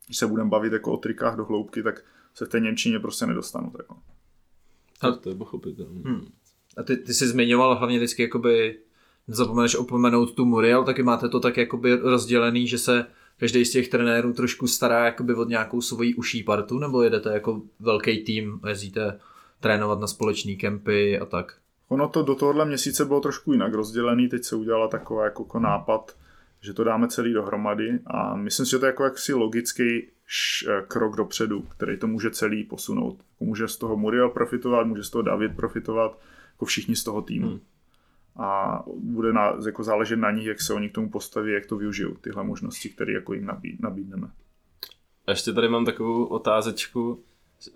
když 0.06 0.18
se 0.18 0.26
budeme 0.26 0.50
bavit 0.50 0.72
jako 0.72 0.92
o 0.92 0.96
trikách 0.96 1.36
do 1.36 1.44
hloubky, 1.44 1.82
tak 1.82 2.04
se 2.34 2.46
v 2.46 2.48
té 2.48 2.60
Němčině 2.60 2.98
prostě 2.98 3.26
nedostanu. 3.26 3.70
Tak, 3.70 3.86
A, 5.00 5.12
to 5.12 5.28
je 5.28 5.34
pochopitelné. 5.34 6.00
Hmm. 6.04 6.26
A 6.76 6.82
ty, 6.82 6.96
ty 6.96 7.14
jsi 7.14 7.28
zmiňoval 7.28 7.78
hlavně 7.78 7.96
vždycky 7.96 8.22
jakoby 8.22 8.78
zapomeneš 9.26 9.74
opomenout 9.74 10.34
tu 10.34 10.44
Muriel, 10.44 10.84
taky 10.84 11.02
máte 11.02 11.28
to 11.28 11.40
tak 11.40 11.56
jakoby 11.56 11.96
rozdělený, 11.96 12.66
že 12.66 12.78
se 12.78 13.06
každý 13.40 13.64
z 13.64 13.70
těch 13.70 13.88
trenérů 13.88 14.32
trošku 14.32 14.66
stará 14.66 15.04
jakoby 15.04 15.34
od 15.34 15.48
nějakou 15.48 15.80
svoji 15.80 16.14
uší 16.14 16.42
partu, 16.42 16.78
nebo 16.78 17.02
jedete 17.02 17.32
jako 17.32 17.62
velký 17.80 18.24
tým 18.24 18.60
jezdíte 18.68 19.20
trénovat 19.60 20.00
na 20.00 20.06
společný 20.06 20.56
kempy 20.56 21.18
a 21.18 21.26
tak? 21.26 21.60
ono 21.90 22.08
to 22.08 22.22
do 22.22 22.34
tohohle 22.34 22.64
měsíce 22.64 23.04
bylo 23.04 23.20
trošku 23.20 23.52
jinak 23.52 23.74
rozdělený, 23.74 24.28
teď 24.28 24.44
se 24.44 24.56
udělala 24.56 24.88
taková 24.88 25.24
jako, 25.24 25.42
jako 25.42 25.58
nápad, 25.58 26.16
že 26.60 26.74
to 26.74 26.84
dáme 26.84 27.08
celý 27.08 27.32
dohromady 27.32 27.98
a 28.06 28.36
myslím 28.36 28.66
si, 28.66 28.70
že 28.70 28.78
to 28.78 28.86
je 28.86 28.88
jako 28.88 29.04
jaksi 29.04 29.34
logický 29.34 30.02
eh, 30.02 30.82
krok 30.88 31.16
dopředu, 31.16 31.62
který 31.62 31.98
to 31.98 32.06
může 32.06 32.30
celý 32.30 32.64
posunout. 32.64 33.18
Může 33.40 33.68
z 33.68 33.76
toho 33.76 33.96
Muriel 33.96 34.28
profitovat, 34.28 34.86
může 34.86 35.02
z 35.02 35.10
toho 35.10 35.22
David 35.22 35.56
profitovat, 35.56 36.18
jako 36.52 36.64
všichni 36.64 36.96
z 36.96 37.04
toho 37.04 37.22
týmu. 37.22 37.48
Hmm. 37.48 37.60
A 38.36 38.82
bude 38.96 39.32
na, 39.32 39.52
jako 39.66 39.82
záležet 39.82 40.16
na 40.16 40.30
nich, 40.30 40.46
jak 40.46 40.60
se 40.60 40.74
oni 40.74 40.88
k 40.88 40.94
tomu 40.94 41.10
postaví, 41.10 41.52
jak 41.52 41.66
to 41.66 41.76
využijou, 41.76 42.14
tyhle 42.14 42.44
možnosti, 42.44 42.88
které 42.88 43.12
jako 43.12 43.34
jim 43.34 43.46
nabíd, 43.46 43.80
nabídneme. 43.80 44.30
A 45.26 45.30
ještě 45.30 45.52
tady 45.52 45.68
mám 45.68 45.84
takovou 45.84 46.24
otázečku 46.24 47.22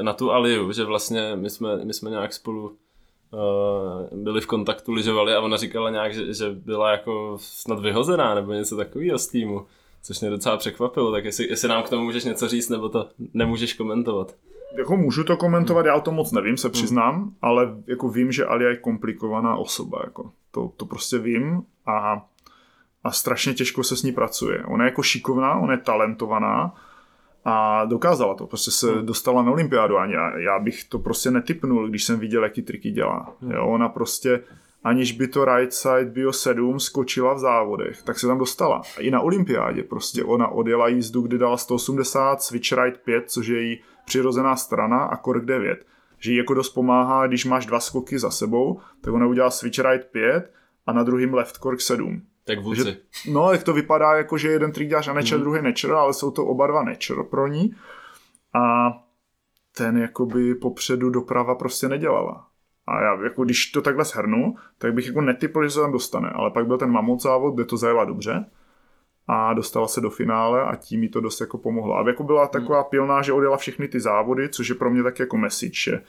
na 0.03 0.13
tu 0.13 0.31
Aliu, 0.31 0.73
že 0.73 0.85
vlastně 0.85 1.37
my 1.37 1.51
jsme, 1.51 1.85
my 1.85 1.95
jsme 1.95 2.11
nějak 2.11 2.33
spolu 2.33 2.69
uh, 2.69 4.19
byli 4.19 4.41
v 4.41 4.47
kontaktu, 4.47 4.93
lyžovali 4.93 5.35
a 5.35 5.41
ona 5.41 5.57
říkala 5.57 5.91
nějak, 5.91 6.15
že, 6.15 6.35
že 6.35 6.51
byla 6.51 6.91
jako 6.91 7.37
snad 7.41 7.81
vyhozená 7.81 8.35
nebo 8.35 8.53
něco 8.53 8.77
takového 8.77 9.19
z 9.19 9.27
týmu, 9.27 9.67
což 10.03 10.21
mě 10.21 10.31
docela 10.31 10.57
překvapilo, 10.57 11.13
tak 11.13 11.25
jestli, 11.25 11.49
jestli 11.49 11.69
nám 11.69 11.83
k 11.83 11.89
tomu 11.89 12.05
můžeš 12.05 12.25
něco 12.25 12.49
říct, 12.49 12.69
nebo 12.69 12.89
to 12.89 13.09
nemůžeš 13.35 13.75
komentovat. 13.75 14.35
Jako 14.79 14.97
můžu 14.97 15.25
to 15.25 15.37
komentovat, 15.37 15.87
já 15.87 15.95
o 15.95 16.01
tom 16.01 16.15
moc 16.15 16.33
nevím, 16.33 16.57
se 16.57 16.69
přiznám, 16.69 17.35
ale 17.43 17.75
jako 17.87 18.09
vím, 18.09 18.33
že 18.33 18.47
Alia 18.47 18.71
je 18.71 18.77
komplikovaná 18.77 19.57
osoba, 19.57 20.01
jako 20.05 20.31
to, 20.51 20.73
to 20.77 20.87
prostě 20.87 21.19
vím 21.19 21.63
a, 21.87 22.27
a 23.05 23.13
strašně 23.13 23.55
těžko 23.55 23.85
se 23.85 23.97
s 23.97 24.03
ní 24.03 24.13
pracuje. 24.13 24.65
Ona 24.65 24.85
je 24.85 24.91
jako 24.91 25.03
šikovná, 25.03 25.55
ona 25.55 25.73
je 25.73 25.79
talentovaná, 25.79 26.75
a 27.45 27.85
dokázala 27.85 28.35
to, 28.35 28.47
prostě 28.47 28.71
se 28.71 28.93
hmm. 28.93 29.07
dostala 29.07 29.43
na 29.43 29.53
olympiádu 29.53 29.99
a 29.99 30.07
já, 30.07 30.39
já 30.39 30.59
bych 30.59 30.85
to 30.85 30.99
prostě 30.99 31.31
netypnul, 31.31 31.89
když 31.89 32.05
jsem 32.05 32.19
viděl, 32.19 32.45
jaký 32.45 32.63
triky 32.63 32.91
dělá. 32.91 33.37
Hmm. 33.41 33.51
Jo, 33.51 33.67
ona 33.67 33.89
prostě, 33.89 34.41
aniž 34.85 35.13
by 35.13 35.29
to 35.29 35.45
right 35.45 35.73
side 35.73 36.05
bio 36.05 36.33
7 36.33 36.81
skočila 36.81 37.35
v 37.35 37.39
závodech, 37.39 38.03
tak 38.03 38.19
se 38.19 38.27
tam 38.27 38.39
dostala. 38.39 38.83
A 38.99 39.01
i 39.01 39.11
na 39.11 39.21
olympiádě 39.21 39.83
prostě 39.83 40.25
ona 40.25 40.49
odjela 40.49 40.89
jízdu, 40.89 41.23
kdy 41.23 41.39
dala 41.39 41.57
180, 41.57 42.43
switch 42.43 42.73
right 42.73 43.01
5, 43.05 43.31
což 43.31 43.47
je 43.47 43.63
její 43.63 43.81
přirozená 44.05 44.57
strana 44.57 45.05
a 45.05 45.17
kork 45.17 45.45
9. 45.45 45.87
Že 46.19 46.31
jí 46.31 46.37
jako 46.37 46.55
dost 46.55 46.71
pomáhá, 46.71 47.27
když 47.27 47.45
máš 47.45 47.67
dva 47.67 47.81
skoky 47.81 48.19
za 48.19 48.31
sebou, 48.31 48.81
tak 49.01 49.15
ona 49.15 49.27
udělá 49.27 49.51
switch 49.51 49.79
right 49.79 50.07
5 50.11 50.53
a 50.87 50.93
na 50.93 51.03
druhým 51.03 51.35
left 51.35 51.59
kork 51.59 51.81
7. 51.81 52.23
Tak 52.45 52.63
vůdci. 52.63 52.85
Že, 52.85 52.97
no, 53.33 53.53
jak 53.53 53.63
to 53.63 53.73
vypadá, 53.73 54.17
jako 54.17 54.39
že 54.39 54.49
jeden 54.49 54.73
trik 54.73 54.89
děláš 54.89 55.09
a 55.09 55.13
nečer, 55.13 55.39
mm. 55.39 55.45
druhý 55.45 55.63
nečer, 55.63 55.93
ale 55.93 56.15
jsou 56.15 56.31
to 56.31 56.47
oba 56.47 56.67
dva 56.67 56.83
nečer 56.83 57.17
pro 57.31 57.47
ní. 57.47 57.75
A 58.55 58.93
ten 59.77 59.99
jakoby 59.99 60.55
popředu 60.55 61.11
doprava 61.11 61.55
prostě 61.55 61.89
nedělala. 61.89 62.47
A 62.87 63.03
já, 63.03 63.25
jako 63.25 63.45
když 63.45 63.67
to 63.67 63.83
takhle 63.83 64.05
shrnu, 64.05 64.55
tak 64.79 64.95
bych 64.95 65.07
jako 65.07 65.21
netypl, 65.21 65.65
že 65.65 65.71
se 65.71 65.81
tam 65.81 65.93
dostane. 65.93 66.31
Ale 66.31 66.51
pak 66.51 66.67
byl 66.67 66.79
ten 66.79 66.91
mamut 66.91 67.23
závod, 67.23 67.55
kde 67.55 67.65
to 67.65 67.77
zajela 67.77 68.05
dobře 68.05 68.47
a 69.27 69.55
dostala 69.55 69.89
se 69.89 70.01
do 70.01 70.11
finále 70.11 70.63
a 70.63 70.77
tím 70.77 71.01
mi 71.01 71.09
to 71.09 71.21
dost 71.21 71.41
jako 71.41 71.59
pomohlo. 71.59 71.97
A 71.97 72.09
jako 72.09 72.23
byla 72.25 72.47
taková 72.47 72.81
hmm. 72.81 72.91
pilná, 72.91 73.23
že 73.23 73.33
odjela 73.33 73.57
všechny 73.57 73.89
ty 73.89 74.01
závody, 74.01 74.49
což 74.49 74.69
je 74.69 74.75
pro 74.75 74.91
mě 74.91 75.03
tak 75.03 75.19
jako 75.19 75.37
message, 75.37 75.81
že 75.85 76.03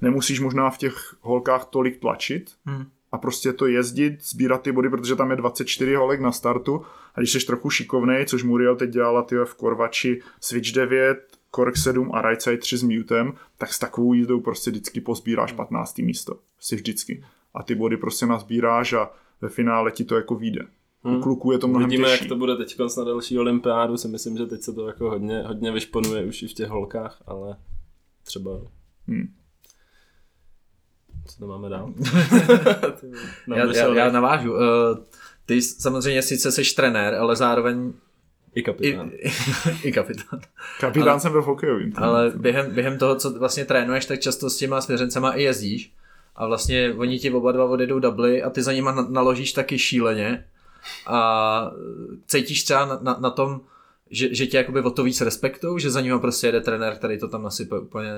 nemusíš 0.00 0.40
možná 0.40 0.70
v 0.70 0.78
těch 0.78 1.16
holkách 1.20 1.64
tolik 1.64 2.00
tlačit, 2.00 2.50
hmm 2.64 2.86
a 3.12 3.18
prostě 3.18 3.52
to 3.52 3.66
jezdit, 3.66 4.24
sbírat 4.24 4.62
ty 4.62 4.72
body, 4.72 4.88
protože 4.90 5.16
tam 5.16 5.30
je 5.30 5.36
24 5.36 5.94
holek 5.94 6.20
na 6.20 6.32
startu 6.32 6.84
a 7.14 7.20
když 7.20 7.32
jsi 7.32 7.46
trochu 7.46 7.70
šikovnej, 7.70 8.26
což 8.26 8.42
Muriel 8.42 8.76
teď 8.76 8.90
dělala 8.90 9.22
ty 9.22 9.36
v 9.44 9.54
Korvači 9.54 10.22
Switch 10.40 10.72
9, 10.72 11.18
Kork 11.50 11.76
7 11.76 12.10
a 12.14 12.22
Right 12.22 12.42
Side 12.42 12.58
3 12.58 12.76
s 12.76 12.82
mutem, 12.82 13.32
tak 13.58 13.72
s 13.72 13.78
takovou 13.78 14.12
jízdou 14.12 14.40
prostě 14.40 14.70
vždycky 14.70 15.00
pozbíráš 15.00 15.52
15. 15.52 15.98
místo. 15.98 16.38
Prostě 16.54 16.76
vždycky. 16.76 17.24
A 17.54 17.62
ty 17.62 17.74
body 17.74 17.96
prostě 17.96 18.26
nazbíráš 18.26 18.92
a 18.92 19.10
ve 19.40 19.48
finále 19.48 19.90
ti 19.90 20.04
to 20.04 20.16
jako 20.16 20.34
vyjde. 20.34 20.66
Hmm. 21.06 21.16
U 21.16 21.22
kluků 21.22 21.52
je 21.52 21.58
to 21.58 21.68
mnohem 21.68 21.88
Vidíme, 21.88 22.08
těžší. 22.08 22.24
jak 22.24 22.28
to 22.28 22.36
bude 22.36 22.56
teď 22.56 22.78
na 22.98 23.04
další 23.04 23.38
olympiádu, 23.38 23.96
si 23.96 24.08
myslím, 24.08 24.36
že 24.36 24.46
teď 24.46 24.62
se 24.62 24.72
to 24.72 24.86
jako 24.86 25.10
hodně, 25.10 25.42
hodně 25.42 25.72
vyšponuje 25.72 26.24
už 26.24 26.42
i 26.42 26.48
v 26.48 26.52
těch 26.52 26.68
holkách, 26.68 27.22
ale 27.26 27.56
třeba 28.24 28.60
hmm. 29.08 29.28
Co 31.26 31.38
to 31.38 31.46
máme 31.46 31.68
dál? 31.68 31.94
já, 33.56 33.74
já, 33.74 33.94
já 33.94 34.10
navážu. 34.10 34.52
Uh, 34.52 34.58
ty 35.46 35.62
samozřejmě 35.62 36.22
sice 36.22 36.52
seš 36.52 36.72
trenér, 36.72 37.14
ale 37.14 37.36
zároveň 37.36 37.92
i 38.54 38.62
kapitán. 38.62 39.10
I, 39.14 39.30
i 39.88 39.92
kapitán. 39.92 40.40
Kapitán 40.80 41.08
ale, 41.08 41.20
jsem 41.20 41.32
byl 41.32 41.42
v 41.42 41.46
hokejovým. 41.46 41.92
Ale 41.96 42.32
během, 42.36 42.74
během 42.74 42.98
toho, 42.98 43.16
co 43.16 43.38
vlastně 43.38 43.64
trénuješ, 43.64 44.06
tak 44.06 44.20
často 44.20 44.50
s 44.50 44.56
těma 44.56 44.80
svěřencema 44.80 45.32
i 45.32 45.42
jezdíš. 45.42 45.92
A 46.36 46.46
vlastně 46.46 46.94
oni 46.94 47.18
ti 47.18 47.30
oba 47.30 47.52
dva 47.52 47.64
odjedou 47.64 47.98
dubly 47.98 48.42
a 48.42 48.50
ty 48.50 48.62
za 48.62 48.72
nima 48.72 49.06
naložíš 49.10 49.52
taky 49.52 49.78
šíleně. 49.78 50.44
A 51.06 51.70
cítíš 52.26 52.64
třeba 52.64 52.86
na, 52.86 52.98
na, 53.02 53.16
na 53.20 53.30
tom, 53.30 53.60
že, 54.10 54.34
že 54.34 54.46
tě 54.46 54.56
jakoby 54.56 54.80
o 54.80 54.90
to 54.90 55.04
víc 55.04 55.20
respektují, 55.20 55.80
že 55.80 55.90
za 55.90 56.00
nima 56.00 56.18
prostě 56.18 56.46
jede 56.46 56.60
trenér, 56.60 56.94
který 56.94 57.18
to 57.18 57.28
tam 57.28 57.42
nasype 57.42 57.78
úplně 57.78 58.10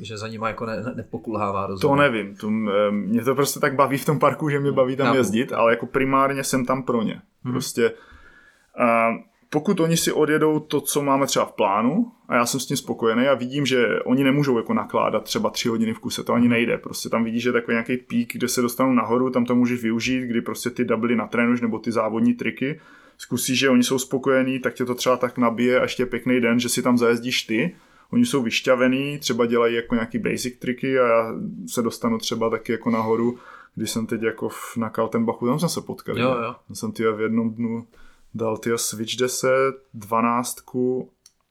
že 0.00 0.18
za 0.18 0.28
nima 0.28 0.48
jako 0.48 0.66
ne, 0.66 0.76
ne, 0.76 0.92
nepokulhává 0.94 1.66
rozhodně. 1.66 1.96
To 1.96 2.02
nevím, 2.02 2.36
to, 2.36 2.50
mě 2.90 3.24
to 3.24 3.34
prostě 3.34 3.60
tak 3.60 3.74
baví 3.74 3.98
v 3.98 4.04
tom 4.04 4.18
parku, 4.18 4.48
že 4.48 4.60
mě 4.60 4.72
baví 4.72 4.96
tam 4.96 5.16
jezdit, 5.16 5.52
ale 5.52 5.72
jako 5.72 5.86
primárně 5.86 6.44
jsem 6.44 6.64
tam 6.66 6.82
pro 6.82 7.02
ně. 7.02 7.22
Hmm. 7.44 7.52
Prostě 7.52 7.90
uh, 7.90 9.16
pokud 9.52 9.80
oni 9.80 9.96
si 9.96 10.12
odjedou 10.12 10.60
to, 10.60 10.80
co 10.80 11.02
máme 11.02 11.26
třeba 11.26 11.44
v 11.44 11.52
plánu 11.52 12.12
a 12.28 12.34
já 12.34 12.46
jsem 12.46 12.60
s 12.60 12.66
tím 12.66 12.76
spokojený 12.76 13.28
a 13.28 13.34
vidím, 13.34 13.66
že 13.66 14.00
oni 14.04 14.24
nemůžou 14.24 14.56
jako 14.56 14.74
nakládat 14.74 15.24
třeba 15.24 15.50
tři 15.50 15.68
hodiny 15.68 15.94
v 15.94 15.98
kuse, 15.98 16.24
to 16.24 16.32
ani 16.32 16.48
nejde. 16.48 16.78
Prostě 16.78 17.08
tam 17.08 17.24
vidíš, 17.24 17.42
že 17.42 17.48
je 17.48 17.52
takový 17.52 17.74
nějaký 17.74 17.96
pík, 17.96 18.32
kde 18.32 18.48
se 18.48 18.62
dostanou 18.62 18.92
nahoru, 18.92 19.30
tam 19.30 19.44
to 19.44 19.54
můžeš 19.54 19.82
využít, 19.82 20.20
kdy 20.20 20.40
prostě 20.40 20.70
ty 20.70 20.84
double 20.84 21.16
natrénuješ 21.16 21.60
nebo 21.60 21.78
ty 21.78 21.92
závodní 21.92 22.34
triky, 22.34 22.80
zkusíš, 23.18 23.58
že 23.58 23.70
oni 23.70 23.82
jsou 23.82 23.98
spokojení, 23.98 24.58
tak 24.58 24.74
tě 24.74 24.84
to 24.84 24.94
třeba 24.94 25.16
tak 25.16 25.38
nabije 25.38 25.80
a 25.80 25.82
ještě 25.82 26.06
pěkný 26.06 26.40
den, 26.40 26.60
že 26.60 26.68
si 26.68 26.82
tam 26.82 26.98
zajezdíš 26.98 27.42
ty 27.42 27.74
oni 28.12 28.26
jsou 28.26 28.42
vyšťavený, 28.42 29.18
třeba 29.18 29.46
dělají 29.46 29.74
jako 29.74 29.94
nějaký 29.94 30.18
basic 30.18 30.58
triky 30.58 30.98
a 30.98 31.06
já 31.06 31.34
se 31.66 31.82
dostanu 31.82 32.18
třeba 32.18 32.50
taky 32.50 32.72
jako 32.72 32.90
nahoru, 32.90 33.38
když 33.74 33.90
jsem 33.90 34.06
teď 34.06 34.22
jako 34.22 34.48
v, 34.48 34.76
na 34.76 34.90
Kaltenbachu, 34.90 35.46
tam 35.46 35.58
jsme 35.58 35.68
se 35.68 35.80
potkali. 35.80 36.20
Jo, 36.20 36.36
jo. 36.42 36.54
Tam 36.68 36.74
jsem 36.74 36.92
ty 36.92 37.04
v 37.12 37.20
jednom 37.20 37.54
dnu 37.54 37.86
dal 38.34 38.56
ty 38.56 38.70
Switch 38.76 39.16
10, 39.16 39.48
12 39.94 40.56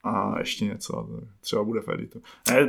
a 0.03 0.39
ještě 0.39 0.65
něco, 0.65 1.09
třeba 1.41 1.63
bude 1.63 1.81
v 1.81 1.89
editu. 1.89 2.21
Ne, 2.49 2.59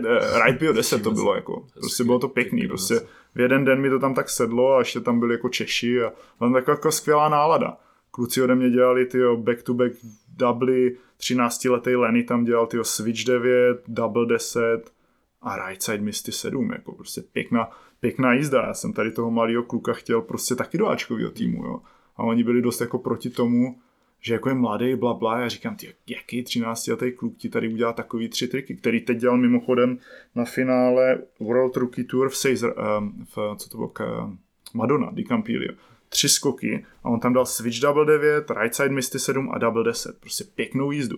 Ride 0.45 0.59
Bio 0.59 0.73
10 0.73 1.03
to 1.03 1.11
bylo 1.11 1.35
jako, 1.35 1.67
prostě 1.75 2.05
bylo 2.05 2.19
to 2.19 2.29
pěkný, 2.29 2.69
prostě 2.69 3.01
v 3.35 3.41
jeden 3.41 3.65
den 3.65 3.81
mi 3.81 3.91
to 3.91 3.99
tam 3.99 4.15
tak 4.15 4.31
sedlo 4.31 4.75
a 4.75 4.79
ještě 4.79 5.01
tam 5.01 5.21
byli 5.21 5.35
jako 5.35 5.49
Češi 5.49 6.03
a 6.03 6.13
tam 6.39 6.53
taková 6.53 6.75
jako 6.75 6.93
skvělá 6.93 7.29
nálada. 7.29 7.77
Kluci 8.11 8.43
ode 8.43 8.55
mě 8.55 8.71
dělali 8.71 9.07
ty 9.07 9.19
back 9.37 9.63
to 9.63 9.75
back 9.75 9.93
dubly, 10.37 10.97
13-letý 11.21 11.97
Lenny 11.97 12.23
tam 12.23 12.45
dělal 12.45 12.67
tyho 12.67 12.85
Switch 12.85 13.25
9, 13.25 13.83
Double 13.89 14.27
10 14.27 14.93
a 15.43 15.69
Right 15.69 15.83
Side 15.83 16.03
Misty 16.03 16.33
7, 16.33 16.71
jako 16.73 16.93
prostě 16.93 17.21
pěkná, 17.21 17.71
pěkná 18.01 18.35
jízda. 18.35 18.63
Já 18.67 18.75
jsem 18.75 18.93
tady 18.93 19.13
toho 19.13 19.31
malého 19.31 19.63
kluka 19.63 19.93
chtěl 19.93 20.23
prostě 20.23 20.55
taky 20.55 20.79
do 20.79 20.89
Ačkového 20.89 21.31
týmu, 21.31 21.65
jo. 21.65 21.81
A 22.17 22.23
oni 22.23 22.45
byli 22.45 22.63
dost 22.63 22.81
jako 22.81 22.99
proti 22.99 23.31
tomu, 23.31 23.81
že 24.23 24.35
jako 24.35 24.49
je 24.49 24.55
mladý, 24.55 24.97
bla, 24.97 25.14
bla. 25.14 25.41
Já 25.41 25.49
říkám, 25.49 25.77
ty, 25.77 25.95
jaký 26.07 26.43
13 26.43 26.87
letý 26.87 27.12
kluk 27.12 27.37
ti 27.37 27.49
tady 27.49 27.68
udělá 27.68 27.93
takový 27.93 28.29
tři 28.29 28.49
triky, 28.49 28.75
který 28.75 29.01
teď 29.01 29.18
dělal 29.18 29.37
mimochodem 29.37 29.99
na 30.35 30.45
finále 30.45 31.18
World 31.41 31.77
Rookie 31.77 32.05
Tour 32.05 32.29
v 32.29 32.43
Caesar, 32.43 32.75
um, 32.99 33.27
v, 33.37 33.57
co 33.57 33.68
to 33.68 33.77
bylo, 33.77 33.89
k, 33.89 34.31
Madonna 34.75 35.11
di 35.12 35.25
Campilio 35.25 35.73
tři 36.12 36.29
skoky 36.29 36.87
a 37.05 37.09
on 37.09 37.20
tam 37.20 37.33
dal 37.33 37.47
switch 37.47 37.81
double 37.81 38.07
9, 38.07 38.51
right 38.51 38.75
side 38.75 38.89
misty 38.89 39.18
7 39.18 39.51
a 39.53 39.59
double 39.59 39.85
10. 39.85 40.20
Prostě 40.20 40.45
pěknou 40.55 40.91
jízdu. 40.91 41.16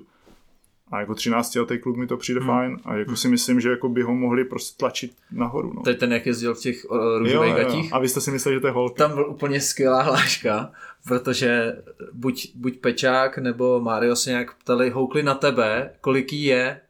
A 0.88 1.00
jako 1.00 1.14
13 1.14 1.54
letý 1.54 1.78
kluk 1.78 1.96
mi 1.96 2.06
to 2.06 2.16
přijde 2.16 2.40
hmm. 2.40 2.48
fajn 2.48 2.76
a 2.84 2.94
jako 2.94 3.10
hmm. 3.10 3.16
si 3.16 3.28
myslím, 3.28 3.60
že 3.60 3.70
jako 3.70 3.88
by 3.88 4.02
ho 4.02 4.14
mohli 4.14 4.44
prostě 4.44 4.78
tlačit 4.78 5.16
nahoru. 5.30 5.72
No. 5.72 5.82
To 5.82 5.90
je 5.90 5.96
ten, 5.96 6.12
jak 6.12 6.26
jezdil 6.26 6.54
v 6.54 6.60
těch 6.60 6.86
růžových 7.18 7.54
gatích. 7.54 7.92
A 7.92 7.98
vy 7.98 8.08
jste 8.08 8.20
si 8.20 8.30
mysleli, 8.30 8.56
že 8.56 8.60
to 8.60 8.66
je 8.66 8.72
holka. 8.72 9.08
Tam 9.08 9.14
byl 9.14 9.30
úplně 9.30 9.60
skvělá 9.60 10.02
hláška, 10.02 10.72
protože 11.08 11.82
buď, 12.12 12.52
buď 12.54 12.80
Pečák 12.80 13.38
nebo 13.38 13.80
Mario 13.80 14.16
se 14.16 14.30
nějak 14.30 14.54
ptali, 14.54 14.90
houkli 14.90 15.22
na 15.22 15.34
tebe, 15.34 15.90
kolik 16.00 16.32
jí 16.32 16.44
je 16.44 16.80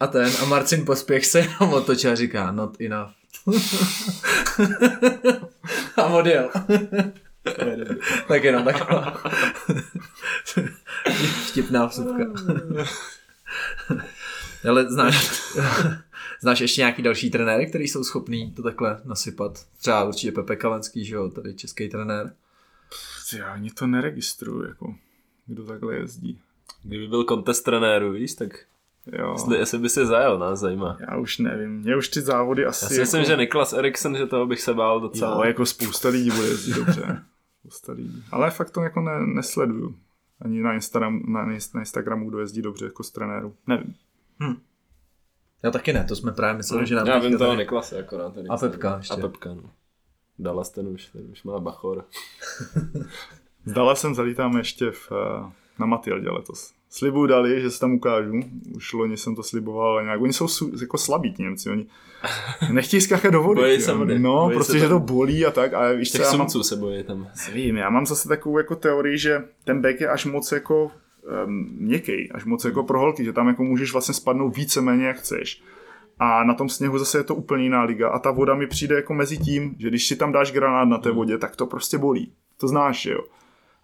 a 0.00 0.06
ten 0.06 0.32
a 0.42 0.44
Marcin 0.44 0.84
Pospěch 0.84 1.26
se 1.26 1.38
jenom 1.38 1.74
otočil 1.74 2.10
a 2.10 2.14
říká 2.14 2.52
not 2.52 2.80
enough. 2.80 3.10
a 5.96 6.06
odjel. 6.06 6.50
tak 8.28 8.44
jenom 8.44 8.64
taková 8.64 9.10
vtipná 11.48 11.86
vsupka. 11.86 12.24
Ale 14.68 14.90
znáš, 14.90 15.42
znáš 16.40 16.60
ještě 16.60 16.80
nějaký 16.80 17.02
další 17.02 17.30
trenéry, 17.30 17.66
který 17.66 17.88
jsou 17.88 18.04
schopní 18.04 18.52
to 18.52 18.62
takhle 18.62 19.00
nasypat? 19.04 19.64
Třeba 19.78 20.04
určitě 20.04 20.32
Pepe 20.32 20.56
Kalenský, 20.56 21.04
že 21.04 21.14
jo, 21.14 21.28
tady 21.28 21.54
český 21.54 21.88
trenér. 21.88 22.32
Já 23.38 23.52
ani 23.52 23.70
to 23.70 23.86
neregistruju, 23.86 24.66
jako 24.68 24.94
kdo 25.46 25.64
takhle 25.64 25.94
jezdí. 25.94 26.40
Kdyby 26.82 27.08
byl 27.08 27.24
kontest 27.24 27.62
trenérů, 27.62 28.12
víš, 28.12 28.34
tak 28.34 28.66
Jo. 29.06 29.32
Jestli, 29.32 29.58
jestli 29.58 29.78
by 29.78 29.88
si 29.88 30.06
zajel, 30.06 30.38
nás 30.38 30.60
zajímá. 30.60 30.96
Já 31.10 31.16
už 31.16 31.38
nevím, 31.38 31.70
mě 31.70 31.96
už 31.96 32.08
ty 32.08 32.20
závody 32.20 32.66
asi... 32.66 32.84
Já 32.84 32.88
si 32.88 33.00
myslím, 33.00 33.20
jako... 33.20 33.30
že 33.30 33.36
Niklas 33.36 33.72
Eriksen, 33.72 34.16
že 34.16 34.26
toho 34.26 34.46
bych 34.46 34.60
se 34.60 34.74
bál 34.74 35.00
docela. 35.00 35.34
Jo, 35.36 35.42
jako 35.42 35.66
spousta 35.66 36.08
lidí 36.08 36.30
bude 36.30 36.46
jezdit 36.46 36.74
dobře. 36.74 37.22
Spousta 37.60 37.92
lidí. 37.92 38.24
Ale 38.30 38.50
fakt 38.50 38.70
to 38.70 38.80
jako 38.80 39.00
ne, 39.00 39.26
nesleduju. 39.26 39.96
Ani 40.40 40.62
na, 40.62 40.74
Instagram, 40.74 41.22
na, 41.32 41.46
na 41.46 41.80
Instagramu, 41.80 42.28
kdo 42.28 42.38
jezdí 42.38 42.62
dobře 42.62 42.84
jako 42.84 43.02
z 43.02 43.10
trenéru. 43.10 43.54
Nevím. 43.66 43.94
Já 45.62 45.70
taky 45.70 45.92
ne, 45.92 46.04
to 46.04 46.16
jsme 46.16 46.32
právě 46.32 46.56
mysleli, 46.56 46.86
že 46.86 46.94
nám 46.94 47.06
Já 47.06 47.18
vím 47.18 47.38
toho 47.38 47.50
tady- 47.50 47.62
Niklase 47.62 47.98
akorát. 47.98 48.34
Ten 48.34 48.46
A 48.52 48.56
Pepka 48.56 48.96
ještě. 48.98 49.14
A 49.14 49.16
Pepka, 49.16 49.54
no. 49.54 49.70
Dallas 50.38 50.70
ten 50.70 50.88
už, 50.88 51.06
ten 51.06 51.22
už 51.32 51.42
má 51.42 51.58
bachor. 51.60 52.04
Zdala 53.64 53.94
jsem 53.94 54.14
zalítáme 54.14 54.60
ještě 54.60 54.90
v, 54.90 55.12
eh, 55.12 55.52
na 55.78 55.86
Matildě 55.86 56.30
letos. 56.30 56.72
Slibu 56.90 57.26
dali, 57.26 57.60
že 57.60 57.70
se 57.70 57.80
tam 57.80 57.94
ukážu. 57.94 58.40
Už 58.76 58.92
loni 58.92 59.16
jsem 59.16 59.36
to 59.36 59.42
sliboval, 59.42 59.88
ale 59.90 60.02
nějak. 60.04 60.20
Oni 60.20 60.32
jsou 60.32 60.46
jako 60.80 60.98
slabí 60.98 61.32
ti 61.32 61.42
Němci. 61.42 61.70
Oni 61.70 61.86
nechtějí 62.72 63.00
skákat 63.00 63.32
do 63.32 63.42
vody. 63.42 63.60
Bojí 63.60 63.80
se 63.80 63.94
vody. 63.94 64.18
No, 64.18 64.44
Bojí 64.44 64.54
prostě, 64.54 64.72
se 64.72 64.78
že 64.78 64.88
to 64.88 64.98
bolí 64.98 65.46
a 65.46 65.50
tak. 65.50 65.74
A 65.74 65.92
víš 65.92 66.12
co, 66.12 66.18
Těch 66.18 66.26
já 66.26 66.36
mám, 66.36 66.48
se 66.48 66.76
bojí 66.76 67.04
tam. 67.04 67.28
Nevím, 67.48 67.76
já 67.76 67.90
mám 67.90 68.06
zase 68.06 68.28
takovou 68.28 68.58
jako 68.58 68.76
teorii, 68.76 69.18
že 69.18 69.44
ten 69.64 69.82
back 69.82 70.00
je 70.00 70.08
až 70.08 70.24
moc 70.24 70.52
jako 70.52 70.90
um, 71.46 71.68
měkký, 71.78 72.32
až 72.32 72.44
moc 72.44 72.64
jako 72.64 72.82
pro 72.82 73.00
holky, 73.00 73.24
že 73.24 73.32
tam 73.32 73.48
jako 73.48 73.64
můžeš 73.64 73.92
vlastně 73.92 74.14
spadnout 74.14 74.56
víceméně 74.56 75.06
jak 75.06 75.16
chceš. 75.16 75.62
A 76.26 76.44
na 76.44 76.54
tom 76.54 76.68
sněhu 76.68 76.98
zase 76.98 77.18
je 77.18 77.24
to 77.24 77.34
úplně 77.34 77.62
jiná 77.64 77.82
liga 77.82 78.08
a 78.08 78.18
ta 78.18 78.30
voda 78.30 78.54
mi 78.54 78.66
přijde 78.66 78.94
jako 78.96 79.14
mezi 79.14 79.38
tím, 79.38 79.74
že 79.78 79.88
když 79.88 80.06
si 80.06 80.16
tam 80.16 80.32
dáš 80.32 80.52
granát 80.52 80.88
na 80.88 80.98
té 80.98 81.10
vodě, 81.10 81.38
tak 81.38 81.56
to 81.56 81.66
prostě 81.66 81.98
bolí. 81.98 82.32
To 82.56 82.68
znáš, 82.68 83.06
jo. 83.06 83.20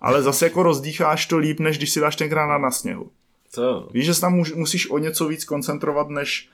Ale 0.00 0.22
zase 0.22 0.46
jako 0.46 0.62
rozdýcháš 0.62 1.26
to 1.26 1.38
líp, 1.38 1.60
než 1.60 1.78
když 1.78 1.90
si 1.90 2.00
dáš 2.00 2.16
ten 2.16 2.28
granát 2.28 2.58
na 2.60 2.70
sněhu. 2.70 3.10
Co? 3.50 3.88
Víš, 3.92 4.04
že 4.06 4.14
se 4.14 4.20
tam 4.20 4.42
musíš 4.54 4.90
o 4.90 4.98
něco 4.98 5.28
víc 5.28 5.44
koncentrovat, 5.44 6.08
než 6.08 6.50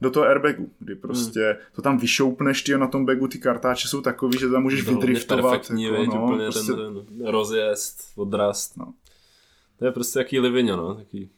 do 0.00 0.10
toho 0.10 0.26
airbagu, 0.26 0.70
kdy 0.78 0.94
prostě 0.94 1.40
Hmm. 1.40 1.56
to 1.74 1.82
tam 1.82 1.98
vyšoupneš, 1.98 2.62
ty 2.62 2.78
na 2.78 2.86
tom 2.86 3.06
bagu 3.06 3.28
ty 3.28 3.38
kartáče 3.38 3.88
jsou 3.88 4.00
takový, 4.00 4.38
že 4.38 4.46
to 4.46 4.52
tam 4.52 4.62
můžeš 4.62 4.80
To 4.84 4.90
hlavně 4.90 5.06
vydriftovat. 5.06 5.42
perfektní, 5.44 5.82
jako, 5.84 6.04
no, 6.16 6.24
úplně 6.24 6.44
prostě, 6.44 6.72
ten, 6.72 7.04
ten 7.18 7.26
rozjezd, 7.26 8.00
odrast. 8.16 8.76
No. 8.76 8.94
To 9.78 9.84
je 9.84 9.92
prostě 9.92 10.18
jaký 10.18 10.40
Livigno, 10.40 10.76
no. 10.76 10.94
Taký 10.94 11.30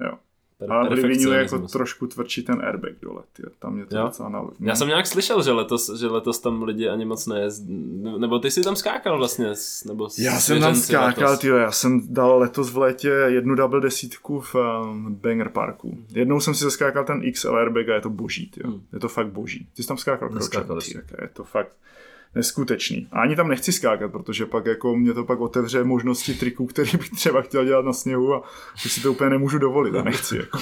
Jo. 0.00 0.18
Per- 0.60 0.72
A 0.72 0.88
v 0.88 0.92
Livignu 0.92 1.32
je 1.32 1.38
jako 1.38 1.58
trošku 1.58 2.06
tvrdší 2.06 2.42
ten 2.42 2.60
airbag 2.64 2.92
dole, 3.02 3.22
tyjo. 3.32 3.48
tam 3.58 3.78
je 3.78 3.86
to 3.86 3.96
Jo? 3.96 4.02
docela 4.04 4.28
na... 4.28 4.42
Já 4.60 4.74
jsem 4.76 4.88
nějak 4.88 5.06
slyšel, 5.06 5.42
že 5.42 5.52
letos, 5.52 5.98
že 6.00 6.06
letos 6.06 6.38
tam 6.38 6.62
lidi 6.62 6.88
ani 6.88 7.04
moc 7.04 7.26
nejezdí. 7.26 8.02
Nebo 8.18 8.38
ty 8.38 8.50
jsi 8.50 8.62
tam 8.62 8.76
skákal 8.76 9.18
vlastně, 9.18 9.52
nebo 9.86 10.08
já 10.18 10.40
jsem 10.40 10.60
tam 10.60 10.74
skákal, 10.74 11.36
tyjo, 11.36 11.56
já 11.56 11.72
jsem 11.72 12.00
dal 12.14 12.38
letos 12.38 12.70
v 12.72 12.78
létě 12.78 13.08
jednu 13.08 13.54
double 13.54 13.80
desítku 13.80 14.40
v 14.40 14.54
um, 14.54 15.14
Banger 15.14 15.48
Parku. 15.48 15.98
Jednou 16.14 16.40
jsem 16.40 16.54
si 16.54 16.64
zaskákal 16.64 17.04
ten 17.04 17.32
XL 17.32 17.56
airbag 17.56 17.88
a 17.88 17.94
je 17.94 18.00
to 18.00 18.10
boží, 18.10 18.50
tyjo. 18.50 18.66
Hmm. 18.70 18.80
Je 18.92 19.00
to 19.00 19.08
fakt 19.08 19.28
boží. 19.28 19.66
Ty 19.76 19.82
jsi 19.82 19.88
tam 19.88 19.98
skákal. 19.98 20.28
Ty, 20.28 21.00
Je 21.22 21.28
to 21.32 21.44
fakt 21.44 21.76
neskutečný. 22.34 23.08
A 23.12 23.20
ani 23.20 23.36
tam 23.36 23.48
nechci 23.48 23.72
skákat, 23.72 24.12
protože 24.12 24.46
pak 24.46 24.66
jako 24.66 24.96
mě 24.96 25.14
to 25.14 25.24
pak 25.24 25.40
otevře 25.40 25.84
možnosti 25.84 26.34
triků, 26.34 26.66
který 26.66 26.90
bych 26.98 27.10
třeba 27.10 27.42
chtěl 27.42 27.64
dělat 27.64 27.84
na 27.84 27.92
sněhu 27.92 28.34
a 28.34 28.42
už 28.74 28.92
si 28.92 29.02
to 29.02 29.12
úplně 29.12 29.30
nemůžu 29.30 29.58
dovolit 29.58 29.94
a 29.94 30.02
nechci. 30.02 30.36
Jako. 30.36 30.58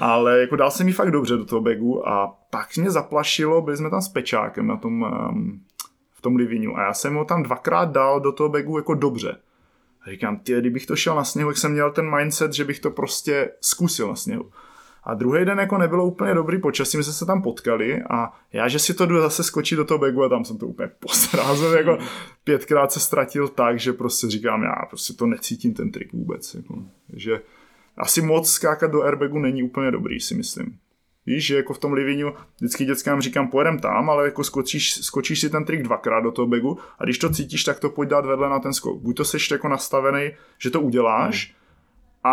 Ale 0.00 0.40
jako 0.40 0.56
dal 0.56 0.70
jsem 0.70 0.86
mi 0.86 0.92
fakt 0.92 1.10
dobře 1.10 1.36
do 1.36 1.44
toho 1.44 1.60
bagu 1.60 2.08
a 2.08 2.38
pak 2.50 2.76
mě 2.76 2.90
zaplašilo, 2.90 3.62
byli 3.62 3.76
jsme 3.76 3.90
tam 3.90 4.02
s 4.02 4.08
Pečákem 4.08 4.66
na 4.66 4.76
tom, 4.76 5.02
um, 5.02 5.60
v 6.12 6.20
tom 6.20 6.36
Livinu 6.36 6.78
a 6.78 6.82
já 6.82 6.94
jsem 6.94 7.14
ho 7.14 7.24
tam 7.24 7.42
dvakrát 7.42 7.90
dal 7.90 8.20
do 8.20 8.32
toho 8.32 8.48
bagu 8.48 8.78
jako 8.78 8.94
dobře. 8.94 9.36
A 10.02 10.10
říkám, 10.10 10.38
ty, 10.38 10.60
kdybych 10.60 10.86
to 10.86 10.96
šel 10.96 11.16
na 11.16 11.24
sněhu, 11.24 11.50
jak 11.50 11.56
jsem 11.56 11.72
měl 11.72 11.92
ten 11.92 12.16
mindset, 12.16 12.52
že 12.52 12.64
bych 12.64 12.80
to 12.80 12.90
prostě 12.90 13.50
zkusil 13.60 14.08
na 14.08 14.16
sněhu. 14.16 14.50
A 15.06 15.14
druhý 15.14 15.44
den 15.44 15.58
jako 15.58 15.78
nebylo 15.78 16.06
úplně 16.06 16.34
dobrý 16.34 16.60
počasí, 16.60 16.96
my 16.96 17.04
jsme 17.04 17.12
se 17.12 17.26
tam 17.26 17.42
potkali 17.42 18.02
a 18.10 18.32
já, 18.52 18.68
že 18.68 18.78
si 18.78 18.94
to 18.94 19.06
jdu 19.06 19.20
zase 19.20 19.42
skočit 19.42 19.78
do 19.78 19.84
toho 19.84 19.98
bagu 19.98 20.24
a 20.24 20.28
tam 20.28 20.44
jsem 20.44 20.58
to 20.58 20.66
úplně 20.66 20.90
posrázel, 21.00 21.74
jako 21.74 21.98
pětkrát 22.44 22.92
se 22.92 23.00
ztratil 23.00 23.48
tak, 23.48 23.78
že 23.78 23.92
prostě 23.92 24.30
říkám, 24.30 24.62
já 24.62 24.74
prostě 24.88 25.12
to 25.12 25.26
necítím 25.26 25.74
ten 25.74 25.92
trik 25.92 26.12
vůbec. 26.12 26.54
Jako, 26.54 26.82
že 27.12 27.40
asi 27.96 28.22
moc 28.22 28.50
skákat 28.50 28.90
do 28.90 29.02
airbagu 29.02 29.38
není 29.38 29.62
úplně 29.62 29.90
dobrý, 29.90 30.20
si 30.20 30.34
myslím. 30.34 30.78
Víš, 31.26 31.46
že 31.46 31.56
jako 31.56 31.74
v 31.74 31.78
tom 31.78 31.92
Livinu 31.92 32.34
vždycky 32.56 32.84
dětskám 32.84 33.20
říkám, 33.20 33.48
pojedem 33.48 33.78
tam, 33.78 34.10
ale 34.10 34.24
jako 34.24 34.44
skočíš, 34.44 35.04
skočíš 35.04 35.40
si 35.40 35.50
ten 35.50 35.64
trik 35.64 35.82
dvakrát 35.82 36.20
do 36.20 36.32
toho 36.32 36.48
bagu 36.48 36.78
a 36.98 37.04
když 37.04 37.18
to 37.18 37.30
cítíš, 37.30 37.64
tak 37.64 37.80
to 37.80 37.90
pojď 37.90 38.08
dát 38.08 38.26
vedle 38.26 38.48
na 38.48 38.58
ten 38.58 38.72
skok. 38.72 39.02
Buď 39.02 39.16
to 39.16 39.24
seš 39.24 39.50
jako 39.50 39.68
nastavený, 39.68 40.30
že 40.58 40.70
to 40.70 40.80
uděláš, 40.80 41.54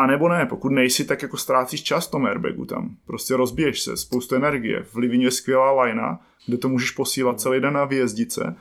a 0.02 0.08
nebo 0.08 0.30
ne, 0.30 0.46
pokud 0.46 0.70
nejsi, 0.70 1.06
tak 1.06 1.22
jako 1.22 1.38
ztrácíš 1.38 1.84
čas 1.84 2.08
v 2.08 2.12
tom 2.12 2.26
airbagu 2.26 2.66
tam. 2.66 2.96
Prostě 3.06 3.36
rozbiješ 3.36 3.82
se, 3.82 3.98
spoustu 3.98 4.36
energie. 4.36 4.84
V 4.84 4.96
Livině 4.96 5.26
je 5.26 5.32
skvělá 5.32 5.72
lajna, 5.72 6.20
kde 6.46 6.58
to 6.58 6.70
můžeš 6.70 6.92
posílat 6.92 7.42
celý 7.42 7.62
den 7.62 7.74
na 7.74 7.86
výjezdice 7.86 8.56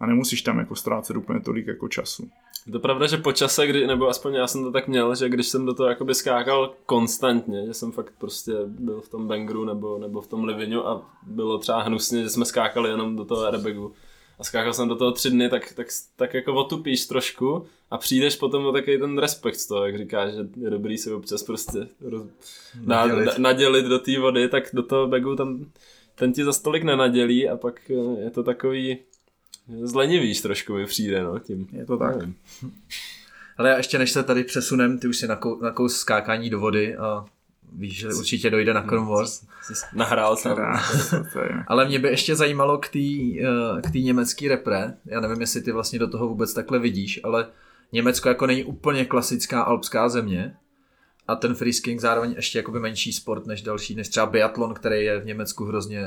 a 0.00 0.06
nemusíš 0.06 0.42
tam 0.42 0.58
jako 0.58 0.74
ztrácet 0.74 1.16
úplně 1.16 1.40
tolik 1.40 1.66
jako 1.66 1.88
času. 1.88 2.28
Je 2.66 2.72
to 2.72 2.78
pravda, 2.78 3.06
že 3.06 3.16
po 3.16 3.32
čase, 3.32 3.66
kdy, 3.66 3.86
nebo 3.86 4.08
aspoň 4.08 4.34
já 4.34 4.46
jsem 4.46 4.62
to 4.62 4.72
tak 4.72 4.88
měl, 4.88 5.14
že 5.14 5.28
když 5.28 5.46
jsem 5.46 5.66
do 5.66 5.74
toho 5.74 5.88
jakoby 5.88 6.14
skákal 6.14 6.74
konstantně, 6.86 7.66
že 7.66 7.74
jsem 7.74 7.92
fakt 7.92 8.12
prostě 8.18 8.52
byl 8.66 9.00
v 9.00 9.08
tom 9.08 9.28
bangru 9.28 9.64
nebo, 9.64 9.98
nebo 9.98 10.20
v 10.20 10.26
tom 10.26 10.44
livinu 10.44 10.88
a 10.88 11.10
bylo 11.22 11.58
třeba 11.58 11.82
hnusně, 11.82 12.22
že 12.22 12.28
jsme 12.30 12.44
skákali 12.44 12.90
jenom 12.90 13.16
do 13.16 13.24
toho 13.24 13.44
airbagu 13.44 13.92
a 14.38 14.44
skákal 14.44 14.72
jsem 14.72 14.88
do 14.88 14.96
toho 14.96 15.12
tři 15.12 15.30
dny, 15.30 15.48
tak, 15.48 15.72
tak, 15.72 15.86
tak 16.16 16.34
jako 16.34 16.54
otupíš 16.54 17.06
trošku 17.06 17.66
a 17.90 17.98
přijdeš 17.98 18.36
potom 18.36 18.66
o 18.66 18.72
takový 18.72 18.98
ten 18.98 19.18
respekt 19.18 19.56
z 19.56 19.66
toho, 19.66 19.86
jak 19.86 19.98
říkáš, 19.98 20.32
že 20.32 20.46
je 20.60 20.70
dobrý 20.70 20.98
se 20.98 21.14
občas 21.14 21.42
prostě 21.42 21.88
roz... 22.00 22.26
nadělit. 22.84 23.24
Nadělit. 23.24 23.38
nadělit 23.38 23.86
do 23.86 23.98
té 23.98 24.18
vody, 24.18 24.48
tak 24.48 24.64
do 24.72 24.82
toho 24.82 25.06
bagu 25.06 25.36
tam 25.36 25.66
ten 26.14 26.32
ti 26.32 26.44
za 26.44 26.52
stolik 26.52 26.82
nenadělí 26.82 27.48
a 27.48 27.56
pak 27.56 27.90
eh, 27.90 28.20
je 28.24 28.30
to 28.30 28.42
takový 28.42 28.98
zlenivíš 29.82 30.40
trošku 30.40 30.74
mi 30.74 30.86
přijde, 30.86 31.22
no, 31.22 31.38
tím. 31.38 31.68
Je 31.72 31.86
to 31.86 31.96
tak. 31.96 32.16
Nevím. 32.16 32.36
Ale 33.56 33.68
já 33.68 33.76
ještě 33.76 33.98
než 33.98 34.10
se 34.10 34.22
tady 34.22 34.44
přesunem, 34.44 34.98
ty 34.98 35.08
už 35.08 35.18
si 35.18 35.26
nakou, 35.26 35.62
nakous 35.62 35.96
skákání 35.96 36.50
do 36.50 36.60
vody 36.60 36.96
a 36.96 37.24
víš, 37.78 37.98
že 37.98 38.08
určitě 38.14 38.50
dojde 38.50 38.74
na 38.74 38.82
Cornwall. 38.82 39.26
Jsi 39.26 39.44
Nahrál 39.94 40.36
jsem. 40.36 40.56
Je- 41.42 41.64
Ale 41.68 41.84
mě 41.88 41.98
by 41.98 42.08
ještě 42.08 42.36
zajímalo 42.36 42.78
k 42.78 42.88
té 42.88 42.98
eh, 42.98 43.82
k 43.82 43.90
té 43.92 43.98
německé 43.98 44.48
repre. 44.48 44.94
Já 45.06 45.20
nevím, 45.20 45.40
jestli 45.40 45.62
ty 45.62 45.72
vlastně 45.72 45.98
do 45.98 46.08
toho 46.08 46.28
vůbec 46.28 46.54
takhle 46.54 46.78
vidíš, 46.78 47.20
ale 47.24 47.46
Německo 47.92 48.28
jako 48.28 48.46
není 48.46 48.64
úplně 48.64 49.04
klasická 49.04 49.62
alpská 49.62 50.08
země. 50.08 50.54
A 51.28 51.34
ten 51.36 51.54
freeskiing 51.54 52.00
zároveň 52.00 52.32
ještě 52.36 52.58
jakoby 52.58 52.80
menší 52.80 53.12
sport 53.12 53.46
než 53.46 53.62
další, 53.62 53.94
než 53.94 54.08
třeba 54.08 54.26
biatlon, 54.26 54.74
který 54.74 55.04
je 55.04 55.20
v 55.20 55.24
Německu 55.26 55.64
hrozně 55.64 56.02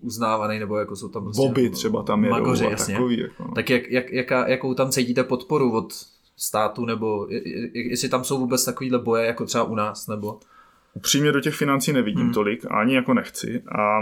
uznávaný, 0.00 0.58
nebo 0.58 0.76
jako 0.78 0.96
jsou 0.96 1.08
tam 1.08 1.22
prostě 1.24 1.42
Bobby 1.42 1.70
třeba 1.70 2.02
tam 2.02 2.24
jedou 2.24 2.36
magoři, 2.36 2.66
a 2.66 2.70
jasně. 2.70 2.94
takový. 2.94 3.20
Jako, 3.20 3.44
no. 3.48 3.54
Tak 3.54 3.70
jak, 3.70 3.90
jak, 3.90 4.10
jaká, 4.12 4.48
jakou 4.48 4.74
tam 4.74 4.90
cítíte 4.90 5.24
podporu 5.24 5.72
od 5.76 5.92
státu, 6.36 6.84
nebo 6.84 7.26
je- 7.30 7.48
je- 7.48 7.90
jestli 7.90 8.08
tam 8.08 8.24
jsou 8.24 8.38
vůbec 8.38 8.64
takovýhle 8.64 8.98
boje, 8.98 9.26
jako 9.26 9.44
třeba 9.46 9.64
u 9.64 9.74
nás, 9.74 10.06
nebo... 10.06 10.40
Upřímně 10.94 11.32
do 11.32 11.40
těch 11.40 11.54
financí 11.54 11.92
nevidím 11.92 12.22
Hmm. 12.24 12.32
tolik, 12.34 12.64
a 12.64 12.68
ani 12.80 12.94
jako 12.94 13.14
nechci. 13.14 13.62
A, 13.78 13.98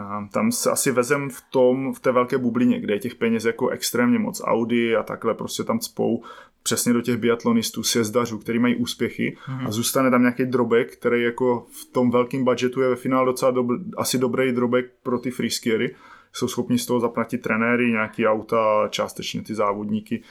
a 0.00 0.28
tam 0.32 0.52
se 0.52 0.70
asi 0.70 0.90
vezem 0.92 1.30
v 1.30 1.40
tom, 1.50 1.94
v 1.94 2.00
té 2.00 2.12
velké 2.12 2.38
bublině, 2.38 2.80
kde 2.80 2.94
je 2.94 2.98
těch 2.98 3.14
peněz 3.14 3.44
jako 3.44 3.68
extrémně 3.68 4.18
moc. 4.18 4.42
Audi 4.44 4.96
a 4.96 5.02
takhle 5.02 5.34
prostě 5.34 5.64
tam 5.64 5.78
cpou 5.78 6.22
přesně 6.62 6.92
do 6.92 7.00
těch 7.00 7.16
biatlonistů, 7.16 7.82
sjezdařů, 7.82 8.38
který 8.38 8.58
mají 8.58 8.76
úspěchy 8.76 9.36
Mhm. 9.48 9.66
a 9.66 9.70
zůstane 9.70 10.10
tam 10.10 10.20
nějaký 10.20 10.44
drobek, 10.44 10.92
který 10.96 11.22
jako 11.22 11.66
v 11.72 11.84
tom 11.92 12.10
velkém 12.10 12.44
budgetu 12.44 12.80
je 12.80 12.88
ve 12.88 12.96
finále 12.96 13.26
docela 13.26 13.50
dobr, 13.50 13.74
asi 13.96 14.18
dobrý 14.18 14.52
drobek 14.52 14.86
pro 15.02 15.18
ty 15.18 15.30
freeskiery. 15.30 15.94
Jsou 16.32 16.48
schopni 16.48 16.78
z 16.78 16.86
toho 16.86 17.00
zaplatit 17.00 17.38
trenéry, 17.38 17.90
nějaký 17.90 18.26
auta, 18.26 18.88
částečně 18.90 19.42
ty 19.42 19.54
závodníky. 19.54 20.22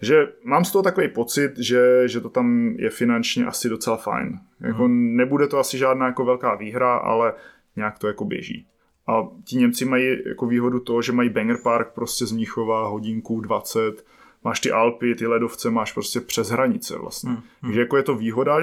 Že 0.00 0.28
mám 0.44 0.64
z 0.64 0.72
toho 0.72 0.82
takový 0.82 1.08
pocit, 1.08 1.58
že, 1.58 2.08
že 2.08 2.20
to 2.20 2.28
tam 2.28 2.74
je 2.78 2.90
finančně 2.90 3.46
asi 3.46 3.68
docela 3.68 3.96
fajn. 3.96 4.38
Jako 4.60 4.88
nebude 4.88 5.46
to 5.46 5.58
asi 5.58 5.78
žádná 5.78 6.06
jako 6.06 6.24
velká 6.24 6.54
výhra, 6.54 6.96
ale 6.96 7.32
nějak 7.76 7.98
to 7.98 8.06
jako 8.06 8.24
běží. 8.24 8.66
A 9.08 9.28
ti 9.44 9.56
Němci 9.56 9.84
mají 9.84 10.16
jako 10.26 10.46
výhodu 10.46 10.80
toho, 10.80 11.02
že 11.02 11.12
mají 11.12 11.30
Banger 11.30 11.56
Park 11.62 11.88
prostě 11.94 12.26
z 12.26 12.32
Mnichova 12.32 12.88
hodinku 12.88 13.40
20, 13.40 14.04
máš 14.44 14.60
ty 14.60 14.70
Alpy, 14.70 15.14
ty 15.14 15.26
ledovce 15.26 15.70
máš 15.70 15.92
prostě 15.92 16.20
přes 16.20 16.48
hranice 16.48 16.98
vlastně. 16.98 17.30
Hmm. 17.30 17.42
Takže 17.60 17.80
jako 17.80 17.96
je 17.96 18.02
to 18.02 18.14
výhoda 18.14 18.58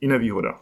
i 0.00 0.08
nevýhoda. 0.08 0.58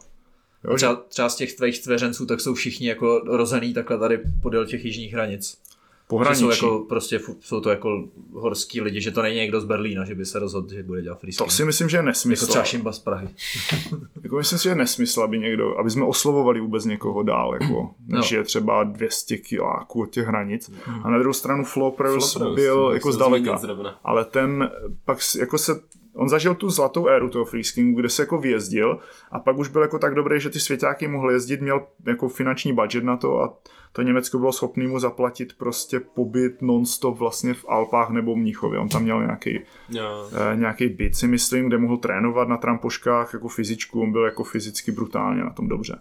Jo, 0.63 0.75
Třeba, 0.75 0.95
třeba 0.95 1.29
z 1.29 1.35
těch 1.35 1.53
tvých 1.53 1.77
stvěřenců, 1.77 2.25
tak 2.25 2.41
jsou 2.41 2.53
všichni 2.53 2.87
jako 2.87 3.19
rozený 3.19 3.73
takhle 3.73 3.99
tady 3.99 4.19
podél 4.41 4.65
těch 4.65 4.85
jižních 4.85 5.13
hranic. 5.13 5.61
Že 6.05 6.09
pohraničí. 6.09 6.39
jsou, 6.41 6.49
jako, 6.51 6.85
prostě, 6.89 7.19
jsou 7.39 7.59
to 7.61 7.69
jako 7.69 8.03
horský 8.33 8.81
lidi, 8.81 9.01
že 9.01 9.11
to 9.11 9.21
není 9.21 9.35
někdo 9.35 9.61
z 9.61 9.65
Berlína, 9.65 10.05
že 10.05 10.15
by 10.15 10.25
se 10.25 10.39
rozhodl, 10.39 10.73
že 10.73 10.83
bude 10.83 11.01
dělat 11.01 11.15
To 11.15 11.19
freeskiing. 11.19 11.51
si 11.51 11.65
myslím, 11.65 11.89
že 11.89 11.97
je 11.97 11.99
Jako 11.99 12.05
nesmysl. 12.05 12.47
třeba 12.47 12.63
Šimba 12.63 12.91
z 12.91 12.99
Prahy. 12.99 13.27
Jako 14.23 14.37
myslím 14.37 14.59
si, 14.59 14.63
že 14.63 14.69
je 14.69 14.75
nesmysl, 14.75 15.21
aby 15.21 15.39
někdo, 15.39 15.79
aby 15.79 15.89
jsme 15.91 16.05
oslovovali 16.05 16.59
vůbec 16.59 16.85
někoho 16.85 17.23
dál, 17.23 17.53
jako, 17.61 17.91
než 18.07 18.31
No. 18.31 18.37
je 18.37 18.43
třeba 18.43 18.83
200 18.83 19.37
kiláků 19.37 20.01
od 20.01 20.09
těch 20.09 20.25
hranic. 20.27 20.71
A 21.03 21.09
na 21.09 21.17
druhou 21.19 21.33
stranu 21.33 21.63
Flow 21.63 21.91
Flopros, 21.91 22.37
byl 22.55 22.75
to 22.75 22.93
jako 22.93 23.11
zdaleka. 23.11 23.59
Ale 24.03 24.25
ten 24.25 24.69
pak 25.05 25.17
jako 25.39 25.57
se 25.57 25.81
on 26.15 26.29
zažil 26.29 26.55
tu 26.55 26.69
zlatou 26.69 27.07
éru 27.07 27.29
toho 27.29 27.45
freeskingu, 27.45 27.99
kde 27.99 28.09
se 28.09 28.21
jako 28.21 28.37
vyjezdil 28.37 28.99
a 29.31 29.39
pak 29.39 29.57
už 29.57 29.67
byl 29.67 29.81
jako 29.81 29.99
tak 29.99 30.15
dobrý, 30.15 30.39
že 30.39 30.49
ty 30.49 30.59
svěťáky 30.59 31.07
mohl 31.07 31.31
jezdit, 31.31 31.61
měl 31.61 31.87
jako 32.05 32.29
finanční 32.29 32.73
budget 32.73 33.03
na 33.03 33.17
to 33.17 33.41
a 33.41 33.57
to 33.91 34.01
Německo 34.01 34.39
bylo 34.39 34.51
schopné 34.51 34.87
mu 34.87 34.99
zaplatit 34.99 35.53
prostě 35.57 35.99
pobyt 35.99 36.61
non-stop 36.61 37.17
vlastně 37.17 37.53
v 37.53 37.65
Alpách 37.67 38.09
nebo 38.09 38.35
Mnichově. 38.35 38.79
On 38.79 38.89
tam 38.89 39.03
měl 39.03 39.21
nějaký, 39.21 39.59
Jo. 39.89 40.29
eh, 40.51 40.55
nějaký 40.55 40.87
byt, 40.87 41.15
si 41.15 41.27
myslím, 41.27 41.67
kde 41.67 41.77
mohl 41.77 41.97
trénovat 41.97 42.47
na 42.47 42.57
trampoškách 42.57 43.33
jako 43.33 43.47
fyzičku, 43.47 44.01
on 44.01 44.11
byl 44.11 44.25
jako 44.25 44.43
fyzicky 44.43 44.91
brutálně 44.91 45.43
na 45.43 45.49
tom 45.49 45.67
dobře. 45.67 45.99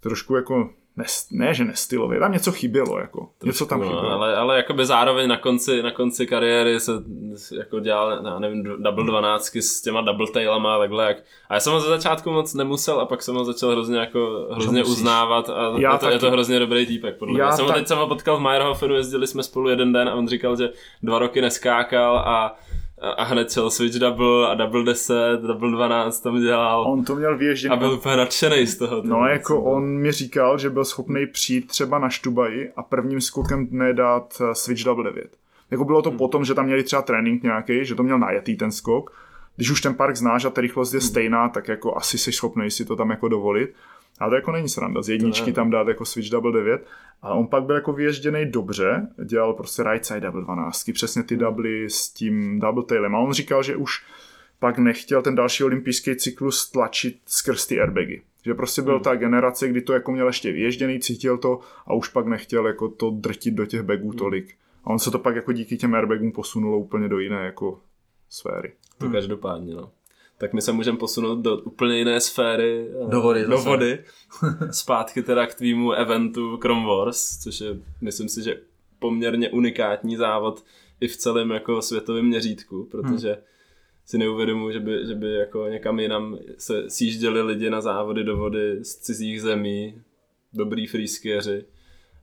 Trošku 0.00 0.34
jako, 0.36 0.70
ne, 0.96 1.04
ne 1.30 1.54
že 1.54 1.64
nestylově, 1.64 2.20
tam 2.20 2.32
něco 2.32 2.52
chybělo, 2.52 2.98
jako, 2.98 3.28
něco 3.44 3.66
tam 3.66 3.80
No, 3.80 3.86
chybělo. 3.86 4.10
ale, 4.10 4.36
ale 4.36 4.56
jakoby 4.56 4.86
zároveň 4.86 5.28
na 5.28 5.36
konci, 5.36 5.82
na 5.82 5.90
konci 5.90 6.26
kariéry 6.26 6.80
se 6.80 6.92
jako 7.56 7.80
dělal, 7.80 8.20
já 8.24 8.38
nevím, 8.38 8.62
double 8.82 9.04
dvanáctky 9.04 9.62
s 9.62 9.82
těma 9.82 10.00
double 10.00 10.26
tailama 10.32 10.74
a 10.74 10.78
takhle. 10.78 11.04
Jak, 11.04 11.16
a 11.48 11.54
já 11.54 11.60
jsem 11.60 11.72
ho 11.72 11.80
ze 11.80 11.88
začátku 11.88 12.30
moc 12.30 12.54
nemusel 12.54 13.00
a 13.00 13.06
pak 13.06 13.22
jsem 13.22 13.34
ho 13.34 13.44
začal 13.44 13.70
hrozně 13.70 13.98
jako, 13.98 14.48
hrozně 14.52 14.78
musíš. 14.80 14.92
uznávat 14.96 15.48
a 15.50 15.72
Já 15.78 15.92
je 15.92 15.98
to, 15.98 16.10
je 16.10 16.18
to 16.18 16.30
hrozně 16.30 16.58
dobrý 16.58 16.86
týpek. 16.86 17.16
Podle 17.16 17.38
Já 17.38 17.46
mě. 17.46 17.56
Jsem 17.56 17.64
ho, 17.64 17.68
tak- 17.70 17.78
teď 17.78 17.88
jsem 17.88 17.98
ho 17.98 18.08
potkal 18.08 18.36
v 18.36 18.40
Meyerhofenu, 18.40 18.94
jezdili 18.94 19.26
jsme 19.26 19.42
spolu 19.42 19.68
jeden 19.68 19.92
den 19.92 20.08
a 20.08 20.14
on 20.14 20.28
říkal, 20.28 20.56
že 20.56 20.70
dva 21.02 21.18
roky 21.18 21.40
neskákal 21.40 22.18
a 22.18 22.56
a 23.10 23.24
hned 23.24 23.52
šel 23.52 23.70
switch 23.70 23.98
double 23.98 24.48
a 24.48 24.54
double 24.54 24.84
10, 24.84 25.40
double 25.40 25.70
12 25.70 26.20
tam 26.20 26.40
dělal 26.40 26.84
On 26.92 27.04
to 27.04 27.14
měl 27.16 27.38
vyježdět 27.38 27.72
a 27.72 27.76
byl 27.76 27.92
úplně 27.92 28.16
nadšený 28.16 28.66
z 28.66 28.76
toho. 28.78 29.02
No 29.04 29.26
jako 29.26 29.62
on 29.62 29.84
mi 29.84 30.12
říkal, 30.12 30.58
že 30.58 30.70
byl 30.70 30.84
schopný 30.84 31.26
přijít 31.26 31.66
třeba 31.68 31.98
na 31.98 32.08
Štubaji 32.08 32.72
a 32.76 32.82
prvním 32.82 33.20
skokem 33.20 33.66
dne 33.66 33.92
dát 33.92 34.34
eh, 34.40 34.54
switch 34.54 34.84
double 34.84 35.04
9. 35.04 35.30
Jako 35.70 35.84
bylo 35.84 36.02
to 36.02 36.08
Hmm. 36.10 36.18
potom, 36.18 36.44
že 36.44 36.54
tam 36.54 36.64
měli 36.66 36.82
třeba 36.82 37.02
trénink 37.02 37.42
nějaký, 37.42 37.84
že 37.84 37.94
to 37.94 38.02
měl 38.02 38.18
najetý 38.18 38.56
ten 38.56 38.72
skok. 38.72 39.12
Když 39.56 39.70
už 39.70 39.80
ten 39.80 39.94
park 39.94 40.16
znáš 40.16 40.44
a 40.44 40.50
ta 40.50 40.60
rychlost 40.60 40.90
Hmm. 40.92 40.96
je 40.96 41.00
stejná, 41.00 41.48
tak 41.48 41.68
jako 41.68 41.96
asi 41.96 42.18
jsi 42.18 42.32
schopný 42.32 42.70
si 42.70 42.84
to 42.84 42.96
tam 42.96 43.10
jako 43.10 43.28
dovolit. 43.28 43.74
Ale 44.18 44.30
to 44.30 44.34
jako 44.34 44.52
není 44.52 44.68
sranda, 44.68 45.02
z 45.02 45.08
jedničky 45.08 45.52
tam 45.52 45.70
dát 45.70 45.88
jako 45.88 46.04
switch 46.04 46.30
double 46.30 46.52
9. 46.52 46.86
Ale 47.22 47.34
on 47.34 47.46
pak 47.46 47.64
byl 47.64 47.74
jako 47.74 47.92
vyježděný 47.92 48.46
dobře, 48.46 49.08
dělal 49.24 49.52
prostě 49.52 49.82
right 49.82 50.06
side 50.06 50.20
double 50.20 50.42
12, 50.42 50.90
přesně 50.92 51.22
ty 51.22 51.36
doubly 51.36 51.90
s 51.90 52.08
tím 52.08 52.60
double 52.60 52.84
tailem. 52.84 53.14
A 53.16 53.18
on 53.18 53.32
říkal, 53.32 53.62
že 53.62 53.76
už 53.76 54.04
pak 54.58 54.78
nechtěl 54.78 55.22
ten 55.22 55.34
další 55.34 55.64
olympijský 55.64 56.16
cyklus 56.16 56.70
tlačit 56.70 57.18
skrz 57.26 57.66
ty 57.66 57.80
airbagy. 57.80 58.22
Že 58.44 58.54
prostě 58.54 58.82
byl 58.82 59.00
ta 59.00 59.14
generace, 59.14 59.68
kdy 59.68 59.80
to 59.80 59.92
jako 59.92 60.12
měl 60.12 60.26
ještě 60.26 60.52
vyježděný, 60.52 61.00
cítil 61.00 61.38
to 61.38 61.60
a 61.86 61.94
už 61.94 62.08
pak 62.08 62.26
nechtěl 62.26 62.66
jako 62.66 62.88
to 62.88 63.10
drtit 63.10 63.54
do 63.54 63.66
těch 63.66 63.82
bagů 63.82 64.12
tolik. 64.12 64.54
A 64.84 64.90
on 64.90 64.98
se 64.98 65.10
to 65.10 65.18
pak 65.18 65.36
jako 65.36 65.52
díky 65.52 65.76
těm 65.76 65.94
airbagům 65.94 66.32
posunulo 66.32 66.78
úplně 66.78 67.08
do 67.08 67.18
jiné 67.18 67.44
jako 67.44 67.80
sféry. 68.28 68.72
To 68.98 69.10
každopádně, 69.10 69.74
no. 69.74 69.90
Tak 70.38 70.52
my 70.52 70.62
se 70.62 70.72
můžeme 70.72 70.98
posunout 70.98 71.38
do 71.38 71.56
úplně 71.56 71.98
jiné 71.98 72.20
sféry. 72.20 72.88
eh, 73.06 73.10
Do 73.10 73.20
vody 73.22 73.44
Do 73.46 73.58
vody. 73.58 74.04
Zpátky 74.70 75.22
teda 75.22 75.46
k 75.46 75.54
tvýmu 75.54 75.92
eventu 75.92 76.56
Chrome 76.56 76.86
Wars, 76.86 77.38
což 77.42 77.60
je, 77.60 77.76
myslím 78.00 78.28
si, 78.28 78.42
že 78.42 78.60
poměrně 78.98 79.50
unikátní 79.50 80.16
závod 80.16 80.64
i 81.00 81.08
v 81.08 81.16
celém 81.16 81.50
jako 81.50 81.82
světovém 81.82 82.26
měřítku, 82.26 82.88
protože 82.90 83.38
si 84.06 84.18
neuvědomuji, 84.18 84.72
že 84.72 84.80
by, 84.80 85.06
že 85.06 85.14
by 85.14 85.34
jako 85.34 85.66
někam 85.68 86.00
jinam 86.00 86.38
se 86.58 86.90
sjížděli 86.90 87.42
lidi 87.42 87.70
na 87.70 87.80
závody 87.80 88.24
do 88.24 88.36
vody 88.36 88.84
z 88.84 88.96
cizích 88.96 89.42
zemí, 89.42 90.02
dobrý 90.52 90.86
freeskieři 90.86 91.64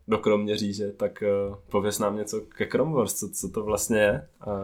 do 0.08 0.18
Kroměříže, 0.18 0.92
tak 0.92 1.24
uh, 1.50 1.56
pověs 1.72 2.00
nám 2.00 2.16
něco 2.18 2.42
ke 2.42 2.66
Chrome 2.66 2.94
Wars, 2.94 3.14
co, 3.14 3.30
co 3.30 3.50
to 3.50 3.64
vlastně 3.64 3.98
je 3.98 4.28
a 4.42 4.62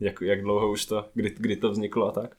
jak, 0.00 0.20
jak 0.20 0.42
dlouho 0.42 0.70
už 0.70 0.86
to, 0.86 1.04
kdy, 1.14 1.34
kdy 1.38 1.56
to 1.56 1.70
vzniklo 1.70 2.08
a 2.08 2.12
tak. 2.12 2.36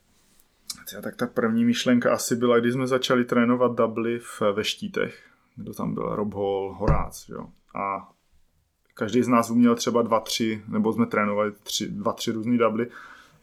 Tak 1.01 1.15
ta 1.15 1.27
první 1.27 1.65
myšlenka 1.65 2.13
asi 2.13 2.35
byla, 2.35 2.59
když 2.59 2.73
jsme 2.73 2.87
začali 2.87 3.25
trénovat 3.25 3.75
dubly 3.75 4.19
v, 4.19 4.41
ve 4.53 4.63
štítech. 4.63 5.23
Kdo 5.55 5.73
tam 5.73 5.93
byl? 5.93 6.15
Rob 6.15 6.33
Hall, 6.33 6.75
Horác, 6.79 7.29
jo. 7.29 7.47
A 7.75 8.09
každý 8.93 9.21
z 9.21 9.27
nás 9.27 9.49
uměl 9.49 9.75
třeba 9.75 10.01
dva, 10.01 10.19
tři, 10.19 10.63
nebo 10.67 10.93
jsme 10.93 11.05
trénovali 11.05 11.51
tři, 11.63 11.87
dva, 11.87 12.13
tři 12.13 12.31
různý 12.31 12.57
dubly. 12.57 12.87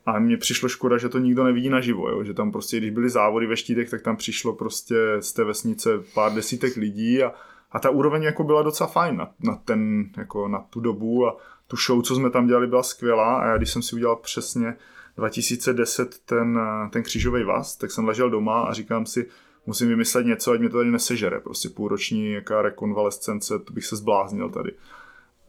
A 0.07 0.19
mně 0.19 0.37
přišlo 0.37 0.69
škoda, 0.69 0.99
že 0.99 1.09
to 1.09 1.19
nikdo 1.19 1.45
nevidí 1.45 1.69
naživo, 1.69 2.09
jo? 2.09 2.25
že 2.25 2.35
tam 2.35 2.53
prostě, 2.53 2.79
když 2.79 2.91
byly 2.91 3.11
závody 3.11 3.47
ve 3.47 3.57
štítech, 3.57 3.91
tak 3.91 4.03
tam 4.03 4.17
přišlo 4.17 4.53
prostě 4.53 4.97
z 5.21 5.33
té 5.33 5.45
vesnice 5.45 5.91
pár 6.15 6.35
desítek 6.35 6.77
lidí 6.77 7.23
a, 7.23 7.33
a 7.73 7.79
ta 7.79 7.91
úroveň 7.91 8.23
jako 8.23 8.45
byla 8.45 8.63
docela 8.63 8.89
fajn 8.89 9.17
na, 9.17 9.31
na, 9.41 9.57
ten, 9.57 10.11
jako 10.17 10.49
na 10.49 10.59
tu 10.59 10.81
dobu 10.81 11.27
a 11.27 11.37
tu 11.67 11.77
show, 11.77 12.03
co 12.03 12.15
jsme 12.15 12.31
tam 12.31 12.47
dělali, 12.47 12.67
byla 12.67 12.83
skvělá 12.83 13.41
a 13.41 13.47
já 13.47 13.57
když 13.57 13.71
jsem 13.71 13.83
si 13.83 13.97
udělal 13.97 14.17
přesně 14.17 14.77
2010 15.17 16.19
ten, 16.19 16.59
eh, 16.59 16.91
ten 16.91 17.03
křížový 17.03 17.45
vaz, 17.45 17.77
tak 17.77 17.91
jsem 17.91 18.05
ležel 18.05 18.31
doma 18.31 18.63
a 18.63 18.73
říkám 18.73 19.07
si, 19.07 19.27
musím 19.67 19.89
vymyslet 19.89 20.27
něco, 20.27 20.53
ať 20.53 20.61
mi 20.61 20.69
to 20.69 20.77
tady 20.77 20.91
nesežere. 20.91 21.41
Prostě 21.41 21.69
půlroční 21.69 22.33
jaká 22.33 22.63
rekonvalescence, 22.63 23.59
to 23.59 23.73
bych 23.73 23.85
se 23.87 23.97
zbláznil 23.97 24.51
tady. 24.51 24.73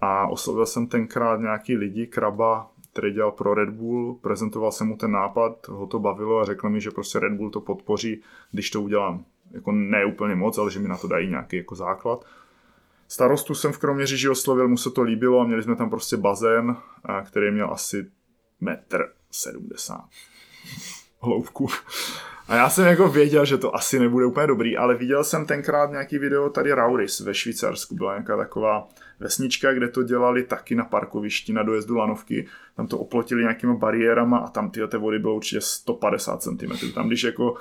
A 0.01 0.27
oslovil 0.27 0.65
jsem 0.65 0.87
tenkrát 0.87 1.39
nějaký 1.39 1.77
lidi, 1.77 2.07
Kraba, 2.07 2.71
který 2.93 3.13
dělal 3.13 3.31
pro 3.31 3.53
Red 3.53 3.69
Bull, 3.69 4.15
prezentoval 4.15 4.71
jsem 4.71 4.87
mu 4.87 4.97
ten 4.97 5.11
nápad, 5.11 5.67
ho 5.67 5.87
to 5.87 5.99
bavilo 5.99 6.39
a 6.39 6.45
řekl 6.45 6.69
mi, 6.69 6.81
že 6.81 6.91
prostě 6.91 7.19
Red 7.19 7.33
Bull 7.33 7.49
to 7.49 7.61
podpoří, 7.61 8.21
když 8.51 8.69
to 8.69 8.81
udělám. 8.81 9.25
Jako 9.51 9.71
ne 9.71 10.05
úplně 10.05 10.35
moc, 10.35 10.57
ale 10.57 10.71
že 10.71 10.79
mi 10.79 10.87
na 10.87 10.97
to 10.97 11.07
dají 11.07 11.29
nějaký 11.29 11.57
jako 11.57 11.75
základ. 11.75 12.25
Starostu 13.07 13.55
jsem 13.55 13.71
v 13.71 13.77
Kroměříži 13.77 14.29
oslovil, 14.29 14.67
mu 14.67 14.77
se 14.77 14.91
to 14.91 15.01
líbilo 15.01 15.39
a 15.39 15.43
měli 15.43 15.63
jsme 15.63 15.75
tam 15.75 15.89
prostě 15.89 16.17
bazén, 16.17 16.77
a 17.03 17.21
který 17.21 17.51
měl 17.51 17.71
asi 17.71 18.11
metr 18.61 19.16
70 19.37 20.01
hloubku. 21.21 21.67
A 22.47 22.55
já 22.55 22.69
jsem 22.69 22.85
jako 22.85 23.07
věděl, 23.07 23.45
že 23.45 23.57
to 23.57 23.75
asi 23.75 23.99
nebude 23.99 24.25
úplně 24.25 24.47
dobrý, 24.47 24.77
ale 24.77 24.95
viděl 24.95 25.23
jsem 25.23 25.45
tenkrát 25.45 25.91
nějaký 25.91 26.17
video 26.17 26.49
tady 26.49 26.73
Rauris 26.73 27.19
ve 27.19 27.33
Švýcarsku. 27.33 27.95
Byla 27.95 28.13
nějaká 28.13 28.37
taková 28.37 28.87
vesnička, 29.19 29.73
kde 29.73 29.87
to 29.87 30.03
dělali 30.03 30.43
taky 30.43 30.75
na 30.75 30.85
parkovišti 30.85 31.53
na 31.53 31.63
dojezdu 31.63 31.95
lanovky. 31.95 32.47
Tam 32.75 32.87
to 32.87 32.97
oplotili 32.97 33.41
nějakýma 33.41 33.73
bariérama 33.73 34.37
a 34.37 34.49
tam 34.49 34.71
ty 34.71 34.87
té 34.87 34.97
vody 34.97 35.19
bylo 35.19 35.35
určitě 35.35 35.61
150 35.61 36.41
cm. 36.41 36.91
Tam 36.93 37.07
když 37.07 37.23
jako 37.23 37.55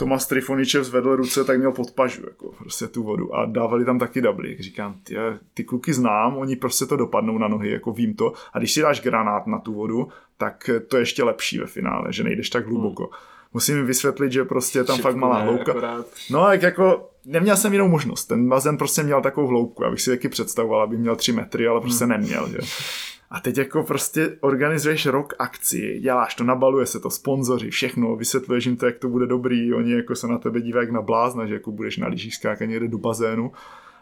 Tomas 0.00 0.26
Trifoničev 0.26 0.84
zvedl 0.84 1.16
ruce, 1.16 1.44
tak 1.44 1.58
měl 1.58 1.72
pod 1.72 1.90
pažu, 1.90 2.22
jako 2.26 2.52
prostě 2.58 2.86
tu 2.86 3.02
vodu 3.02 3.34
a 3.34 3.44
dávali 3.44 3.84
tam 3.84 3.98
taky 3.98 4.20
dubly. 4.20 4.56
Říkám, 4.60 4.94
ty, 5.04 5.16
ty 5.54 5.64
kluky 5.64 5.92
znám, 5.92 6.36
oni 6.36 6.56
prostě 6.56 6.86
to 6.86 6.96
dopadnou 6.96 7.38
na 7.38 7.48
nohy, 7.48 7.70
jako 7.70 7.92
vím 7.92 8.14
to. 8.14 8.32
A 8.52 8.58
když 8.58 8.72
si 8.72 8.80
dáš 8.82 9.00
granát 9.00 9.46
na 9.46 9.58
tu 9.58 9.74
vodu, 9.74 10.08
tak 10.36 10.70
to 10.88 10.96
je 10.96 11.02
ještě 11.02 11.24
lepší 11.24 11.58
ve 11.58 11.66
finále, 11.66 12.12
že 12.12 12.24
nejdeš 12.24 12.50
tak 12.50 12.66
hluboko. 12.66 13.02
Hmm. 13.02 13.12
Musím 13.52 13.76
jim 13.76 13.86
vysvětlit, 13.86 14.32
že 14.32 14.44
prostě 14.44 14.78
je 14.78 14.84
tam 14.84 14.96
Šipku 14.96 15.08
fakt 15.08 15.16
malá 15.16 15.38
ne, 15.38 15.44
hloubka. 15.44 15.72
akorát. 15.72 16.06
No 16.30 16.44
tak 16.44 16.62
jako 16.62 17.10
neměl 17.24 17.56
jsem 17.56 17.72
jinou 17.72 17.88
možnost. 17.88 18.24
Ten 18.24 18.48
bazén 18.48 18.76
prostě 18.76 19.02
měl 19.02 19.20
takovou 19.22 19.46
hloubku. 19.46 19.84
Abych 19.84 20.00
si 20.00 20.10
taky 20.10 20.28
představoval, 20.28 20.82
abych 20.82 20.98
měl 20.98 21.16
3 21.16 21.32
metry, 21.32 21.66
ale 21.66 21.80
prostě 21.80 22.04
Hmm. 22.04 22.12
neměl. 22.12 22.48
Že? 22.48 22.58
A 23.30 23.40
teď 23.40 23.58
jako 23.58 23.82
prostě 23.82 24.36
organizuješ 24.40 25.06
rok 25.06 25.34
akci, 25.38 25.98
děláš 26.00 26.34
to, 26.34 26.44
nabaluje 26.44 26.86
se 26.86 27.00
to, 27.00 27.10
sponzoři, 27.10 27.70
všechno, 27.70 28.16
vysvětluješ 28.16 28.66
jim 28.66 28.76
to, 28.76 28.86
jak 28.86 28.98
to 28.98 29.08
bude 29.08 29.26
dobrý, 29.26 29.74
oni 29.74 29.92
jako 29.92 30.14
se 30.14 30.26
na 30.26 30.38
tebe 30.38 30.60
dívají 30.60 30.86
jak 30.86 30.94
na 30.94 31.02
blázna, 31.02 31.46
že 31.46 31.54
jako 31.54 31.72
budeš 31.72 31.96
na 31.96 32.08
lyžích 32.08 32.34
skákat 32.34 32.68
někde 32.68 32.88
do 32.88 32.98
bazénu. 32.98 33.52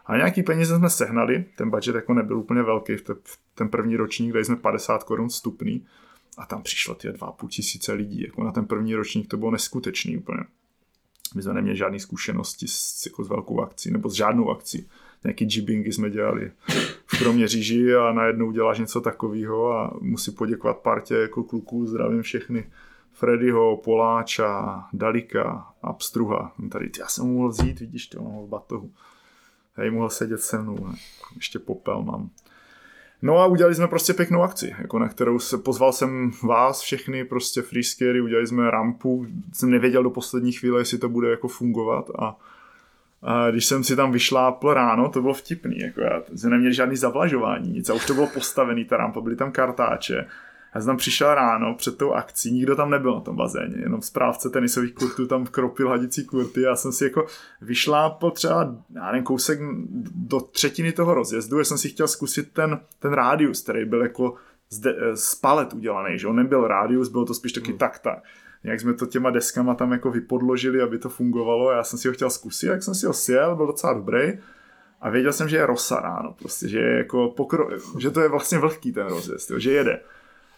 A 0.05 0.17
nějaký 0.17 0.43
peníze 0.43 0.77
jsme 0.77 0.89
sehnali, 0.89 1.45
ten 1.55 1.69
budget 1.69 1.95
jako 1.95 2.13
nebyl 2.13 2.37
úplně 2.37 2.63
velký, 2.63 2.95
v 2.95 3.01
te- 3.01 3.13
v 3.13 3.39
ten 3.55 3.69
první 3.69 3.95
ročník 3.95 4.33
dali 4.33 4.45
jsme 4.45 4.55
50 4.55 5.03
korun 5.03 5.29
vstupný 5.29 5.85
a 6.37 6.45
tam 6.45 6.61
přišlo 6.61 6.95
ty 6.95 7.09
2,5 7.09 7.47
tisíce 7.47 7.93
lidí, 7.93 8.21
jako 8.21 8.43
na 8.43 8.51
ten 8.51 8.65
první 8.65 8.95
ročník 8.95 9.27
to 9.27 9.37
bylo 9.37 9.51
neskutečný 9.51 10.17
úplně. 10.17 10.43
My 11.35 11.41
jsme 11.41 11.53
neměli 11.53 11.77
žádné 11.77 11.99
zkušenosti 11.99 12.67
s, 12.67 13.05
jako 13.05 13.23
s 13.23 13.29
velkou 13.29 13.61
akcí, 13.61 13.91
nebo 13.91 14.09
s 14.09 14.13
žádnou 14.13 14.49
akcí. 14.49 14.89
Nějaký 15.23 15.47
jibbingy 15.49 15.91
jsme 15.91 16.09
dělali 16.09 16.51
v 17.05 17.19
Kroměříži 17.19 17.95
a 17.95 18.13
najednou 18.13 18.51
děláš 18.51 18.79
něco 18.79 19.01
takového 19.01 19.71
a 19.73 19.97
musí 20.01 20.31
poděkovat 20.31 20.77
partě 20.77 21.15
jako 21.15 21.43
kluků, 21.43 21.85
zdravím 21.85 22.21
všechny. 22.21 22.71
Freddyho, 23.13 23.77
Poláča, 23.77 24.83
Dalika, 24.93 25.73
Abstruha. 25.81 26.53
Tady, 26.71 26.89
já 26.99 27.07
jsem 27.07 27.25
mohl 27.25 27.49
vzít, 27.49 27.79
vidíš 27.79 28.07
to, 28.07 28.23
mám 28.23 28.45
v 28.45 28.49
batohu. 28.49 28.91
Hej, 29.73 29.91
mohl 29.91 30.09
sedět 30.09 30.41
se 30.41 30.61
mnou, 30.61 30.87
ne? 30.87 30.95
ještě 31.35 31.59
popel 31.59 32.03
mám. 32.03 32.29
No 33.21 33.37
a 33.37 33.45
udělali 33.45 33.75
jsme 33.75 33.87
prostě 33.87 34.13
pěknou 34.13 34.41
akci, 34.41 34.75
jako 34.79 34.99
na 34.99 35.09
kterou 35.09 35.39
se 35.39 35.57
pozval 35.57 35.93
jsem 35.93 36.31
vás 36.43 36.81
všechny, 36.81 37.25
prostě 37.25 37.61
freeskiery, 37.61 38.21
udělali 38.21 38.47
jsme 38.47 38.71
rampu, 38.71 39.27
jsem 39.53 39.71
nevěděl 39.71 40.03
do 40.03 40.09
poslední 40.09 40.51
chvíle, 40.51 40.81
jestli 40.81 40.97
to 40.97 41.09
bude 41.09 41.29
jako 41.29 41.47
fungovat 41.47 42.09
a, 42.19 42.37
a 43.21 43.51
když 43.51 43.65
jsem 43.65 43.83
si 43.83 43.95
tam 43.95 44.11
vyšlápl 44.11 44.73
ráno, 44.73 45.09
to 45.09 45.21
bylo 45.21 45.33
vtipný, 45.33 45.79
jako 45.79 46.01
já 46.01 46.21
jsem 46.35 46.51
neměl 46.51 46.71
žádný 46.71 46.95
zavlažování, 46.95 47.71
nic 47.71 47.89
a 47.89 47.93
už 47.93 48.05
to 48.05 48.13
bylo 48.13 48.27
postavený, 48.27 48.85
ta 48.85 48.97
rampa, 48.97 49.21
byly 49.21 49.35
tam 49.35 49.51
kartáče. 49.51 50.25
Já 50.75 50.81
jsem 50.81 50.87
tam 50.87 50.97
přišel 50.97 51.35
ráno 51.35 51.75
před 51.75 51.97
tou 51.97 52.11
akcí, 52.11 52.51
nikdo 52.51 52.75
tam 52.75 52.89
nebyl 52.89 53.15
na 53.15 53.21
tom 53.21 53.35
bazéně, 53.35 53.75
jenom 53.79 54.01
správce 54.01 54.49
tenisových 54.49 54.93
kurtů 54.93 55.27
tam 55.27 55.45
kropil 55.45 55.89
hadící 55.89 56.25
kurty. 56.25 56.61
Já 56.61 56.75
jsem 56.75 56.91
si 56.91 57.03
jako 57.03 57.25
vyšlápl 57.61 58.31
třeba, 58.31 58.75
já 58.95 59.11
nevím, 59.11 59.23
kousek 59.23 59.59
do 60.15 60.39
třetiny 60.39 60.91
toho 60.91 61.13
rozjezdu, 61.13 61.57
já 61.57 61.63
jsem 61.63 61.77
si 61.77 61.89
chtěl 61.89 62.07
zkusit 62.07 62.53
ten, 62.53 62.79
ten 62.99 63.13
rádius, 63.13 63.61
který 63.61 63.85
byl 63.85 64.01
jako 64.01 64.35
z, 64.69 64.79
de, 64.79 64.95
z 65.13 65.35
palet 65.35 65.73
udělaný, 65.73 66.19
že 66.19 66.27
on 66.27 66.35
nebyl 66.35 66.67
rádius, 66.67 67.09
bylo 67.09 67.25
to 67.25 67.33
spíš 67.33 67.53
taky 67.53 67.69
hmm. 67.69 67.77
tak 67.77 67.99
tak. 68.61 68.71
Jak 68.71 68.79
jsme 68.79 68.93
to 68.93 69.05
těma 69.05 69.29
deskama 69.29 69.75
tam 69.75 69.91
jako 69.91 70.11
vypodložili, 70.11 70.81
aby 70.81 70.99
to 70.99 71.09
fungovalo, 71.09 71.71
já 71.71 71.83
jsem 71.83 71.99
si 71.99 72.07
ho 72.07 72.13
chtěl 72.13 72.29
zkusit, 72.29 72.67
jak 72.67 72.83
jsem 72.83 72.95
si 72.95 73.05
ho 73.05 73.13
sjel, 73.13 73.55
byl 73.55 73.67
docela 73.67 73.93
dobrý. 73.93 74.39
A 75.01 75.09
věděl 75.09 75.33
jsem, 75.33 75.49
že 75.49 75.57
je 75.57 75.65
rosa 75.65 75.99
ráno, 75.99 76.35
prostě, 76.39 76.67
že, 76.67 76.79
je 76.79 76.97
jako 76.97 77.33
pokro... 77.37 77.69
že 77.99 78.11
to 78.11 78.21
je 78.21 78.29
vlastně 78.29 78.57
vlhký 78.57 78.91
ten 78.91 79.07
rozjezd, 79.07 79.51
že 79.57 79.71
jede. 79.71 79.99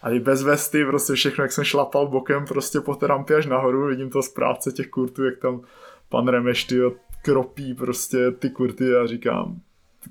A 0.02 0.10
i 0.10 0.20
bez 0.20 0.42
vesty, 0.42 0.84
prostě 0.84 1.12
všechno, 1.12 1.44
jak 1.44 1.52
jsem 1.52 1.64
šlapal 1.64 2.06
bokem 2.06 2.44
prostě 2.44 2.80
po 2.80 2.94
té 2.94 3.06
rampě 3.06 3.36
až 3.36 3.46
nahoru, 3.46 3.86
vidím 3.86 4.10
to 4.10 4.22
zprávce 4.22 4.72
těch 4.72 4.88
kurtů, 4.88 5.24
jak 5.24 5.38
tam 5.38 5.60
pan 6.08 6.28
Remeš, 6.28 6.64
tyjo, 6.64 6.92
kropí 7.24 7.74
prostě 7.74 8.30
ty 8.30 8.50
kurty 8.50 8.96
a 8.96 9.06
říkám, 9.06 9.60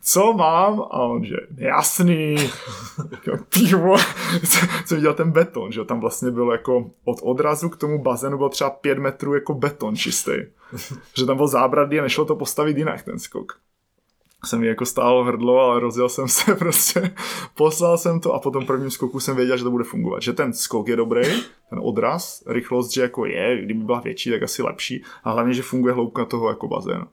co 0.01 0.33
mám? 0.33 0.81
A 0.81 0.99
on, 0.99 1.25
že 1.25 1.35
jasný, 1.57 2.35
pivo, 3.53 3.95
co 4.85 4.95
viděl 4.95 5.13
ten 5.13 5.31
beton, 5.31 5.71
že 5.71 5.85
tam 5.85 5.99
vlastně 5.99 6.31
bylo 6.31 6.51
jako 6.51 6.91
od 7.05 7.17
odrazu 7.21 7.69
k 7.69 7.77
tomu 7.77 8.01
bazénu 8.01 8.37
byl 8.37 8.49
třeba 8.49 8.69
pět 8.69 8.97
metrů 8.97 9.33
jako 9.33 9.53
beton 9.53 9.95
čistý. 9.95 10.31
že 11.17 11.25
tam 11.25 11.37
byl 11.37 11.47
zábradlí 11.47 11.99
a 11.99 12.03
nešlo 12.03 12.25
to 12.25 12.35
postavit 12.35 12.77
jinak 12.77 13.01
ten 13.03 13.19
skok. 13.19 13.59
Se 14.45 14.57
mi 14.57 14.67
jako 14.67 14.85
stálo 14.85 15.23
hrdlo, 15.23 15.59
ale 15.59 15.79
rozjel 15.79 16.09
jsem 16.09 16.27
se 16.27 16.55
prostě, 16.59 17.15
poslal 17.55 17.97
jsem 17.97 18.19
to 18.19 18.33
a 18.33 18.39
po 18.39 18.51
tom 18.51 18.65
prvním 18.65 18.91
skoku 18.91 19.19
jsem 19.19 19.35
věděl, 19.35 19.57
že 19.57 19.63
to 19.63 19.71
bude 19.71 19.83
fungovat. 19.83 20.21
Že 20.21 20.33
ten 20.33 20.53
skok 20.53 20.87
je 20.87 20.95
dobrý, 20.95 21.23
ten 21.69 21.79
odraz, 21.81 22.43
rychlost, 22.47 22.93
že 22.93 23.01
jako 23.01 23.25
je, 23.25 23.63
kdyby 23.63 23.83
byla 23.83 23.99
větší, 23.99 24.31
tak 24.31 24.43
asi 24.43 24.63
lepší. 24.63 25.03
A 25.23 25.31
hlavně, 25.31 25.53
že 25.53 25.61
funguje 25.61 25.93
hloubka 25.93 26.25
toho 26.25 26.49
jako 26.49 26.67
bazénu 26.67 27.05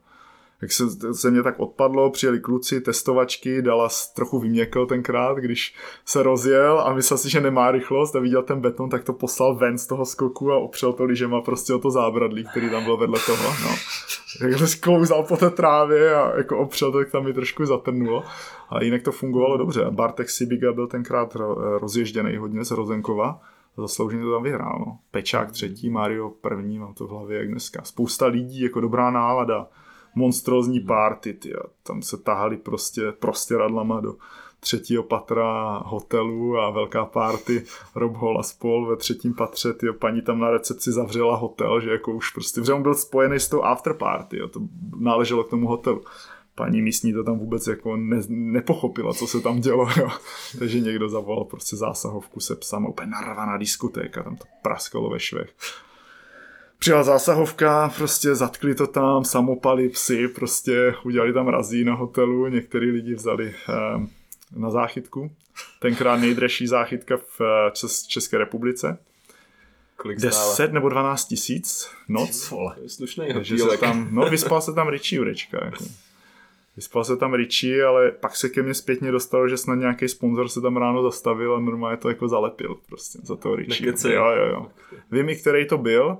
jak 0.61 0.71
se, 0.71 1.13
se 1.13 1.31
mě 1.31 1.43
tak 1.43 1.59
odpadlo, 1.59 2.11
přijeli 2.11 2.39
kluci, 2.39 2.81
testovačky, 2.81 3.61
dala 3.61 3.89
trochu 4.15 4.39
vyměkl 4.39 4.85
tenkrát, 4.85 5.37
když 5.37 5.75
se 6.05 6.23
rozjel 6.23 6.79
a 6.79 6.93
myslel 6.93 7.17
si, 7.17 7.29
že 7.29 7.41
nemá 7.41 7.71
rychlost 7.71 8.15
a 8.15 8.19
viděl 8.19 8.43
ten 8.43 8.61
beton, 8.61 8.89
tak 8.89 9.03
to 9.03 9.13
poslal 9.13 9.55
ven 9.55 9.77
z 9.77 9.87
toho 9.87 10.05
skoku 10.05 10.51
a 10.51 10.57
opřel 10.57 10.93
to 10.93 11.07
má 11.27 11.41
prostě 11.41 11.73
o 11.73 11.79
to 11.79 11.91
zábradlí, 11.91 12.45
který 12.51 12.69
tam 12.69 12.83
byl 12.83 12.97
vedle 12.97 13.19
toho. 13.25 13.53
No. 13.63 13.75
To 14.57 14.67
sklouzal 14.67 15.23
po 15.23 15.37
té 15.37 15.49
trávě 15.49 16.15
a 16.15 16.37
jako 16.37 16.57
opřel 16.57 16.91
to, 16.91 16.97
tak 16.97 17.11
tam 17.11 17.23
mi 17.23 17.33
trošku 17.33 17.65
zatrnulo. 17.65 18.23
A 18.69 18.83
jinak 18.83 19.01
to 19.01 19.11
fungovalo 19.11 19.57
dobře. 19.57 19.85
Bartek 19.89 20.29
Sibiga 20.29 20.73
byl 20.73 20.87
tenkrát 20.87 21.37
rozježděný 21.79 22.37
hodně 22.37 22.65
z 22.65 22.71
Rozenkova 22.71 23.41
zaslouženě 23.81 24.23
to 24.23 24.33
tam 24.33 24.43
vyhrál. 24.43 24.79
No. 24.79 24.97
Pečák 25.11 25.51
třetí, 25.51 25.89
Mario 25.89 26.29
první, 26.29 26.79
mám 26.79 26.93
to 26.93 27.07
v 27.07 27.09
hlavě 27.09 27.37
jak 27.37 27.47
dneska. 27.47 27.83
Spousta 27.83 28.25
lidí, 28.25 28.61
jako 28.61 28.81
dobrá 28.81 29.11
nálada 29.11 29.67
monstrózní 30.19 30.79
party, 30.79 31.33
tyjo. 31.33 31.63
tam 31.83 32.01
se 32.01 32.17
tahali 32.17 32.57
prostě 32.57 33.11
prostěradlama 33.11 33.99
do 33.99 34.15
třetího 34.59 35.03
patra 35.03 35.81
hotelu 35.85 36.57
a 36.57 36.69
velká 36.69 37.05
party 37.05 37.63
Rob 37.95 38.15
Hall 38.15 38.39
a 38.39 38.43
spol. 38.43 38.87
ve 38.87 38.95
třetím 38.95 39.33
patře, 39.33 39.73
tyjo, 39.73 39.93
paní 39.93 40.21
tam 40.21 40.39
na 40.39 40.51
recepci 40.51 40.91
zavřela 40.91 41.35
hotel, 41.35 41.81
že 41.81 41.89
jako 41.89 42.11
už 42.13 42.29
prostě, 42.31 42.61
protože 42.61 42.73
on 42.73 42.83
byl 42.83 42.93
spojený 42.93 43.39
s 43.39 43.49
tou 43.49 43.63
afterparty, 43.63 44.37
jo, 44.37 44.47
to 44.47 44.59
náleželo 44.99 45.43
k 45.43 45.49
tomu 45.49 45.67
hotelu. 45.67 46.03
Paní 46.55 46.81
místní 46.81 47.13
to 47.13 47.23
tam 47.23 47.39
vůbec 47.39 47.67
jako 47.67 47.97
ne, 47.97 48.21
nepochopila, 48.27 49.13
co 49.13 49.27
se 49.27 49.41
tam 49.41 49.61
dělo, 49.61 49.87
jo. 49.97 50.09
Takže 50.59 50.79
někdo 50.79 51.09
zavolal 51.09 51.45
prostě 51.45 51.75
zásahovku 51.75 52.39
se 52.39 52.55
psama, 52.55 52.89
úplně 52.89 53.11
narvaná 53.11 53.57
diskotéka, 53.57 54.23
tam 54.23 54.35
to 54.35 54.45
praskalo 54.61 55.09
ve 55.09 55.19
švech 55.19 55.49
přijela 56.79 57.03
zásahovka, 57.03 57.93
prostě 57.97 58.35
zatkli 58.35 58.75
to 58.75 58.87
tam, 58.87 59.25
samopali 59.25 59.89
psy, 59.89 60.27
prostě 60.27 60.95
udělali 61.03 61.33
tam 61.33 61.47
razí 61.47 61.83
na 61.83 61.95
hotelu, 61.95 62.47
některý 62.47 62.91
lidi 62.91 63.15
vzali 63.15 63.53
eh, 63.69 63.73
na 64.55 64.69
záchytku. 64.69 65.31
Tenkrát 65.79 66.17
nejdražší 66.17 66.67
záchytka 66.67 67.17
v 67.17 67.41
eh, 67.41 67.69
Čes- 67.69 68.07
České 68.07 68.37
republice. 68.37 68.97
Kolik 69.95 70.19
10 70.19 70.73
nebo 70.73 70.89
12 70.89 71.25
tisíc 71.25 71.91
noc. 72.07 72.53
Slušný 72.87 73.33
Takže 73.33 73.57
se 73.57 73.77
tam, 73.77 74.07
no 74.11 74.29
vyspal 74.29 74.61
se 74.61 74.73
tam 74.73 74.87
Richie 74.87 75.17
Jurečka. 75.17 75.65
Jako. 75.65 75.83
Vyspal 76.75 77.03
se 77.03 77.17
tam 77.17 77.33
Richie, 77.33 77.85
ale 77.85 78.11
pak 78.11 78.35
se 78.35 78.49
ke 78.49 78.61
mně 78.61 78.73
zpětně 78.73 79.11
dostalo, 79.11 79.49
že 79.49 79.57
snad 79.57 79.75
nějaký 79.75 80.07
sponzor 80.07 80.49
se 80.49 80.61
tam 80.61 80.77
ráno 80.77 81.03
zastavil 81.03 81.55
a 81.55 81.59
normálně 81.59 81.97
to 81.97 82.09
jako 82.09 82.27
zalepil 82.27 82.77
prostě 82.87 83.19
za 83.23 83.35
toho 83.35 83.55
Richie. 83.55 83.93
Jo, 84.05 84.25
jo, 84.25 84.45
jo. 84.45 84.67
Vím 85.11 85.29
i, 85.29 85.35
který 85.35 85.67
to 85.67 85.77
byl, 85.77 86.17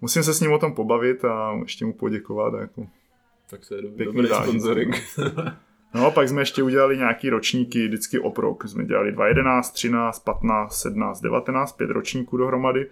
musím 0.00 0.22
se 0.22 0.34
s 0.34 0.40
ním 0.40 0.52
o 0.52 0.58
tom 0.58 0.74
pobavit 0.74 1.24
a 1.24 1.58
ještě 1.62 1.84
mu 1.84 1.92
poděkovat. 1.92 2.54
Jako 2.60 2.86
tak 3.50 3.60
to 3.68 3.74
je 3.74 3.82
dobrý, 3.82 4.04
dobrý 4.04 4.28
sponsoring. 4.28 4.96
no, 5.94 6.10
pak 6.10 6.28
jsme 6.28 6.42
ještě 6.42 6.62
udělali 6.62 6.96
nějaký 6.96 7.30
ročníky, 7.30 7.86
vždycky 7.86 8.18
oprok. 8.18 8.68
Jsme 8.68 8.84
dělali 8.84 9.12
2.11, 9.12 9.72
13, 9.72 10.18
15, 10.18 10.80
17, 10.80 11.20
19, 11.20 11.72
pět 11.72 11.90
ročníků 11.90 12.36
dohromady. 12.36 12.90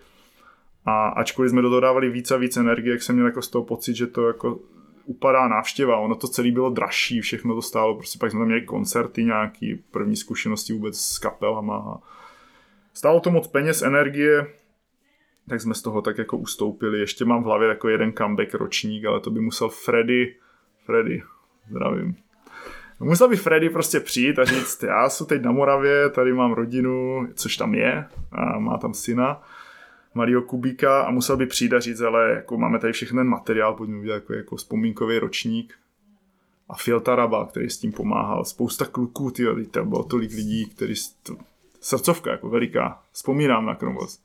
A 0.85 1.09
ačkoliv 1.09 1.51
jsme 1.51 1.63
do 1.63 1.69
toho 1.69 1.81
dávali 1.81 2.11
víc 2.11 2.31
a 2.31 2.37
víc 2.37 2.57
energie, 2.57 2.93
jak 2.93 3.03
jsem 3.03 3.15
měl 3.15 3.27
jako 3.27 3.43
z 3.43 3.49
toho 3.49 3.65
pocit, 3.65 3.95
že 3.95 4.07
to 4.07 4.27
jako 4.27 4.59
upadá 5.05 5.49
návštěva, 5.49 5.97
ono 5.97 6.15
to 6.15 6.29
celé 6.29 6.51
bylo 6.51 6.71
dražší, 6.71 7.21
všechno 7.21 7.55
to 7.55 7.63
stálo, 7.63 7.95
prostě 7.95 8.19
pak 8.19 8.31
jsme 8.31 8.41
tam 8.41 8.47
měli 8.47 8.63
koncerty 8.63 9.25
nějaký, 9.25 9.83
první 9.91 10.17
zkušenosti 10.17 10.73
vůbec 10.73 11.01
s 11.01 11.19
kapelama. 11.19 12.01
Stálo 12.95 13.21
to 13.21 13.31
moc 13.31 13.47
peněz, 13.47 13.83
energie, 13.83 14.47
tak 15.49 15.61
jsme 15.61 15.75
z 15.75 15.83
toho 15.83 16.03
tak 16.03 16.19
jako 16.19 16.37
ustoupili. 16.37 17.01
Ještě 17.01 17.25
mám 17.25 17.43
v 17.43 17.47
hlavě 17.47 17.69
jako 17.69 17.89
jeden 17.89 18.13
comeback 18.13 18.55
ročník, 18.55 19.05
ale 19.05 19.21
to 19.21 19.31
by 19.31 19.41
musel 19.41 19.69
Freddy, 19.69 20.37
Freddy, 20.85 21.23
zdravím. 21.71 22.17
Musel 23.01 23.29
by 23.29 23.37
Freddy 23.37 23.71
prostě 23.71 24.01
přijít 24.01 24.39
a 24.39 24.45
říct, 24.45 24.83
já 24.83 25.09
jsem 25.09 25.27
teď 25.27 25.43
na 25.43 25.53
Moravě, 25.53 26.11
tady 26.11 26.33
mám 26.33 26.53
rodinu, 26.53 27.27
což 27.35 27.57
tam 27.57 27.75
je, 27.75 28.07
a 28.33 28.59
má 28.59 28.79
tam 28.79 28.95
syna, 28.95 29.43
malého 30.15 30.43
Kubíka 30.43 31.03
a 31.03 31.11
musel 31.11 31.37
by 31.37 31.47
přijít 31.47 31.73
a 31.73 31.81
říct, 31.81 32.01
ale 32.01 32.31
jako 32.31 32.59
máme 32.59 32.79
tady 32.79 32.93
všechny 32.93 33.17
ten 33.17 33.29
materiál, 33.29 33.75
pojďme 33.75 33.99
udělat 33.99 34.15
jako, 34.15 34.33
jako 34.33 34.57
vzpomínkový 34.57 35.19
ročník. 35.19 35.75
A 36.69 36.75
Phil 36.85 37.01
Taraba, 37.01 37.47
který 37.47 37.71
s 37.71 37.79
tím 37.79 37.93
pomáhal, 37.93 38.45
spousta 38.45 38.85
kluků, 38.85 39.33
to 39.71 39.85
bylo 39.85 40.05
tolik 40.05 40.31
lidí, 40.31 40.67
kteří, 40.67 40.95
to, 41.23 41.37
srdcovka 41.81 42.31
jako 42.31 42.49
veliká, 42.49 43.03
vzpomínám 43.13 43.67
na 43.67 43.75
Kromvoz. 43.75 44.24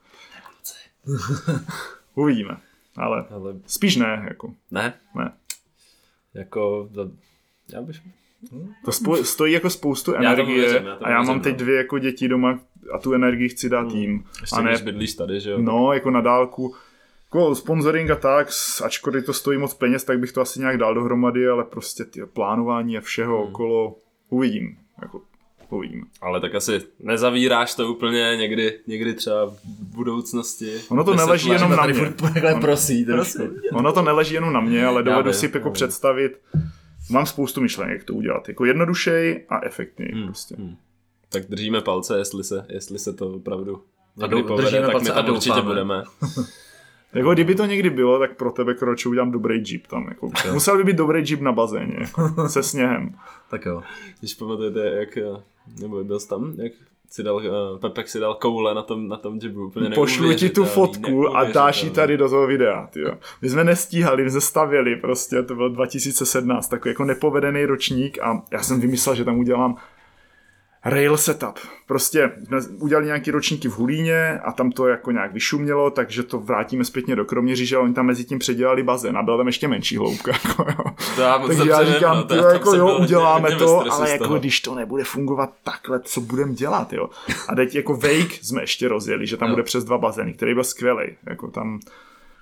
Uvidíme. 2.16 2.58
Ale, 2.98 3.26
ale, 3.30 3.56
spíš 3.66 3.96
ne. 3.96 4.26
Jako. 4.28 4.54
Ne? 4.72 4.94
Ne. 5.16 5.32
Jako, 6.34 6.90
to, 6.94 7.12
já 7.74 7.82
bych... 7.82 8.02
To 8.86 8.92
spo, 8.92 9.16
stojí 9.16 9.54
jako 9.54 9.70
spoustu 9.70 10.14
energie 10.14 10.58
já 10.58 10.64
věřím, 10.64 10.88
já 10.88 10.94
a 10.94 11.10
já 11.10 11.22
mám 11.22 11.42
teď 11.42 11.54
no. 11.54 11.58
dvě 11.58 11.76
jako 11.76 12.00
děti 12.00 12.28
doma 12.28 12.60
a 12.94 12.98
tu 12.98 13.14
energii 13.14 13.50
chci 13.50 13.70
dát 13.70 13.92
hmm. 13.92 13.98
jim. 13.98 14.24
Ještě 14.42 14.56
a 14.56 14.62
ne, 14.62 14.78
bydlíš 14.84 15.14
tady, 15.14 15.40
že 15.40 15.52
jo? 15.52 15.58
No, 15.62 15.94
jako 15.94 16.12
na 16.12 16.22
dálku. 16.22 16.76
Jako 17.26 17.56
sponsoring 17.56 18.10
a 18.10 18.16
tak, 18.16 18.48
ačkoliv 18.84 19.26
to 19.26 19.34
stojí 19.34 19.58
moc 19.58 19.74
peněz, 19.74 20.04
tak 20.04 20.20
bych 20.20 20.32
to 20.32 20.42
asi 20.42 20.60
nějak 20.60 20.78
dal 20.78 20.94
dohromady, 20.94 21.48
ale 21.48 21.64
prostě 21.64 22.06
ty 22.06 22.26
plánování 22.26 22.98
a 22.98 23.02
všeho 23.02 23.38
hmm. 23.38 23.48
okolo 23.48 23.96
uvidím. 24.30 24.78
Jako 25.02 25.22
uvidíme. 25.78 26.04
Ale 26.22 26.42
tak 26.42 26.56
asi 26.56 26.82
nezavíráš 27.00 27.76
to 27.76 27.94
úplně 27.94 28.36
někdy, 28.38 28.80
někdy 28.88 29.14
třeba 29.14 29.46
v 29.46 29.56
budoucnosti. 29.96 30.72
Ono 30.90 31.04
to 31.04 31.16
neleží 31.16 31.50
jenom 31.50 31.72
na 31.72 31.86
mě. 31.86 32.12
prosí, 32.62 33.06
prosí. 33.06 33.40
Ono 33.74 33.94
to 33.94 34.02
neleží 34.02 34.34
jenom 34.34 34.54
na 34.54 34.62
mě, 34.62 34.86
ale 34.86 35.04
dovedu 35.04 35.34
si 35.34 35.52
jako 35.54 35.72
představit, 35.72 36.32
mám 37.10 37.26
spoustu 37.26 37.62
myšlenek, 37.62 37.98
jak 37.98 38.04
to 38.04 38.14
udělat. 38.14 38.48
Jako 38.48 38.66
jednodušej 38.66 39.46
a 39.50 39.66
efektněji 39.66 40.12
hmm. 40.12 40.26
prostě. 40.26 40.56
Hmm. 40.56 40.76
Tak 41.30 41.44
držíme 41.50 41.82
palce, 41.82 42.18
jestli 42.18 42.44
se, 42.44 42.66
jestli 42.70 43.00
se 43.00 43.14
to 43.14 43.34
opravdu 43.34 43.84
někdy 44.18 44.44
povede, 44.44 44.82
tak 44.82 45.02
my 45.02 45.10
tam 45.10 45.30
určitě 45.30 45.62
budeme. 45.62 46.04
Jako 47.14 47.34
kdyby 47.34 47.56
to 47.56 47.66
někdy 47.66 47.90
bylo, 47.90 48.20
tak 48.20 48.36
pro 48.36 48.52
tebe 48.52 48.74
kroče 48.74 49.10
udělám 49.10 49.32
dobrý 49.32 49.64
jeep 49.68 49.88
tam. 49.88 50.08
Jako. 50.10 50.32
Musel 50.54 50.78
by 50.78 50.84
být 50.84 50.96
dobrý 50.96 51.24
jeep 51.30 51.42
na 51.42 51.52
bazéně, 51.52 51.96
jako, 52.00 52.50
se 52.50 52.64
sněhem. 52.64 53.16
Tak 53.50 53.66
jo. 53.66 53.84
Když 54.20 54.34
pamatujete, 54.34 54.80
jak, 54.80 55.16
nebo 55.80 56.04
byl 56.04 56.20
jsi 56.20 56.28
tam, 56.28 56.54
jak 56.58 56.72
si 57.10 57.24
dal, 57.24 57.36
uh, 57.36 57.44
Pepek 57.80 58.10
si 58.10 58.20
dal 58.20 58.34
koule 58.34 58.74
na 58.76 58.82
tom, 58.82 59.08
na 59.08 59.18
tom 59.18 59.40
jeepu, 59.44 59.66
úplně 59.66 59.90
Pošlu 59.90 60.34
ti 60.34 60.50
tu 60.50 60.66
fotku 60.66 61.38
a 61.38 61.44
dáš 61.44 61.84
ji 61.84 61.90
tady 61.90 62.18
do 62.18 62.30
toho 62.30 62.48
videa, 62.48 62.88
tyjo. 62.88 63.18
My 63.42 63.50
jsme 63.50 63.64
nestíhali, 63.64 64.24
my 64.24 64.32
jsme 64.32 64.42
stavěli 64.42 64.96
prostě, 64.96 65.44
to 65.44 65.56
byl 65.56 65.70
2017, 65.70 66.68
takový 66.68 66.92
jako 66.92 67.06
nepovedený 67.06 67.66
ročník 67.66 68.20
a 68.20 68.42
já 68.52 68.64
jsem 68.64 68.82
vymyslel, 68.82 69.16
že 69.16 69.26
tam 69.26 69.40
udělám 69.40 69.78
rail 70.86 71.18
setup. 71.18 71.60
Prostě 71.88 72.32
jsme 72.46 72.60
udělali 72.80 73.06
nějaký 73.06 73.32
ročníky 73.32 73.68
v 73.68 73.78
Hulíně 73.78 74.40
a 74.40 74.52
tam 74.52 74.72
to 74.72 74.88
jako 74.88 75.12
nějak 75.12 75.34
vyšumělo, 75.34 75.92
takže 75.92 76.24
to 76.24 76.40
vrátíme 76.40 76.86
zpětně 76.86 77.16
do 77.16 77.26
Kroměříže 77.26 77.76
a 77.76 77.80
oni 77.80 77.94
tam 77.94 78.06
mezi 78.06 78.26
tím 78.26 78.40
předělali 78.40 78.84
bazén 78.84 79.18
a 79.18 79.24
byla 79.24 79.38
tam 79.38 79.48
ještě 79.48 79.68
menší 79.68 79.98
hloubka. 79.98 80.32
Jako, 80.50 80.64
jo. 80.64 80.94
já 81.20 81.40
takže 81.40 81.70
já 81.70 81.86
říkám, 81.86 82.18
no, 82.18 82.24
tyjo, 82.24 82.44
jako 82.44 82.76
jo, 82.76 82.98
uděláme 83.00 83.56
to, 83.56 83.92
ale 83.92 84.10
jako 84.10 84.40
když 84.40 84.62
to 84.62 84.76
nebude 84.76 85.04
fungovat 85.04 85.54
takhle, 85.64 86.00
co 86.00 86.22
budeme 86.22 86.54
dělat, 86.54 86.94
jo. 86.94 87.10
A 87.50 87.56
teď 87.56 87.76
jako 87.76 87.94
Wake 87.94 88.34
jsme 88.42 88.62
ještě 88.62 88.88
rozjeli, 88.88 89.28
že 89.28 89.38
tam 89.38 89.50
jo. 89.50 89.56
bude 89.56 89.64
přes 89.64 89.84
dva 89.84 89.98
bazény, 89.98 90.34
který 90.34 90.54
byl 90.54 90.64
skvělý. 90.64 91.16
Jako 91.30 91.48
tam 91.48 91.80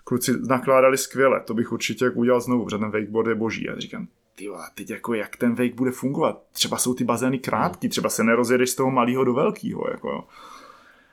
kluci 0.03 0.31
nakládali 0.47 0.97
skvěle, 0.97 1.41
to 1.45 1.53
bych 1.53 1.71
určitě 1.71 2.09
udělal 2.09 2.41
znovu, 2.41 2.65
protože 2.65 2.77
ten 2.77 2.91
wakeboard 2.91 3.29
je 3.29 3.35
boží. 3.35 3.69
A 3.69 3.79
říkám, 3.79 4.07
ty 4.37 4.47
vole, 4.47 4.69
teď 4.75 4.89
jako 4.89 5.13
jak 5.13 5.35
ten 5.35 5.55
wake 5.55 5.75
bude 5.75 5.91
fungovat? 5.91 6.43
Třeba 6.51 6.77
jsou 6.77 6.93
ty 6.93 7.03
bazény 7.03 7.39
krátký, 7.39 7.89
třeba 7.89 8.09
se 8.09 8.23
nerozjedeš 8.23 8.69
z 8.69 8.75
toho 8.75 8.91
malého 8.91 9.23
do 9.23 9.33
velkého, 9.33 9.83
jako 9.91 10.09
jo. 10.09 10.23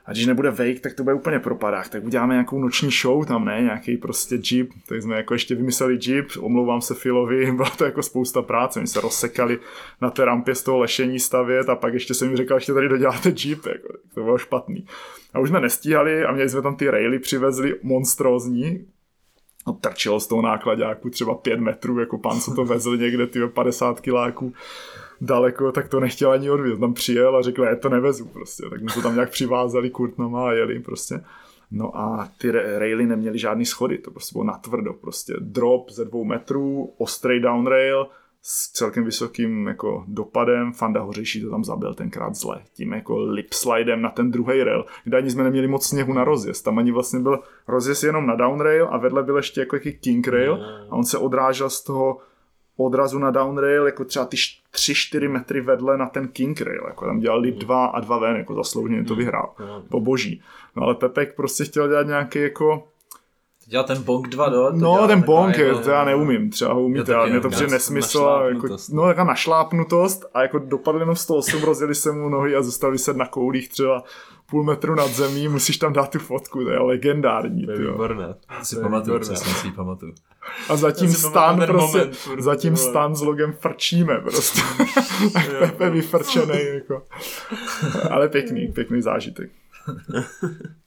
A 0.05 0.11
když 0.11 0.25
nebude 0.25 0.51
wake, 0.51 0.79
tak 0.79 0.93
to 0.93 1.03
bude 1.03 1.15
úplně 1.15 1.39
propadák. 1.39 1.89
Tak 1.89 2.03
uděláme 2.03 2.33
nějakou 2.33 2.59
noční 2.59 2.89
show 2.91 3.25
tam, 3.25 3.45
ne? 3.45 3.61
Nějaký 3.61 3.97
prostě 3.97 4.39
jeep. 4.51 4.69
Tak 4.87 5.01
jsme 5.01 5.15
jako 5.15 5.33
ještě 5.33 5.55
vymysleli 5.55 5.99
jeep, 6.07 6.27
omlouvám 6.39 6.81
se 6.81 6.93
Filovi, 6.93 7.51
byla 7.55 7.69
to 7.69 7.85
jako 7.85 8.03
spousta 8.03 8.41
práce. 8.41 8.79
Oni 8.79 8.87
se 8.87 9.01
rozsekali 9.01 9.59
na 10.01 10.09
té 10.09 10.25
rampě 10.25 10.55
z 10.55 10.63
toho 10.63 10.77
lešení 10.77 11.19
stavět 11.19 11.69
a 11.69 11.75
pak 11.75 11.93
ještě 11.93 12.13
jsem 12.13 12.29
mi 12.29 12.37
řekl, 12.37 12.53
ještě 12.53 12.73
tady 12.73 12.89
doděláte 12.89 13.33
jeep. 13.45 13.65
Jako, 13.65 13.87
to 14.13 14.23
bylo 14.23 14.37
špatný. 14.37 14.85
A 15.33 15.39
už 15.39 15.49
jsme 15.49 15.59
nestíhali 15.59 16.25
a 16.25 16.31
měli 16.31 16.49
jsme 16.49 16.61
tam 16.61 16.75
ty 16.75 16.89
raily 16.89 17.19
přivezli 17.19 17.79
monstrózní, 17.83 18.85
no, 19.67 19.73
trčilo 19.73 20.19
z 20.19 20.27
toho 20.27 20.41
nákladáku 20.41 21.09
třeba 21.09 21.35
5 21.35 21.59
metrů, 21.59 21.99
jako 21.99 22.17
pan, 22.17 22.39
co 22.39 22.55
to 22.55 22.65
vezl 22.65 22.97
někde, 22.97 23.27
ty 23.27 23.47
50 23.47 23.99
kiláků 23.99 24.53
daleko, 25.21 25.71
tak 25.71 25.89
to 25.89 25.99
nechtěl 25.99 26.31
ani 26.31 26.49
odvět. 26.49 26.79
Tam 26.79 26.93
přijel 26.93 27.37
a 27.37 27.41
řekl, 27.41 27.63
já 27.63 27.75
to 27.75 27.89
nevezu 27.89 28.25
prostě. 28.25 28.63
Tak 28.69 28.81
mu 28.81 28.87
to 28.87 29.01
tam 29.01 29.13
nějak 29.13 29.29
přivázali 29.29 29.89
kurtnama 29.89 30.49
a 30.49 30.51
jeli 30.51 30.79
prostě. 30.79 31.21
No 31.71 31.97
a 31.97 32.29
ty 32.37 32.51
raily 32.51 33.05
neměly 33.05 33.39
žádný 33.39 33.65
schody, 33.65 33.97
to 33.97 34.11
prostě 34.11 34.33
bylo 34.33 34.43
natvrdo, 34.43 34.93
prostě 34.93 35.33
drop 35.39 35.89
ze 35.89 36.05
dvou 36.05 36.23
metrů, 36.23 36.93
ostrý 36.97 37.39
downrail, 37.39 38.07
s 38.47 38.71
celkem 38.71 39.03
vysokým 39.03 39.67
jako 39.67 40.03
dopadem. 40.07 40.73
Fanda 40.73 41.01
Hořejší 41.01 41.41
to 41.41 41.49
tam 41.49 41.63
zabil 41.63 41.93
tenkrát 41.93 42.35
zle. 42.35 42.61
Tím 42.73 42.93
jako 42.93 43.19
lip 43.19 43.53
slidem 43.53 44.01
na 44.01 44.09
ten 44.09 44.31
druhý 44.31 44.63
rail, 44.63 44.85
kde 45.03 45.17
ani 45.17 45.31
jsme 45.31 45.43
neměli 45.43 45.67
moc 45.67 45.85
sněhu 45.85 46.13
na 46.13 46.23
rozjezd. 46.23 46.65
Tam 46.65 46.77
ani 46.77 46.91
vlastně 46.91 47.19
byl 47.19 47.39
rozjezd 47.67 48.03
jenom 48.03 48.27
na 48.27 48.35
downrail 48.35 48.87
a 48.91 48.97
vedle 48.97 49.23
byl 49.23 49.37
ještě 49.37 49.59
jako 49.59 49.75
jaký 49.75 49.93
king 49.93 50.27
rail 50.27 50.65
a 50.89 50.95
on 50.95 51.03
se 51.03 51.17
odrážel 51.17 51.69
z 51.69 51.83
toho 51.83 52.17
odrazu 52.77 53.19
na 53.19 53.31
downrail 53.31 53.85
jako 53.85 54.05
třeba 54.05 54.25
ty 54.25 54.37
3-4 54.37 55.29
metry 55.29 55.61
vedle 55.61 55.97
na 55.97 56.05
ten 56.05 56.27
king 56.27 56.61
rail. 56.61 56.83
Jako 56.87 57.05
tam 57.05 57.19
dělal 57.19 57.39
lip 57.39 57.55
2 57.55 57.85
a 57.85 57.99
2 57.99 58.17
ven, 58.17 58.35
jako 58.35 58.55
zaslouženě 58.55 59.03
to 59.03 59.15
vyhrál. 59.15 59.53
Po 59.89 59.99
boží. 59.99 60.41
No 60.75 60.83
ale 60.83 60.95
Pepek 60.95 61.35
prostě 61.35 61.65
chtěl 61.65 61.87
dělat 61.87 62.07
nějaký 62.07 62.39
jako 62.39 62.87
Dělal 63.67 63.85
ten 63.85 64.03
bonk 64.03 64.27
2 64.27 64.49
do? 64.49 64.71
No, 64.71 65.07
ten 65.07 65.21
bonk, 65.21 65.57
je, 65.57 65.75
to 65.75 65.89
já 65.89 66.05
neumím, 66.05 66.49
třeba 66.49 66.73
ho 66.73 66.83
umíte, 66.83 67.15
ale 67.15 67.29
mě 67.29 67.39
to 67.39 67.49
přijde 67.49 67.71
nesmysl. 67.71 68.41
Jako, 68.53 68.67
no, 68.91 69.03
taková 69.03 69.23
našlápnutost 69.23 70.25
a 70.33 70.41
jako 70.41 70.59
dopadl 70.59 70.99
jenom 70.99 71.15
108, 71.15 71.63
rozjeli 71.63 71.95
se 71.95 72.11
mu 72.11 72.29
nohy 72.29 72.55
a 72.55 72.61
zůstali 72.61 72.97
se 72.97 73.13
na 73.13 73.27
koulích 73.27 73.69
třeba 73.69 74.03
půl 74.49 74.63
metru 74.63 74.95
nad 74.95 75.07
zemí, 75.07 75.47
musíš 75.47 75.77
tam 75.77 75.93
dát 75.93 76.11
tu 76.11 76.19
fotku, 76.19 76.63
to 76.63 76.69
je 76.69 76.79
legendární. 76.79 77.65
To 77.65 77.71
je 77.71 77.77
výborné. 77.77 78.35
Si 78.63 78.75
pamatuju, 78.75 79.19
přesně 79.19 79.53
si 79.53 79.71
pamatuju. 79.71 80.13
A 80.69 80.75
zatím 80.75 81.11
stan 81.11 81.67
prostě, 81.67 81.97
moment, 81.97 82.15
furt, 82.15 82.41
zatím 82.41 82.75
stan 82.75 83.15
s 83.15 83.21
logem 83.21 83.53
frčíme 83.53 84.17
prostě. 84.17 84.61
Pepe 85.59 85.89
vyfrčený, 85.89 86.59
jako. 86.73 87.01
Ale 88.11 88.29
pěkný, 88.29 88.67
pěkný 88.67 89.01
zážitek. 89.01 89.51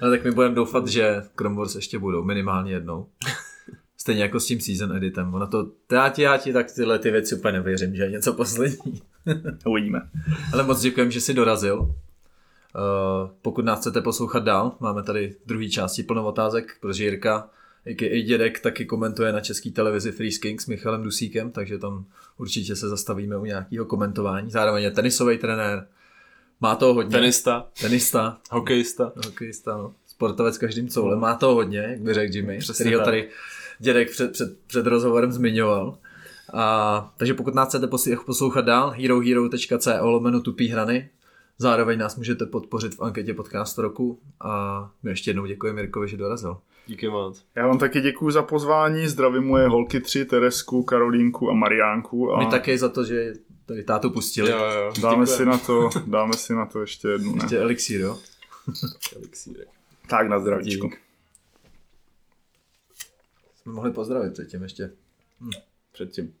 Ale 0.00 0.10
tak 0.10 0.24
my 0.24 0.30
budeme 0.30 0.54
doufat, 0.54 0.88
že 0.88 1.22
Chrome 1.36 1.56
Wars 1.56 1.74
ještě 1.74 1.98
budou, 1.98 2.24
minimálně 2.24 2.72
jednou. 2.72 3.06
Stejně 3.96 4.22
jako 4.22 4.40
s 4.40 4.46
tím 4.46 4.60
season 4.60 4.96
editem. 4.96 5.34
Ono 5.34 5.46
to, 5.46 5.70
já 5.92 6.08
ti, 6.08 6.22
já 6.22 6.36
ti 6.36 6.52
tak 6.52 6.72
tyhle 6.72 6.98
ty 6.98 7.10
věci 7.10 7.34
úplně 7.34 7.52
nevěřím, 7.52 7.94
že 7.94 8.02
je 8.02 8.10
něco 8.10 8.32
poslední. 8.32 9.02
Uvidíme. 9.66 10.10
Ale 10.52 10.62
moc 10.62 10.80
děkujem, 10.80 11.10
že 11.10 11.20
jsi 11.20 11.34
dorazil. 11.34 11.80
Uh, 11.80 13.30
pokud 13.42 13.64
nás 13.64 13.80
chcete 13.80 14.00
poslouchat 14.00 14.44
dál, 14.44 14.76
máme 14.80 15.02
tady 15.02 15.34
druhý 15.46 15.70
části 15.70 16.02
plnou 16.02 16.24
otázek, 16.24 16.76
protože 16.80 17.04
Jirka, 17.04 17.50
i 17.84 18.22
dědek, 18.22 18.60
taky 18.60 18.84
komentuje 18.84 19.32
na 19.32 19.40
české 19.40 19.70
televizi 19.70 20.12
Free 20.12 20.30
King 20.30 20.60
s 20.60 20.66
Michalem 20.66 21.02
Dusíkem, 21.02 21.50
takže 21.50 21.78
tam 21.78 22.04
určitě 22.38 22.76
se 22.76 22.88
zastavíme 22.88 23.36
u 23.36 23.44
nějakého 23.44 23.86
komentování. 23.86 24.50
Zároveň 24.50 24.82
je 24.82 24.90
tenisový 24.90 25.38
trenér, 25.38 25.86
má 26.60 26.76
to 26.76 26.94
hodně. 26.94 27.10
Tenista. 27.10 27.66
Tenista. 27.80 28.38
Hokejista. 28.50 29.12
Hokejista, 29.26 29.76
no. 29.76 29.94
Sportovec 30.06 30.58
každým 30.58 30.88
coulem. 30.88 31.18
Má 31.18 31.34
to 31.34 31.54
hodně, 31.54 31.78
jak 31.78 32.00
by 32.00 32.14
řekl 32.14 32.34
Jimmy, 32.34 32.58
který 32.74 32.94
ho 32.94 33.04
tady 33.04 33.28
dědek 33.78 34.10
před, 34.10 34.32
před, 34.32 34.58
před 34.66 34.86
rozhovorem 34.86 35.32
zmiňoval. 35.32 35.98
A, 36.52 37.14
takže 37.16 37.34
pokud 37.34 37.54
nás 37.54 37.68
chcete 37.68 37.86
poslouchat 38.26 38.64
dál, 38.64 38.90
herohero.co 38.90 40.06
lomeno 40.06 40.40
tupý 40.40 40.68
hrany, 40.68 41.10
zároveň 41.58 41.98
nás 41.98 42.16
můžete 42.16 42.46
podpořit 42.46 42.94
v 42.94 43.02
anketě 43.02 43.34
podcastu 43.34 43.82
roku 43.82 44.18
a 44.40 44.90
my 45.02 45.10
ještě 45.10 45.30
jednou 45.30 45.46
děkujeme 45.46 45.82
Mirkovi, 45.82 46.08
že 46.08 46.16
dorazil. 46.16 46.56
Díky 46.86 47.08
moc. 47.08 47.44
Já 47.54 47.66
vám 47.66 47.78
taky 47.78 48.00
děkuji 48.00 48.30
za 48.30 48.42
pozvání, 48.42 49.08
zdravím 49.08 49.42
moje 49.42 49.68
holky 49.68 50.00
tři, 50.00 50.24
Teresku, 50.24 50.82
Karolínku 50.82 51.50
a 51.50 51.54
Mariánku. 51.54 52.32
A... 52.32 52.38
My 52.38 52.46
také 52.46 52.78
za 52.78 52.88
to, 52.88 53.04
že 53.04 53.32
tady 53.70 53.84
tátu 53.84 54.10
pustili. 54.10 54.50
Jo, 54.50 54.58
jo. 54.58 54.92
Dáme 55.02 55.26
si, 55.26 55.44
na 55.44 55.58
to, 55.58 55.90
dáme 56.06 56.32
si 56.36 56.52
na 56.54 56.66
to 56.66 56.80
ještě 56.80 57.08
jednu, 57.08 57.34
ne? 57.34 57.44
Ještě 57.44 57.58
elixír, 57.58 58.00
jo? 58.00 58.18
Elixírek. 59.16 59.68
Tak 60.08 60.28
na 60.28 60.40
zdravíčko. 60.40 60.86
Dík. 60.88 61.00
Jsme 63.62 63.72
mohli 63.72 63.92
pozdravit 63.92 64.32
předtím 64.32 64.62
ještě. 64.62 64.90
Hm. 65.40 65.50
Předtím. 65.92 66.34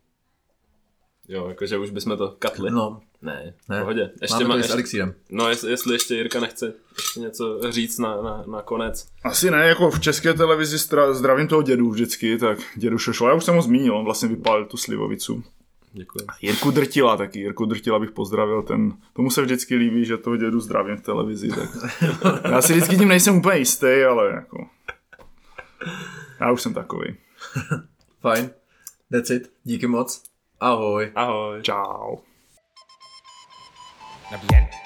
Jo, 1.28 1.48
jakože 1.48 1.78
už 1.78 1.90
bychom 1.90 2.16
to 2.16 2.36
katli. 2.38 2.70
No, 2.70 3.00
Ne, 3.22 3.54
v 3.66 3.68
ne. 3.68 3.80
pohodě. 3.80 4.10
Ještě 4.22 4.34
Máme 4.34 4.48
má, 4.48 4.54
to 4.54 4.58
s 4.58 4.62
ještě, 4.62 4.72
elixírem. 4.72 5.14
no, 5.30 5.48
jestli, 5.48 5.70
jestli 5.70 5.94
ještě 5.94 6.14
Jirka 6.14 6.40
nechce 6.40 6.74
ještě 6.98 7.20
něco 7.20 7.60
říct 7.72 7.98
na, 7.98 8.22
na, 8.22 8.44
na 8.46 8.62
konec. 8.62 9.06
Asi 9.24 9.50
ne, 9.50 9.68
jako 9.68 9.90
v 9.90 10.00
české 10.00 10.34
televizi 10.34 10.76
stra- 10.76 11.14
zdravím 11.14 11.48
toho 11.48 11.62
dědu 11.62 11.90
vždycky, 11.90 12.38
tak 12.38 12.58
dědu 12.76 12.98
Šošo, 12.98 13.28
já 13.28 13.34
už 13.34 13.44
jsem 13.44 13.54
ho 13.54 13.62
zmínil, 13.62 13.96
on 13.96 14.04
vlastně 14.04 14.28
vypálil 14.28 14.66
tu 14.66 14.76
slivovicu. 14.76 15.44
Děkuji. 15.92 16.26
Jirku 16.40 16.70
Drtila 16.70 17.16
taky, 17.16 17.38
Jirku 17.38 17.64
Drtila 17.64 17.98
bych 17.98 18.10
pozdravil, 18.10 18.62
ten, 18.62 18.92
tomu 19.12 19.30
se 19.30 19.42
vždycky 19.42 19.74
líbí, 19.74 20.04
že 20.04 20.16
toho 20.16 20.36
dědu 20.36 20.60
zdravím 20.60 20.96
v 20.96 21.02
televizi, 21.02 21.48
tak 21.48 21.70
já 22.50 22.62
si 22.62 22.72
vždycky 22.72 22.96
tím 22.96 23.08
nejsem 23.08 23.36
úplně 23.36 23.58
jistý, 23.58 24.02
ale 24.08 24.30
jako, 24.30 24.68
já 26.40 26.52
už 26.52 26.62
jsem 26.62 26.74
takový. 26.74 27.16
Fajn. 28.20 28.50
That's 29.12 29.30
it. 29.30 29.52
Díky 29.64 29.86
moc. 29.86 30.22
Ahoj. 30.60 31.12
Ahoj. 31.14 31.62
Čau. 31.62 32.16
Bien. 34.50 34.79